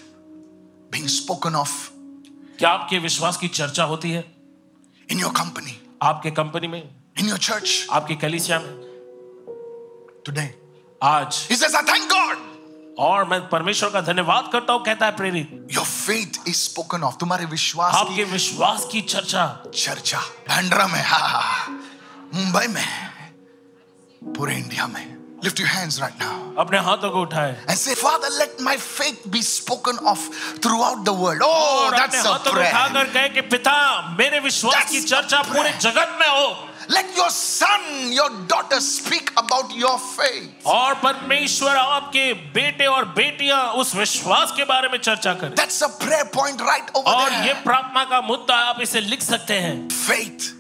being 0.92 1.08
spoken 1.10 1.56
of 1.56 1.97
क्या 2.60 2.70
आपके 2.70 3.00
विश्वास 3.00 3.38
की 3.38 3.48
चर्चा 3.48 3.84
होती 3.84 4.12
है? 4.12 4.36
इन 5.12 5.20
योर 5.20 5.32
कंपनी 5.32 5.98
आपके 6.02 6.32
कंपनी 6.32 6.68
में? 6.68 6.96
इन 7.20 7.30
योर 7.30 7.38
चर्च 7.38 7.88
आपकी 7.92 8.16
कलीसिया 8.16 8.60
में? 8.60 8.88
Today. 10.28 10.48
आज। 11.04 11.48
Is 11.52 11.66
thank 11.66 12.10
god. 12.12 12.38
और 13.00 13.26
मैं 13.26 13.50
परमेश्वर 13.50 13.90
का 13.90 14.02
धन्यवाद 14.02 14.50
करता 14.54 14.74
हूँ 14.74 14.84
कहता 14.86 15.06
है 15.06 15.16
प्रेरित। 15.16 15.68
Your 15.72 15.86
faith 15.86 16.48
is 16.48 16.56
spoken 16.56 17.04
of 17.04 17.16
तुम्हारे 17.16 17.46
विश्वास 17.46 17.94
आपके 17.94 18.16
की 18.16 18.24
विश्वास 18.24 18.88
की 18.92 19.02
चर्चा। 19.02 19.64
चर्चा। 19.76 20.20
भंडरा 20.20 20.88
में 20.88 21.04
हा, 21.04 21.18
हा। 21.40 21.68
मुंबई 22.34 22.68
में 22.68 22.86
पूरे 24.24 24.56
इंडिया 24.56 24.88
में। 24.88 25.17
lift 25.45 25.59
your 25.59 25.69
hands 25.69 26.01
right 26.01 26.19
now 26.25 26.35
अपने 26.63 26.79
हाथों 26.89 27.11
को 27.11 27.21
उठाए 27.27 27.55
and 27.69 27.79
say 27.85 27.95
father 28.01 28.29
let 28.39 28.61
my 28.67 28.77
faith 28.89 29.23
be 29.37 29.41
spoken 29.53 29.97
of 30.13 30.27
throughout 30.67 31.05
the 31.09 31.15
world 31.23 31.47
oh 31.47 31.53
और 31.53 31.95
अपने 31.95 32.01
that's 32.03 32.25
a 32.25 32.29
हाथों 32.29 32.51
को 32.53 32.59
prayer 32.59 32.75
उठाकर 32.75 33.13
कहे 33.15 33.29
कि 33.29 33.41
पिता 33.55 33.79
मेरे 34.19 34.41
विश्वास 34.51 34.75
That's 34.75 34.93
की 34.93 35.01
a 35.01 35.09
चर्चा 35.15 35.43
पूरे 35.49 35.71
prayer. 35.71 35.81
जगत 35.87 36.17
में 36.21 36.29
हो 36.29 36.45
let 36.91 37.17
your 37.17 37.29
son 37.31 37.83
your 38.13 38.29
daughter 38.53 38.79
speak 38.85 39.29
about 39.43 39.75
your 39.83 39.97
faith 40.07 40.65
और 40.77 40.95
परमेश्वर 41.03 41.77
आपके 41.77 42.33
बेटे 42.55 42.87
और 42.95 43.05
बेटियां 43.19 43.61
उस 43.83 43.95
विश्वास 43.97 44.53
के 44.57 44.65
बारे 44.73 44.89
में 44.89 44.99
चर्चा 44.99 45.35
करें 45.43 45.55
that's 45.61 45.83
a 45.83 45.93
prayer 46.05 46.27
point 46.39 46.65
right 46.71 46.91
over 46.97 47.15
और 47.15 47.31
there 47.31 47.47
ये 47.47 47.53
प्रार्थना 47.69 48.05
का 48.11 48.21
मुद्दा 48.33 48.57
है, 48.61 48.67
आप 48.69 48.81
इसे 48.83 49.01
लिख 49.13 49.23
सकते 49.23 49.55
हैं 49.67 49.77
faith 50.07 50.51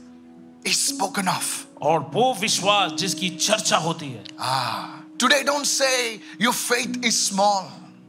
Is 0.69 0.79
spoken 0.91 1.27
of 1.33 1.49
और 1.81 1.99
वो 2.13 2.33
विश्वास 2.41 2.91
जिसकी 2.99 3.29
चर्चा 3.37 3.77
होती 3.87 4.09
है 4.11 4.23
ah 4.39 5.03
today 5.23 5.43
don't 5.43 5.69
say 5.71 6.19
your 6.39 6.53
faith 6.53 6.97
is 7.09 7.19
small 7.29 7.63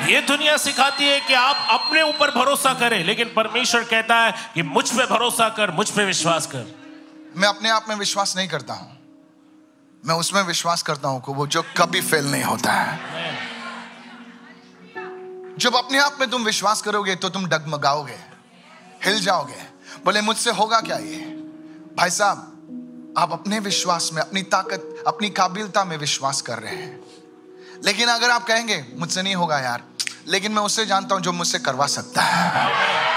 ये 0.08 0.20
दुनिया 0.20 0.56
सिखाती 0.56 1.04
है 1.04 1.20
कि 1.20 1.34
आप 1.34 1.66
अपने 1.70 2.02
ऊपर 2.02 2.30
भरोसा 2.30 2.74
करें 2.74 3.04
लेकिन 3.04 3.32
परमेश्वर 3.36 3.84
कहता 3.84 4.16
है 4.16 4.34
कि 4.54 4.62
मुझ 4.62 4.90
पे 4.90 5.06
भरोसा 5.06 5.48
कर 5.48 5.70
मुझ 5.70 5.90
पे 5.90 6.04
विश्वास 6.04 6.46
कर। 6.46 6.74
मैं 7.36 7.48
अपने 7.48 7.68
आप 7.68 7.86
में 7.88 7.96
विश्वास 7.96 8.36
नहीं 8.36 8.48
करता 8.48 8.74
हूँ। 8.74 9.01
मैं 10.04 10.14
उसमें 10.14 10.42
विश्वास 10.42 10.82
करता 10.82 11.08
हूँ 11.08 11.22
वो 11.28 11.46
जो 11.46 11.62
कभी 11.76 12.00
फेल 12.00 12.30
नहीं 12.30 12.42
होता 12.42 12.72
है। 12.72 12.98
जब 15.58 15.76
अपने 15.76 15.98
आप 15.98 16.16
में 16.20 16.30
तुम 16.30 16.44
विश्वास 16.44 16.82
करोगे 16.82 17.14
तो 17.14 17.28
तुम 17.28 17.46
डगमगाओगे, 17.46 18.18
हिल 19.04 19.20
जाओगे। 19.20 19.62
बोले, 20.04 20.20
मुझसे 20.20 20.50
होगा 20.50 20.80
क्या 20.80 20.96
ये? 20.96 21.16
भाई 21.96 22.10
साहब, 22.10 23.14
आप 23.18 23.32
अपने 23.32 23.58
विश्वास 23.58 24.10
में, 24.12 24.22
अपनी 24.22 24.42
ताकत, 24.42 25.04
अपनी 25.06 25.30
काबिलता 25.30 25.84
में 25.84 25.96
विश्वास 25.96 26.40
कर 26.40 26.58
रहे 26.58 26.76
हैं। 26.76 27.00
लेकिन 27.84 28.08
अगर 28.08 28.30
आप 28.30 28.46
कहेंगे, 28.46 28.84
मुझसे 28.98 29.22
नहीं 29.22 29.34
होगा 29.34 29.58
यार, 29.58 29.82
लेकिन 30.28 30.52
मैं 30.52 30.62
उससे 30.62 30.86
जानता 30.86 31.14
हूँ 31.14 31.22
जो 31.22 31.32
मुझसे 31.32 31.58
करवा 31.58 31.86
सकता 31.86 32.22
है। 32.22 33.11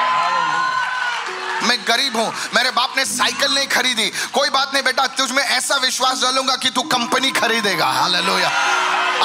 मैं 1.65 1.77
गरीब 1.87 2.17
हूँ 2.17 2.27
मेरे 2.55 2.71
बाप 2.71 2.93
ने 2.97 3.05
साइकिल 3.05 3.53
नहीं 3.53 3.67
खरीदी। 3.67 4.09
कोई 4.33 4.49
बात 4.49 4.73
नहीं 4.73 4.83
बेटा 4.83 5.07
तुझ 5.17 5.31
में 5.31 5.43
ऐसा 5.43 5.75
विश्वास 5.83 6.21
डालूँगा 6.21 6.55
कि 6.55 6.69
तू 6.69 6.81
कंपनी 6.89 7.31
खरीदेगा। 7.33 7.85
Hallelujah. 7.93 8.49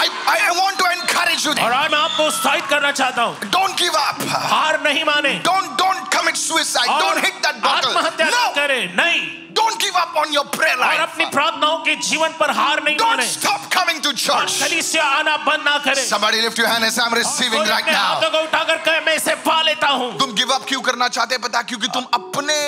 I 0.00 0.09
I 0.29 0.57
want 0.57 0.79
to 0.79 0.87
encourage 0.87 1.46
you 1.46 1.53
और 1.55 1.72
आज 1.72 1.90
मैं 1.92 1.98
आपको 1.98 2.26
उत्साहित 2.26 2.66
करना 2.70 2.92
चाहता 2.92 3.22
हूँ। 3.22 3.37
डोंट 3.46 3.76
गिव 3.79 3.92
अप 3.92 4.22
हार 4.53 4.81
नहीं 4.83 5.05
माने। 5.05 5.35
Don't 5.46 5.70
don't 5.79 6.09
commit 6.14 6.37
suicide 6.37 6.90
don't 7.00 7.24
hit 7.24 7.35
that 7.46 7.62
bottle 7.62 7.88
आत्महत्या 7.88 8.26
न 8.26 8.53
करे। 8.57 8.81
नहीं। 8.96 9.20
Don't 9.58 9.74
give 9.82 9.94
up 10.00 10.16
on 10.16 10.32
your 10.34 10.44
prayer 10.56 10.78
और 10.86 11.00
अपनी 11.00 11.24
प्रार्थनाओं 11.34 11.78
के 11.84 11.94
जीवन 12.08 12.32
पर 12.40 12.50
हार 12.56 12.82
नहीं 12.84 12.96
माने। 13.00 13.26
स्टॉप 13.26 13.68
कमिंग 13.72 14.02
टू 14.02 14.12
चर्च 14.12 14.58
कलीसिया 14.62 15.04
आना 15.18 15.36
बंद 15.46 15.64
ना 15.64 15.76
करे। 15.84 16.06
Somebody 16.08 16.42
lift 16.42 16.58
your 16.58 16.68
hand 16.68 16.84
and 16.84 16.94
say 16.94 17.02
i'm 17.04 17.16
receiving 17.18 17.64
right 17.70 17.82
अपने 17.82 17.94
हाथों 17.94 18.28
now 18.28 18.32
को 18.32 18.42
उठाकर 18.44 18.78
कहे 18.88 19.00
मैं 19.06 19.16
इसे 19.16 19.34
पा 19.46 19.60
लेता 19.62 19.88
हूँ। 19.88 20.18
तुम 20.18 20.34
गिव 20.34 20.52
अप 20.54 20.64
क्यों 20.68 20.80
करना 20.80 21.08
चाहते 21.08 21.34
हैं? 21.34 21.42
पता 21.42 21.62
क्योंकि 21.62 21.88
तुम 21.94 22.04
अपने 22.14 22.58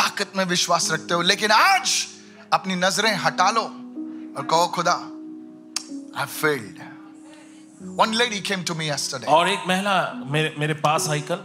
ताकत 0.00 0.32
में 0.36 0.44
विश्वास 0.44 0.90
रखते 0.92 1.14
हो। 1.14 1.22
लेकिन 1.22 1.50
आज 1.52 2.06
अपनी 2.52 2.74
नज़रें 2.76 3.14
हटा 3.26 3.50
लो 3.50 3.62
और 3.62 4.46
कहो 4.50 4.66
खुदा 4.74 4.92
I 6.20 6.26
failed 6.26 6.82
one 8.00 8.14
lady 8.14 8.40
came 8.40 8.62
to 8.64 8.74
me 8.74 8.88
yesterday. 8.90 9.28
और 9.28 9.48
एक 9.48 9.68
महिला 9.68 10.00
मेरे 10.26 10.54
मेरे 10.58 10.74
पास 10.84 11.08
आई 11.10 11.20
कल। 11.30 11.44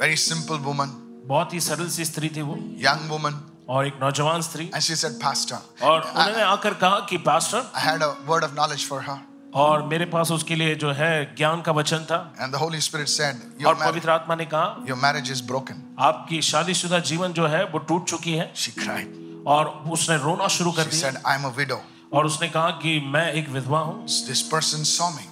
Very 0.00 0.16
simple 0.22 0.58
woman. 0.64 0.90
बहुत 1.28 1.54
ही 1.54 1.60
सरल 1.60 1.88
सी 1.90 2.04
स्त्री 2.04 2.28
थी 2.36 2.42
वो। 2.42 2.56
यंग 2.82 3.10
वुमन 3.10 3.40
और 3.68 3.86
एक 3.86 3.98
नौजवान 4.02 4.42
स्त्री। 4.42 4.64
एंड 4.66 4.82
शी 4.82 4.96
सेड 4.96 5.12
पास्टर 5.22 5.86
और 5.86 6.00
उन्होंने 6.02 6.42
आकर 6.44 6.74
कहा 6.76 7.00
कि 7.10 7.18
pastor 7.24 7.70
I 7.76 7.86
had 7.86 8.02
a 8.02 8.14
word 8.26 8.44
of 8.44 8.54
knowledge 8.54 8.88
for 8.88 9.02
her 9.02 9.26
और 9.56 9.82
मेरे 9.88 10.04
पास 10.06 10.30
उसके 10.32 10.54
लिए 10.56 10.74
जो 10.76 10.90
है 10.92 11.12
ज्ञान 11.36 11.60
का 11.62 11.72
वचन 11.72 12.04
था। 12.04 12.16
And 12.40 12.52
the 12.52 12.56
holy 12.56 12.80
spirit 12.80 13.08
said 13.08 13.66
और 13.66 13.74
पवित्र 13.76 14.10
आत्मा 14.10 14.34
ने 14.34 14.44
कहा 14.46 14.84
योर 14.88 14.98
मैरिज 14.98 15.30
इज़ 15.30 15.42
ब्रोकन 15.44 15.82
आपकी 16.00 16.40
शादीशुदा 16.44 16.98
जीवन 17.10 17.32
जो 17.32 17.46
है 17.46 17.64
वो 17.66 17.78
टूट 17.80 18.08
चुकी 18.08 18.34
है। 18.34 18.50
शी 18.56 18.72
क्राइड 18.74 19.44
और 19.46 19.68
उसने 19.90 20.16
रोना 20.18 20.48
शुरू 20.56 20.72
कर 20.72 20.84
दिया। 20.84 21.00
Said 21.00 21.22
I 21.26 21.36
am 21.36 21.44
a 21.44 21.54
widow 21.56 21.80
और 22.12 22.26
उसने 22.26 22.48
कहा 22.48 22.70
कि 22.82 23.00
मैं 23.06 23.32
एक 23.32 23.48
विधवा 23.50 23.80
हूँ। 23.80 24.06
दिस 24.26 24.42
पर्सन 24.52 24.82
सॉ 24.90 25.10
मी 25.10 25.27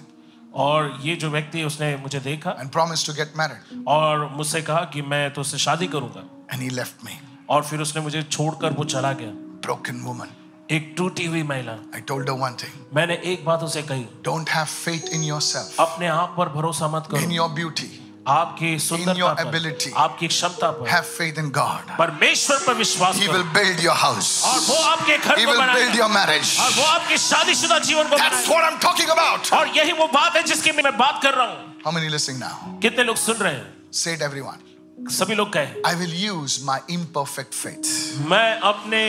और 0.56 0.98
ये 1.02 1.14
जो 1.16 1.30
व्यक्ति 1.30 1.62
उसने 1.64 1.94
मुझे 1.96 2.20
देखा 2.20 2.50
and 2.60 2.70
promise 2.70 3.06
to 3.06 3.12
get 3.12 3.32
married 3.36 3.84
और 3.88 4.28
मुझसे 4.32 4.62
कहा 4.62 4.84
कि 4.92 5.02
मैं 5.04 5.30
तो 5.30 5.40
उससे 5.40 5.58
शादी 5.58 5.86
करूँगा। 5.86 6.22
एंड 6.52 6.62
ही 6.62 6.68
लेफ़्ट 6.70 7.04
मी 7.04 7.18
और 7.50 7.62
फिर 7.62 7.80
उसने 7.80 8.02
मुझे 8.02 8.22
छोड़कर 8.22 8.72
वो 8.72 8.84
चला 8.86 9.12
गया। 9.12 9.30
ब्रोकन 9.62 10.00
वुमन 10.00 10.28
एक 10.70 10.94
टूटी 10.96 11.26
हुई 11.26 11.42
महिला। 11.42 11.72
आई 11.94 12.00
टोल्ड 12.02 12.30
वन 12.30 12.56
थिंग 12.62 12.96
मैंने 12.96 13.20
एक 13.24 13.44
बात 13.44 13.62
उसे 13.62 13.82
कही। 13.82 14.06
Don't 14.24 14.50
have 14.50 14.64
faith 14.64 15.12
in 15.14 15.22
yourself 15.24 15.80
अपने 15.80 16.06
आप 16.08 16.34
पर 16.38 16.48
भरोसा 16.50 16.88
मत 16.88 17.08
करो। 17.10 17.20
इन 17.20 17.32
योर 17.32 17.48
ब्यूटी 17.50 17.90
आपकी 18.28 18.78
सुंदरता 18.78 19.42
एबिलिटी 19.42 19.90
आपकी 19.96 20.28
क्षमता 20.28 20.70
पर। 20.70 20.88
हैव 20.90 21.02
फेथ 21.08 21.38
इन 21.38 21.50
गॉड 21.56 21.90
परमेश्वर 21.98 22.58
पर 22.66 22.74
विश्वास 22.74 23.16
he 23.16 23.26
will 23.28 23.42
build 23.54 23.80
your 23.80 23.96
house 23.96 24.30
और 24.44 24.58
वो 24.60 24.76
आपके 24.84 25.18
घर 25.18 25.44
को 25.44 25.52
बनाएगा 25.52 25.72
he 25.72 25.78
will 25.78 25.84
build 25.84 25.98
your 25.98 26.10
marriage 26.10 26.56
और 26.60 26.70
वो 26.70 26.84
आपके 26.84 27.18
शादीशुदा 27.18 27.78
जीवन 27.88 28.08
को 28.08 28.16
that's 28.16 28.48
what 28.48 28.64
I 28.64 28.70
am 28.70 28.78
talking 28.78 29.08
about 29.08 29.52
और 29.52 29.68
यही 29.76 29.92
वो 30.00 30.06
बात 30.14 30.36
है 30.36 30.42
जिसकी 30.42 30.72
मैं 30.72 30.96
बात 30.98 31.20
कर 31.22 31.34
रहा 31.34 31.46
हूँ। 31.46 31.74
हाउ 31.84 31.92
मेनी 31.94 32.08
लिसनिंग 32.08 32.38
नाउ 32.40 32.78
कितने 32.82 33.04
लोग 33.04 33.16
सुन 33.16 33.36
रहे 33.36 33.52
हैं? 33.52 33.92
से 33.92 34.12
इट 34.14 34.22
एवरीवन 34.22 35.08
सभी 35.10 35.34
लोग 35.34 35.52
कहें। 35.52 35.82
I 35.86 35.94
will 35.94 36.14
use 36.24 36.58
my 36.64 36.80
imperfect 36.90 37.54
faith 37.54 38.28
मैं 38.30 38.58
अपने 38.70 39.02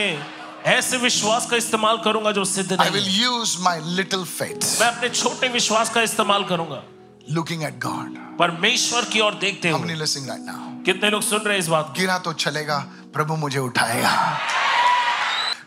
ऐसे 0.66 0.96
विश्वास 0.98 1.46
का 1.50 1.56
इस्तेमाल 1.56 1.98
करूँगा 2.04 2.32
जो 2.32 2.44
सिद्ध 2.44 2.70
नहीं 2.72 2.80
I 2.80 2.90
will 2.90 3.08
use 3.22 3.56
my 3.62 3.80
little 3.96 4.24
faith 4.26 4.80
मैं 4.80 4.86
अपने 4.86 5.08
छोटे 5.10 5.48
विश्वास 5.48 5.90
का 5.94 6.02
इस्तेमाल 6.02 6.44
करूँगा। 6.44 6.82
Looking 7.28 7.64
at 7.64 7.78
God. 7.78 8.16
परमेश्वर 8.38 9.04
की 9.12 9.20
ओर 9.20 9.34
देखते 9.34 9.70
हुए 9.70 9.94
listening 9.96 10.28
right 10.28 10.44
now? 10.46 10.60
कितने 10.84 11.10
लोग 11.10 11.22
सुन 11.22 11.40
रहे 11.40 11.54
हैं 11.54 11.60
इस 11.60 11.68
बात 11.68 11.92
गिरा 11.98 12.18
तो 12.18 12.32
चलेगा 12.32 12.78
प्रभु 13.14 13.36
मुझे 13.36 13.58
उठाएगा 13.58 14.14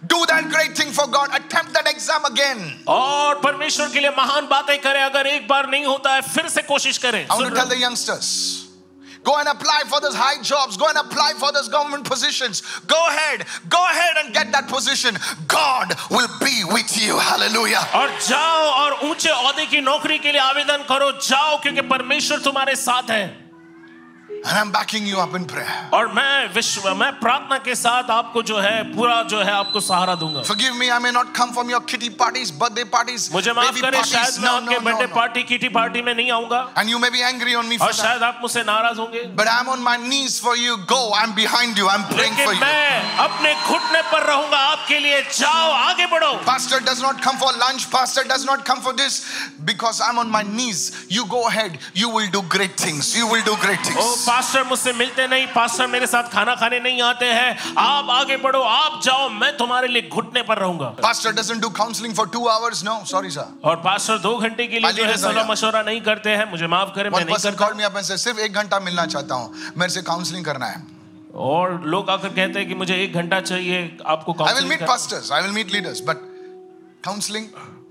Do 0.04 0.18
that 0.26 0.50
great 0.50 0.76
thing 0.76 0.92
for 0.92 1.06
God. 1.08 1.30
Attempt 1.30 1.74
that 1.74 1.88
exam 1.88 2.24
again. 2.26 2.62
और 2.88 3.40
परमेश्वर 3.42 3.90
के 3.94 4.00
लिए 4.00 4.10
महान 4.18 4.48
बातें 4.48 4.78
करें 4.82 5.02
अगर 5.02 5.28
एक 5.28 5.48
बार 5.48 5.70
नहीं 5.70 5.86
होता 5.86 6.14
है 6.14 6.22
फिर 6.22 6.48
से 6.50 6.62
कोशिश 6.62 6.98
करें 6.98 7.26
सुन 7.28 7.38
to 7.38 7.50
रहे 7.50 7.60
tell 7.60 7.70
the 7.70 7.80
youngsters 7.84 8.30
go 9.25 9.37
and 9.39 9.49
apply 9.49 9.83
for 9.87 10.01
those 10.01 10.15
high 10.15 10.41
jobs, 10.43 10.77
go 10.77 10.89
and 10.89 10.99
apply 10.99 11.33
for 11.39 11.53
those 11.53 11.69
government 11.69 12.05
positions. 12.05 12.63
Go 12.87 13.01
ahead, 13.09 13.47
go 13.69 13.83
ahead 13.91 14.25
and 14.25 14.35
get 14.35 14.53
that 14.53 14.69
position. 14.69 15.17
God 15.49 15.95
will 16.11 16.31
be 16.41 16.65
with 16.65 16.97
you. 17.03 17.19
Hallelujah. 17.19 17.83
हो। 17.95 18.01
और 18.01 18.19
जाओ 18.29 18.69
और 18.83 18.99
ऊंचे 19.11 19.31
औहदे 19.31 19.67
की 19.67 19.81
नौकरी 19.81 20.19
के 20.19 20.33
लिए 20.33 20.41
आवेदन 20.41 20.85
करो 20.89 21.11
जाओ 21.29 21.59
क्योंकि 21.63 21.81
परमेश्वर 21.95 22.39
तुम्हारे 22.45 22.77
साथ 22.77 23.11
है 23.11 23.25
And 24.49 24.57
I'm 24.59 24.71
backing 24.71 25.07
you 25.09 25.19
up 25.19 25.35
in 25.35 25.45
prayer. 25.45 25.73
और 25.93 26.13
मैं 26.15 26.53
विश्व 26.55 26.89
मैं 26.97 27.11
प्रार्थना 27.21 27.57
के 27.67 27.75
साथ 27.75 28.11
आपको 28.11 28.43
जो 28.49 28.59
है 28.61 28.83
पूरा 28.95 29.23
जो 29.31 29.39
है 29.43 29.53
आपको 29.53 29.81
सहारा 29.81 30.15
दूंगा 30.21 30.43
Forgive 30.45 30.77
me, 30.77 30.91
I 30.91 30.99
may 31.01 31.11
not 31.11 31.33
come 31.35 31.53
from 31.53 31.69
your 31.69 31.81
kitty 31.81 32.11
parties, 32.11 32.53
birthday 32.53 32.85
parties, 32.85 33.29
मुझे 33.33 33.53
माफ 33.53 33.71
baby 33.71 33.81
करें 33.81 33.97
parties. 33.99 34.13
शायद 34.13 34.39
मैं 34.39 34.49
No, 34.49 34.53
आपके 34.57 34.75
no, 34.75 34.81
no, 34.81 34.85
birthday 34.85 35.07
no. 35.09 35.15
Party 35.15 35.43
kitty 35.51 35.69
party 35.79 36.03
में 36.03 36.15
नहीं 36.15 36.31
आऊंगा 36.31 36.61
And 36.77 36.89
you 36.89 37.01
may 37.01 37.11
be 37.11 37.23
angry 37.31 37.57
on 37.57 37.69
me 37.69 37.79
for 37.79 37.87
और 37.89 37.93
that. 37.93 38.03
शायद 38.03 38.23
आप 38.23 38.39
मुझसे 38.43 38.63
नाराज 38.71 38.99
होंगे 38.99 39.25
But 39.37 39.49
I'm 39.55 39.69
on 39.69 39.83
my 39.83 39.97
knees 39.97 40.39
for 40.39 40.55
you. 40.57 40.77
Go, 40.95 41.01
I'm 41.15 41.35
behind 41.35 41.77
you. 41.83 41.89
I'm 41.89 42.05
praying 42.15 42.39
for 42.45 42.53
लेकिन 42.53 42.55
you. 42.55 42.61
मैं 42.61 43.19
अपने 43.27 43.55
घुटने 43.67 44.03
पर 44.13 44.27
रहूंगा 44.31 44.59
आपके 44.77 44.99
लिए 44.99 45.23
जाओ 45.41 45.73
आगे 45.89 46.07
बढ़ो 46.15 46.33
Pastor 46.45 46.81
does 46.81 47.03
not 47.03 47.21
come 47.21 47.37
for 47.43 47.51
lunch. 47.65 47.91
Pastor 47.91 48.23
does 48.35 48.45
not 48.45 48.65
come 48.65 48.81
for 48.81 48.93
this 48.93 49.19
because 49.65 50.01
I'm 50.01 50.19
on 50.19 50.31
my 50.31 50.43
knees. 50.43 50.87
You 51.09 51.27
go 51.27 51.47
ahead. 51.49 51.79
You 51.95 52.11
will 52.11 52.31
do 52.31 52.43
great 52.57 52.77
things. 52.87 53.17
You 53.17 53.27
will 53.27 53.43
do 53.53 53.57
great 53.67 53.81
O 53.81 53.91
things. 53.91 54.25
pastor 54.32 54.64
मुझसे 54.64 54.92
मिलते 54.94 55.28
नहीं 55.28 55.48
pastor 55.56 55.88
मेरे 55.88 56.08
साथ 56.08 56.32
खाना 56.34 56.56
खाने 56.56 56.80
नहीं 56.80 57.02
आते 57.02 57.26
हैं 57.26 57.76
आप 57.78 58.10
आगे 58.10 58.38
बढ़ो 58.44 58.62
आप 58.74 59.00
जाओ 59.04 59.30
मैं 59.30 59.56
तुम्हारे 59.58 59.88
लिए 59.88 60.10
घुटने 60.10 60.42
पर 60.50 60.58
रहूँगा 60.58 60.90
Pastor 61.06 61.34
doesn't 61.40 61.66
do 61.66 61.72
counseling 61.80 62.14
for 62.20 62.26
two 62.36 62.44
hours. 62.54 62.84
No, 62.84 62.96
sorry, 63.12 63.32
sir. 63.38 63.46
और 63.64 63.76
पास्टर 63.88 64.18
दो 64.20 64.36
घंटे 64.38 64.68
के 64.68 64.80
लिए 64.80 64.94
जो 64.94 65.06
है 65.06 65.18
सलाह. 65.18 65.48
मशवरा 65.52 65.82
नहीं 65.82 66.02
करते 66.02 66.30
हैं 66.30 66.50
मुझे 66.52 66.68
माफ़ 66.68 66.96
करें 66.96 67.10
मैं 67.10 67.24
नहीं 67.26 67.38
करता 67.38 67.70
me 67.76 67.90
up 67.90 68.02
सिर्फ़ 68.02 68.40
एक 68.40 68.54
घंटा 68.54 68.80
मिलना 68.80 69.06
चाहता 69.06 69.36
हूँ 69.36 69.74
मेरे 69.78 69.94
से 69.94 70.02
काउंसलिंग 70.02 70.46
करना 70.46 70.66
है 70.66 70.82
और 71.50 71.82
लोग 71.86 72.10
आकर 72.10 72.30
कहते 72.30 72.60
हैं 72.60 72.68
कि 72.68 72.76
मुझे 72.76 72.96
एक 73.04 73.14
घंटा 73.14 73.40
चाहिए 73.42 73.84
आपको 74.16 74.32
I 74.32 74.36
will 74.36 74.46
काउंसलिंग 74.46 74.72
meet 74.72 74.80
करना। 74.80 74.94
pastors. 74.94 75.32
I 75.32 75.42
will 75.42 75.56
meet 75.60 75.78
leaders. 75.78 76.02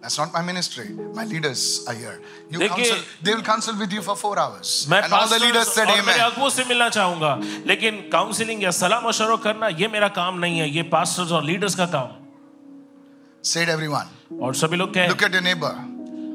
That's 0.02 0.16
not 0.16 0.32
my 0.32 0.40
ministry. 0.40 0.88
My 1.14 1.24
leaders 1.24 1.84
are 1.86 1.92
here. 1.94 2.20
You 2.50 2.68
counsel, 2.68 2.98
they 3.22 3.34
will 3.34 3.42
counsel 3.42 3.76
with 3.76 3.92
you 3.92 4.00
for 4.00 4.16
four 4.16 4.38
hours. 4.38 4.86
मैं 4.88 5.02
And 5.02 5.12
all 5.12 5.28
the 5.28 5.38
leaders 5.38 5.68
said 5.68 5.88
और 5.88 6.00
मेरे 6.02 6.18
amen. 6.18 6.32
अगुओं 6.32 6.48
से 6.50 6.64
मिलना 6.68 6.88
चाहूँगा 6.88 7.34
लेकिन 7.66 8.00
counselling 8.12 8.62
या 8.62 8.70
सलाह 8.78 9.00
मशवरा 9.08 9.36
करना 9.44 9.68
ये 9.82 9.88
मेरा 9.88 10.08
काम 10.16 10.38
नहीं 10.38 10.58
है 10.58 10.68
ये 10.70 10.82
पास्टर्स 10.96 11.32
और 11.32 11.44
लीडर्स 11.44 11.74
का 11.74 11.86
काम 11.96 12.16
Say 13.44 13.62
it 13.66 13.76
everyone. 13.76 14.08
और 14.42 14.54
सभी 14.54 14.76
लोग 14.76 14.94
कहें 14.94 15.08
Look 15.08 15.22
at 15.22 15.38
your 15.38 15.44
neighbor 15.50 15.74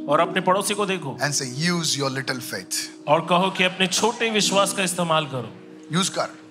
और 0.09 0.19
अपने 0.19 0.41
पड़ोसी 0.47 0.73
को 0.75 0.85
देखो 0.85 1.17
and 1.19 1.33
say, 1.33 1.49
use 1.67 1.97
your 1.97 2.11
little 2.11 2.41
faith. 2.53 2.81
और 3.07 3.25
कहो 3.29 3.49
कि 3.57 3.63
अपने 3.63 3.87
छोटे 3.87 4.29
विश्वास 4.31 4.73
का 4.73 4.83
इस्तेमाल 4.83 5.25
करो 5.35 5.49
यूज़ 5.93 6.11
कर 6.15 6.43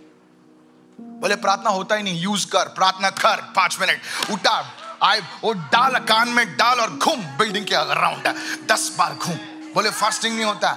बोले 1.22 1.36
प्रार्थना 1.44 1.70
होता 1.70 1.94
ही 1.96 2.02
नहीं 2.02 2.20
यूज़ 2.22 2.46
कर 2.52 2.68
प्रार्थना 2.78 3.10
कर 3.24 3.52
पाँच 3.56 3.76
मिनट 3.80 4.32
उठा 4.32 4.60
आए 5.04 5.20
वो 5.42 5.52
डाल 5.72 5.98
कान 6.08 6.28
में 6.28 6.46
डाल 6.56 6.80
और 6.80 6.90
घूम 6.96 7.22
बिल्डिंग 7.38 7.66
के 7.66 7.74
अराउंड 7.74 8.28
दस 8.70 8.94
बार 8.98 9.14
घूम। 9.14 9.36
बोले 9.74 9.90
फास्टिंग 9.92 10.34
नहीं 10.34 10.46
होता। 10.46 10.72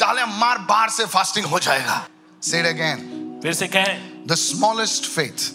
डाले 0.00 0.24
मार 0.38 0.58
बार 0.70 0.88
से 0.90 1.06
फास्टिंग 1.06 1.46
हो 1.46 1.58
जाएगा। 1.58 2.06
सेड 2.42 2.66
अगेन 2.66 3.40
फिर 3.42 3.52
से 3.54 3.68
कहें। 3.68 4.26
द 4.26 4.34
स्मॉलेस्ट 4.36 5.10
फेथ 5.10 5.52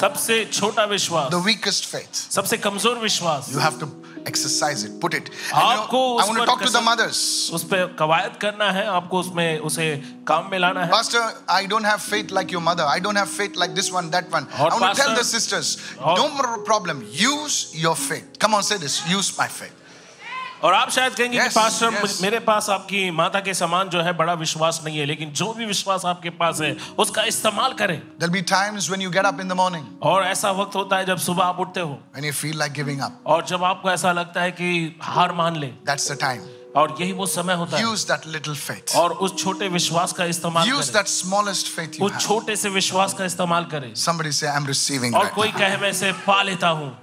सबसे 0.00 0.44
छोटा 0.52 0.84
विश्वास। 0.86 1.30
द 1.32 1.34
वीकेस्ट 1.44 1.84
फेथ 1.86 2.14
सबसे 2.14 2.56
कमज़ोर 2.58 2.98
विश्वास। 2.98 3.48
You 3.52 3.58
have 3.60 3.78
to 3.80 3.86
exercise 4.25 4.83
it 4.83 4.99
put 4.99 5.13
it 5.13 5.29
And 5.29 5.33
you 5.33 5.59
know, 5.59 5.81
आपको 5.83 5.99
i 6.19 6.23
उस 6.23 6.27
want 6.29 6.37
to 6.37 6.43
पर 6.43 6.47
talk 6.51 6.59
to 6.61 6.69
the 6.69 6.79
कसम- 6.79 6.85
mothers 6.89 7.19
उस 7.57 7.63
पर 7.73 7.85
कवायद 7.99 8.35
करना 8.41 8.69
है 8.77 8.85
आपको 8.97 9.19
उसमें 9.19 9.59
उसे 9.69 9.87
काम 10.27 10.49
में 10.51 10.57
लाना 10.59 10.83
है 10.85 10.91
Pastor, 10.91 11.23
I 11.47 11.65
don't 11.73 11.89
have 11.91 12.01
faith 12.01 12.31
like 12.39 12.51
your 12.51 12.61
mother. 12.69 12.85
I 12.95 12.99
don't 12.99 13.15
have 13.23 13.29
faith 13.29 13.55
like 13.63 13.73
this 13.75 13.91
one, 13.91 14.09
that 14.17 14.29
one. 14.37 14.47
I 14.53 14.63
Or 14.65 14.69
want 14.69 14.95
to 14.95 15.01
tell 15.01 15.13
pastor- 15.13 15.15
the 15.15 15.23
sisters, 15.23 15.77
Or- 15.99 16.17
no 16.17 16.27
more 16.39 16.57
problem. 16.71 17.03
Use 17.23 17.57
your 17.85 17.95
faith. 17.95 18.39
Come 18.45 18.53
on, 18.59 18.63
say 18.63 18.77
this. 18.85 18.97
Use 19.17 19.31
my 19.37 19.47
faith. 19.47 19.75
और 20.62 20.74
आप 20.74 20.90
शायद 20.90 21.14
कहेंगे 21.14 21.38
yes, 21.38 21.48
कि 21.48 21.54
pastor 21.54 21.90
yes. 21.90 22.22
मेरे 22.22 22.38
पास 22.38 22.70
आपकी 22.70 23.10
माता 23.10 23.40
के 23.40 23.54
समान 23.54 23.88
जो 23.88 24.00
है 24.00 24.12
बड़ा 24.12 24.32
विश्वास 24.32 24.80
नहीं 24.84 24.98
है 24.98 25.06
लेकिन 25.06 25.32
जो 25.32 25.52
भी 25.52 25.66
विश्वास 25.66 26.04
आपके 26.04 26.30
पास 26.30 26.60
है 26.60 26.76
उसका 26.98 27.22
इस्तेमाल 27.22 27.72
करें 27.72 28.02
morning. 29.56 29.84
और 30.02 30.24
ऐसा 30.24 30.50
वक्त 30.50 30.74
होता 30.74 30.96
है 30.96 31.04
जब 31.04 31.18
सुबह 31.18 31.44
आप 31.44 31.60
उठते 31.60 31.80
हो 31.80 31.98
like 32.18 32.78
up. 33.00 33.10
और 33.26 33.46
जब 33.46 33.64
आपको 33.64 33.90
ऐसा 33.90 34.12
लगता 34.12 34.40
है 34.40 34.50
कि 34.50 34.98
हार 35.02 35.32
मान 35.32 35.56
ले 35.56 35.70
That's 35.88 36.38
और 36.76 36.96
यही 37.00 37.12
वो 37.12 37.26
समय 37.26 37.54
होता 37.54 37.76
है 37.78 37.84
Use 37.84 38.06
that 38.06 38.26
little 38.26 38.70
faith. 38.70 38.96
और 38.96 39.12
उस 39.12 39.44
छोटे 39.44 39.68
विश्वास 39.68 40.12
का 40.12 40.24
इस्तेमाल 40.24 40.70
Use 40.70 40.90
करें. 40.90 41.04
that 41.04 41.24
smallest 41.24 42.02
उस 42.02 42.26
छोटे 42.26 42.56
से 42.56 42.68
विश्वास 42.68 43.14
का 43.14 43.24
इस्तेमाल 43.24 43.64
करें 43.64 43.94
Somebody 43.94 44.32
say, 44.42 44.58
I'm 44.58 44.70
receiving 44.70 45.14
और 45.14 45.28
कोई 45.28 45.52
कहे 45.52 45.76
मैं 45.76 45.92
से 45.92 46.12
पा 46.12 46.42
लेता 46.42 46.68
हूँ 46.68 46.98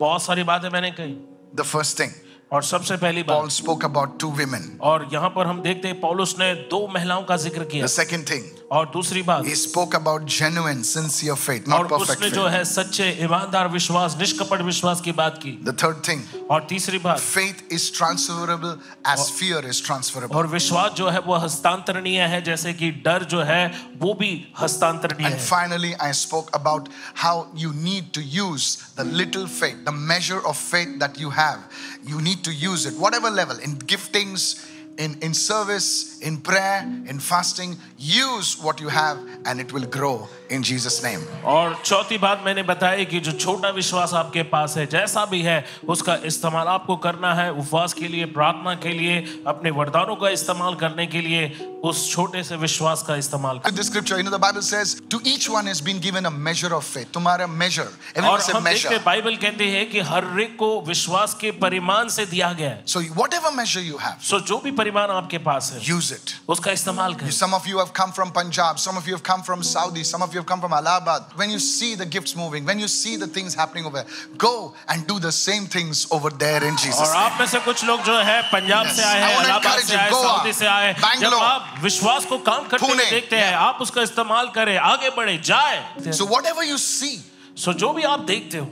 बहुत 0.00 0.22
सारी 0.22 0.42
बातें 0.42 0.68
मैंने 0.70 0.90
कही 0.90 1.16
द 1.54 1.62
फ़र्स्ट 1.62 2.00
थिंग 2.00 2.10
और 2.52 2.62
सबसे 2.62 2.96
पहली 2.96 3.22
Paul 3.22 3.30
बात 3.30 3.50
spoke 3.50 3.84
about 3.84 4.08
two 4.22 4.30
women. 4.38 4.60
और 4.80 5.08
यहाँ 5.12 5.28
पर 5.28 5.46
हम 5.46 5.60
देखते 5.62 5.88
हैं 5.88 6.00
पौलुस 6.00 6.38
ने 6.38 6.54
दो 6.54 6.88
महिलाओं 6.88 7.22
का 7.22 7.36
ज़िक्र 7.36 7.64
किया 7.64 7.86
सेकेंड 7.86 8.30
थिंग 8.30 8.42
thing, 8.42 8.65
और 8.72 8.86
दूसरी 8.92 9.22
बात 9.22 9.46
spoke 9.56 9.94
about 9.94 10.22
genuine 10.28 10.82
sincere 10.82 11.34
faith 11.34 11.68
not 11.68 11.88
perfect 11.90 12.10
उसने 12.12 12.30
जो 12.30 12.46
है 12.46 12.64
सच्चे 12.64 13.10
ईमानदार 13.24 13.68
विश्वास 13.68 14.16
निष्कपट 14.18 14.60
विश्वास 14.62 15.00
की 15.00 15.12
बात 15.12 15.38
की। 15.42 15.50
द 15.64 15.76
थर्ड 15.82 15.96
थिंग 16.08 16.50
और 16.50 16.66
तीसरी 16.68 16.98
बात 16.98 17.20
faith 17.20 17.72
is 17.72 17.90
transferable 17.96 18.76
as 19.08 19.30
fear 19.30 19.66
is 19.68 19.84
transferable 19.86 20.36
और 20.36 20.46
विश्वास 20.46 20.92
जो 20.92 21.08
है 21.08 21.20
वो 21.20 21.36
हस्तांतरणीय 21.36 22.20
है 22.24 22.42
जैसे 22.42 22.72
कि 22.74 22.90
डर 23.06 23.24
जो 23.24 23.42
है 23.42 23.64
वो 23.98 24.14
भी 24.14 24.32
हस्तांतरणीय 24.60 25.26
है। 25.26 25.32
And 25.32 25.40
finally 25.46 25.92
I 25.92 26.12
spoke 26.12 26.50
about 26.54 26.88
how 27.16 27.44
you 27.56 27.72
need 27.72 28.12
to 28.14 28.20
use 28.32 28.76
the 28.98 29.10
little 29.14 29.46
faith 29.60 29.84
the 29.86 29.94
measure 30.12 30.38
of 30.52 30.56
faith 30.64 30.98
that 31.00 31.20
you 31.20 31.30
have 31.38 32.10
you 32.10 32.20
need 32.20 32.44
to 32.44 32.50
use 32.60 32.88
it 32.88 32.98
whatever 32.98 33.32
level 33.32 33.60
in 33.64 33.78
giftings 33.84 34.54
in, 34.97 35.17
in 35.21 35.33
service, 35.33 36.19
in 36.19 36.37
prayer, 36.37 36.83
in 37.07 37.19
fasting. 37.19 37.77
Use 37.97 38.61
what 38.61 38.79
you 38.79 38.89
have, 38.89 39.17
and 39.45 39.59
it 39.59 39.73
will 39.73 39.85
grow 39.85 40.27
in 40.49 40.63
Jesus' 40.63 41.01
name. 41.03 41.21
और 41.45 41.75
चौथी 41.85 42.17
बात 42.17 42.41
मैंने 42.45 42.63
बताई 42.63 43.05
कि 43.05 43.19
जो 43.19 43.31
छोटा 43.31 43.69
विश्वास 43.69 44.13
आपके 44.13 44.43
पास 44.53 44.77
है 44.77 44.85
जैसा 44.87 45.25
भी 45.25 45.41
है 45.41 45.63
उसका 45.89 46.15
इस्तेमाल 46.25 46.67
आपको 46.67 46.95
करना 47.05 47.33
है 47.33 47.51
उपवास 47.53 47.93
के 47.93 48.07
लिए 48.07 48.25
प्रार्थना 48.37 48.75
के 48.83 48.89
लिए 48.89 49.19
अपने 49.47 49.71
वरदानों 49.71 50.15
का 50.15 50.29
इस्तेमाल 50.29 50.75
करने 50.75 51.07
के 51.07 51.21
लिए 51.21 51.47
उस 51.85 52.11
छोटे 52.11 52.43
से 52.43 52.55
विश्वास 52.55 53.03
का 53.07 53.15
इस्तेमाल 53.15 53.61
In 53.65 53.75
the 53.75 53.83
scripture, 53.83 54.17
you 54.17 54.23
know, 54.23 54.31
the 54.31 54.43
Bible 54.45 54.61
says, 54.61 54.95
to 55.09 55.19
each 55.23 55.49
one 55.49 55.65
has 55.65 55.81
been 55.81 55.99
given 55.99 56.25
a 56.25 56.31
measure 56.31 56.73
of 56.75 56.83
faith. 56.85 57.11
Tomorrow, 57.11 57.47
measure. 57.47 57.87
Everyone 58.15 58.31
और 58.31 58.41
say 58.41 58.53
हम 58.55 58.63
measure. 58.63 58.89
देखते 58.89 58.95
हैं, 58.95 59.03
बाइबल 59.05 59.35
कहती 59.37 59.69
है 59.69 59.85
कि 59.85 59.99
हर 60.11 60.39
एक 60.41 60.55
को 60.57 60.69
विश्वास 60.87 61.33
के 61.41 61.51
परिमाण 61.63 62.07
से 62.17 62.25
दिया 62.25 62.51
गया 62.53 62.69
है 62.69 62.83
So, 62.85 63.01
whatever 63.21 63.51
measure 63.51 63.85
you 63.87 63.97
have, 63.97 64.19
सो 64.29 64.39
जो 64.51 64.59
भी 64.59 64.71
परिमाण 64.85 65.09
आपके 65.11 65.37
पास 65.45 65.71
है 65.73 65.79
use 65.85 66.11
it. 66.11 66.33
उसका 66.49 66.71
इस्तेमाल 66.71 67.13
करें 67.15 67.31
Some 67.31 67.53
of 67.55 67.65
you 67.65 67.79
have 67.79 67.91
come 67.99 68.11
from 68.11 68.31
Punjab, 68.31 68.77
some 68.77 68.97
of 68.97 69.07
you 69.07 69.15
have 69.15 69.23
come 69.23 69.41
from 69.41 69.63
Saudi, 69.63 70.03
some 70.03 70.21
of 70.21 70.33
you 70.35 70.39
have 70.41 70.45
come 70.45 70.61
from 70.61 70.73
Allahabad. 70.73 71.31
When 71.35 71.49
you 71.49 71.57
see 71.59 71.95
the 71.95 72.05
gifts 72.05 72.35
moving, 72.35 72.65
when 72.65 72.77
you 72.77 72.87
see 72.87 73.15
the 73.17 73.27
things 73.27 73.55
happening 73.55 73.85
over 73.85 74.03
there, 74.03 74.37
go 74.37 74.73
and 74.87 75.07
do 75.07 75.17
the 75.19 75.31
same 75.31 75.65
things 75.65 76.05
over 76.11 76.29
there 76.29 76.63
in 76.63 76.77
Jesus' 76.77 76.99
और 76.99 77.15
आप 77.15 77.31
name. 77.31 77.39
में 77.39 77.47
से 77.47 77.59
कुछ 77.65 77.83
लोग 77.85 78.03
जो 78.03 78.17
है 78.29 78.41
Punjab 78.51 78.85
Yes. 78.85 78.95
से 78.95 79.03
आए 79.03 79.21
I 79.21 79.25
हैं 79.25 79.35
wanna 79.35 79.47
इलाहाबाद 79.47 79.65
encourage 79.65 79.89
से 79.89 79.95
you. 79.95 79.99
आए 80.01 80.09
Goa, 80.11 80.37
सऊदी 80.37 80.53
से 80.53 80.67
आए 80.67 80.93
जब 80.93 81.01
Bangalore, 81.01 81.41
आप 81.41 81.79
विश्वास 81.83 82.25
को 82.25 82.37
काम 82.51 82.67
करते 82.67 82.85
हुए 82.85 82.95
Pune, 82.95 83.09
देखते 83.11 83.37
हैं 83.37 83.53
आप 83.55 83.77
उसका 83.81 84.01
इस्तेमाल 84.01 84.47
करें 84.55 84.77
आगे 84.77 85.09
बढ़े 85.17 85.37
जाए 85.43 86.11
So, 86.11 86.25
whatever 86.25 86.63
you 86.63 86.77
see, 86.77 87.17
सो 87.57 87.73
जो 87.73 87.93
भी 87.93 88.03
आप 88.03 88.19
देखते 88.33 88.57
हो 88.57 88.67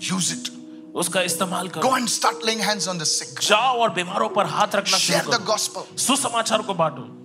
use 0.00 0.30
it. 0.32 0.50
उसका 0.95 1.21
इस्तेमाल 1.21 1.67
Go 1.67 1.73
करो 1.73 1.89
and 1.89 2.09
start 2.09 2.35
laying 2.35 2.63
hands 2.63 2.87
on 2.87 2.97
the 3.01 3.05
sick. 3.05 3.41
जाओ 3.41 3.79
और 3.79 3.89
बीमारों 3.89 4.29
पर 4.29 4.45
हाथ 4.45 4.67
रखना 4.67 4.97
Share 4.97 5.21
शुरू 5.21 5.31
the 5.31 5.45
करो। 5.45 5.53
gospel. 5.53 5.99
सुसमाचार 5.99 6.61
को 6.61 6.73
बांटो। 6.73 7.19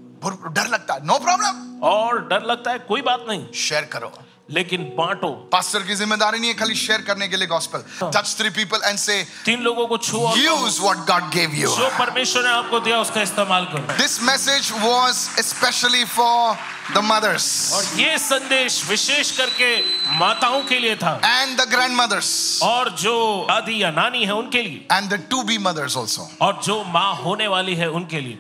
डर 0.49 0.69
लगता 0.69 0.95
है। 0.95 1.07
नो 1.07 1.19
प्रॉब्लम 1.19 1.81
और 1.83 2.29
डर 2.29 2.43
लगता 2.43 2.71
है 2.71 2.79
कोई 2.79 3.03
बात 3.03 3.25
नहीं। 3.29 3.53
शेयर 3.53 3.85
करो। 3.85 4.13
लेकिन 4.51 4.85
बांटो। 4.97 5.29
पास्टर 5.53 5.83
की 5.87 5.95
ज़िम्मेदारी 5.95 6.39
नहीं 6.39 6.51
है 6.51 6.57
खाली 6.57 6.75
शेयर 6.75 7.03
करने 7.09 7.29
के 7.29 7.37
लिए 7.37 7.47
gospel 7.49 7.83
touch 8.03 8.35
three 8.39 8.51
people 8.59 8.81
and 8.85 8.99
से 8.99 9.23
तीन 9.45 9.61
लोगों 9.63 9.87
को 9.87 9.97
और 9.97 10.39
use 10.39 10.81
what 10.81 10.99
God 11.11 11.31
gave 11.35 11.55
you 11.55 11.75
जो 11.77 11.89
परमेश्वर 11.99 12.43
ने 12.45 12.51
आपको 12.51 12.81
दिया 12.81 13.01
उसका 13.01 13.23
इस्तेमाल 13.23 13.65
करो। 13.73 13.97
This 13.99 14.17
message 14.31 14.73
was 14.87 15.21
especially 15.45 16.05
for 16.15 16.57
the 16.95 17.03
mothers. 17.03 17.51
और 17.75 18.01
ये 18.01 18.17
संदेश 18.19 18.83
विशेष 18.91 19.37
करके 19.37 19.71
माताओं 20.19 20.63
के 20.65 20.79
लिए 20.79 20.97
था। 20.97 21.15
एंड 21.25 21.61
द 21.61 21.69
ग्रैंड 21.71 21.97
मदर्स 22.01 22.33
और 22.63 22.91
जो 23.05 23.15
दादी 23.49 23.83
या 23.83 23.91
नानी 24.01 24.25
है 24.25 24.35
उनके 24.35 24.63
लिए। 24.63 24.87
And 24.93 25.13
the 25.13 25.23
to 25.31 25.43
be 25.43 25.59
mothers 25.69 25.97
also. 25.97 26.29
और 26.41 26.61
जो 26.65 26.83
माँ 26.97 27.15
होने 27.23 27.49
वाली 27.49 27.75
है 27.75 27.91
उनके 28.01 28.21
लिए। 28.21 28.39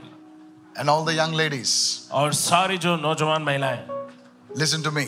And 0.78 0.88
all 0.88 1.06
the 1.06 1.20
young 1.20 1.38
ladies. 1.44 1.78
और 2.12 2.32
सारी 2.42 2.78
जो 2.78 2.96
नौजवान 2.96 3.42
महिलाएँ। 3.42 3.80
Listen 4.56 4.82
to 4.82 4.98
me. 5.00 5.06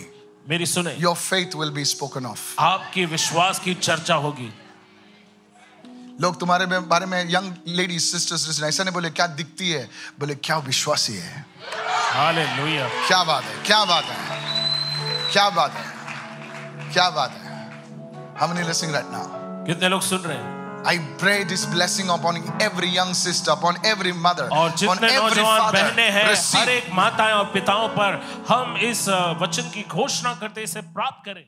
मेरी 0.51 0.66
सुने। 0.66 0.96
Your 0.96 1.16
faith 1.16 1.55
will 1.55 1.72
be 1.76 1.84
spoken 1.84 2.26
of. 2.26 2.38
आपकी 2.59 3.05
विश्वास 3.07 3.59
की 3.59 3.74
चर्चा 3.74 4.14
होगी। 4.14 4.53
लोग 6.20 6.40
तुम्हारे 6.40 6.66
बारे 6.66 7.07
में 7.07 7.24
यंग 7.30 7.55
लेडीज़ 7.66 8.03
सिस्टर्स 8.03 8.62
ऐसा 8.62 8.84
नहीं 8.84 8.94
बोले 8.94 9.11
क्या 9.11 9.26
दिखती 9.26 9.70
है? 9.70 9.90
बोले 10.20 10.34
क्या 10.34 10.59
विश्वासी 10.59 11.14
है? 11.14 11.46
हालेलुया। 12.12 12.88
क्या 13.09 13.24
बात 13.24 13.44
है 13.44 13.62
क्या 13.62 13.84
बात 13.84 14.05
है 14.05 14.40
क्या 15.32 15.51
बात 15.51 15.72
है 15.72 16.92
क्या 16.92 17.11
बात 17.11 17.30
है। 17.30 17.51
हम 18.40 18.53
नहीं 18.53 18.64
listening 18.64 18.94
right 18.94 19.11
now? 19.11 19.28
कितने 19.66 19.88
लोग 19.88 20.03
सुन 20.03 20.18
रहे 20.18 20.36
हैं? 20.36 20.59
I 20.82 20.98
pray 21.18 21.44
this 21.44 21.66
blessing 21.66 22.08
upon 22.08 22.36
every 22.58 22.88
young 22.88 23.12
sister, 23.12 23.50
upon 23.50 23.76
every 23.84 24.12
mother, 24.12 24.48
और 24.48 24.68
upon 24.68 24.76
जितने 24.76 25.08
every 25.08 25.36
नौजवान 25.36 25.60
father. 25.60 25.82
बहनें 25.82 26.10
हैं 26.10 26.24
हर. 26.24 26.68
एक 26.68 26.90
माताएँ 26.92 27.32
और 27.32 27.44
पिताओं 27.44 27.88
पर 27.88 28.20
हम 28.48 28.76
इस 28.76 29.08
वचन 29.42 29.70
की 29.74 29.82
घोषणा 29.88 30.34
करते 30.34 30.62
इसे 30.62 30.80
प्राप्त 30.80 31.24
करें 31.24 31.44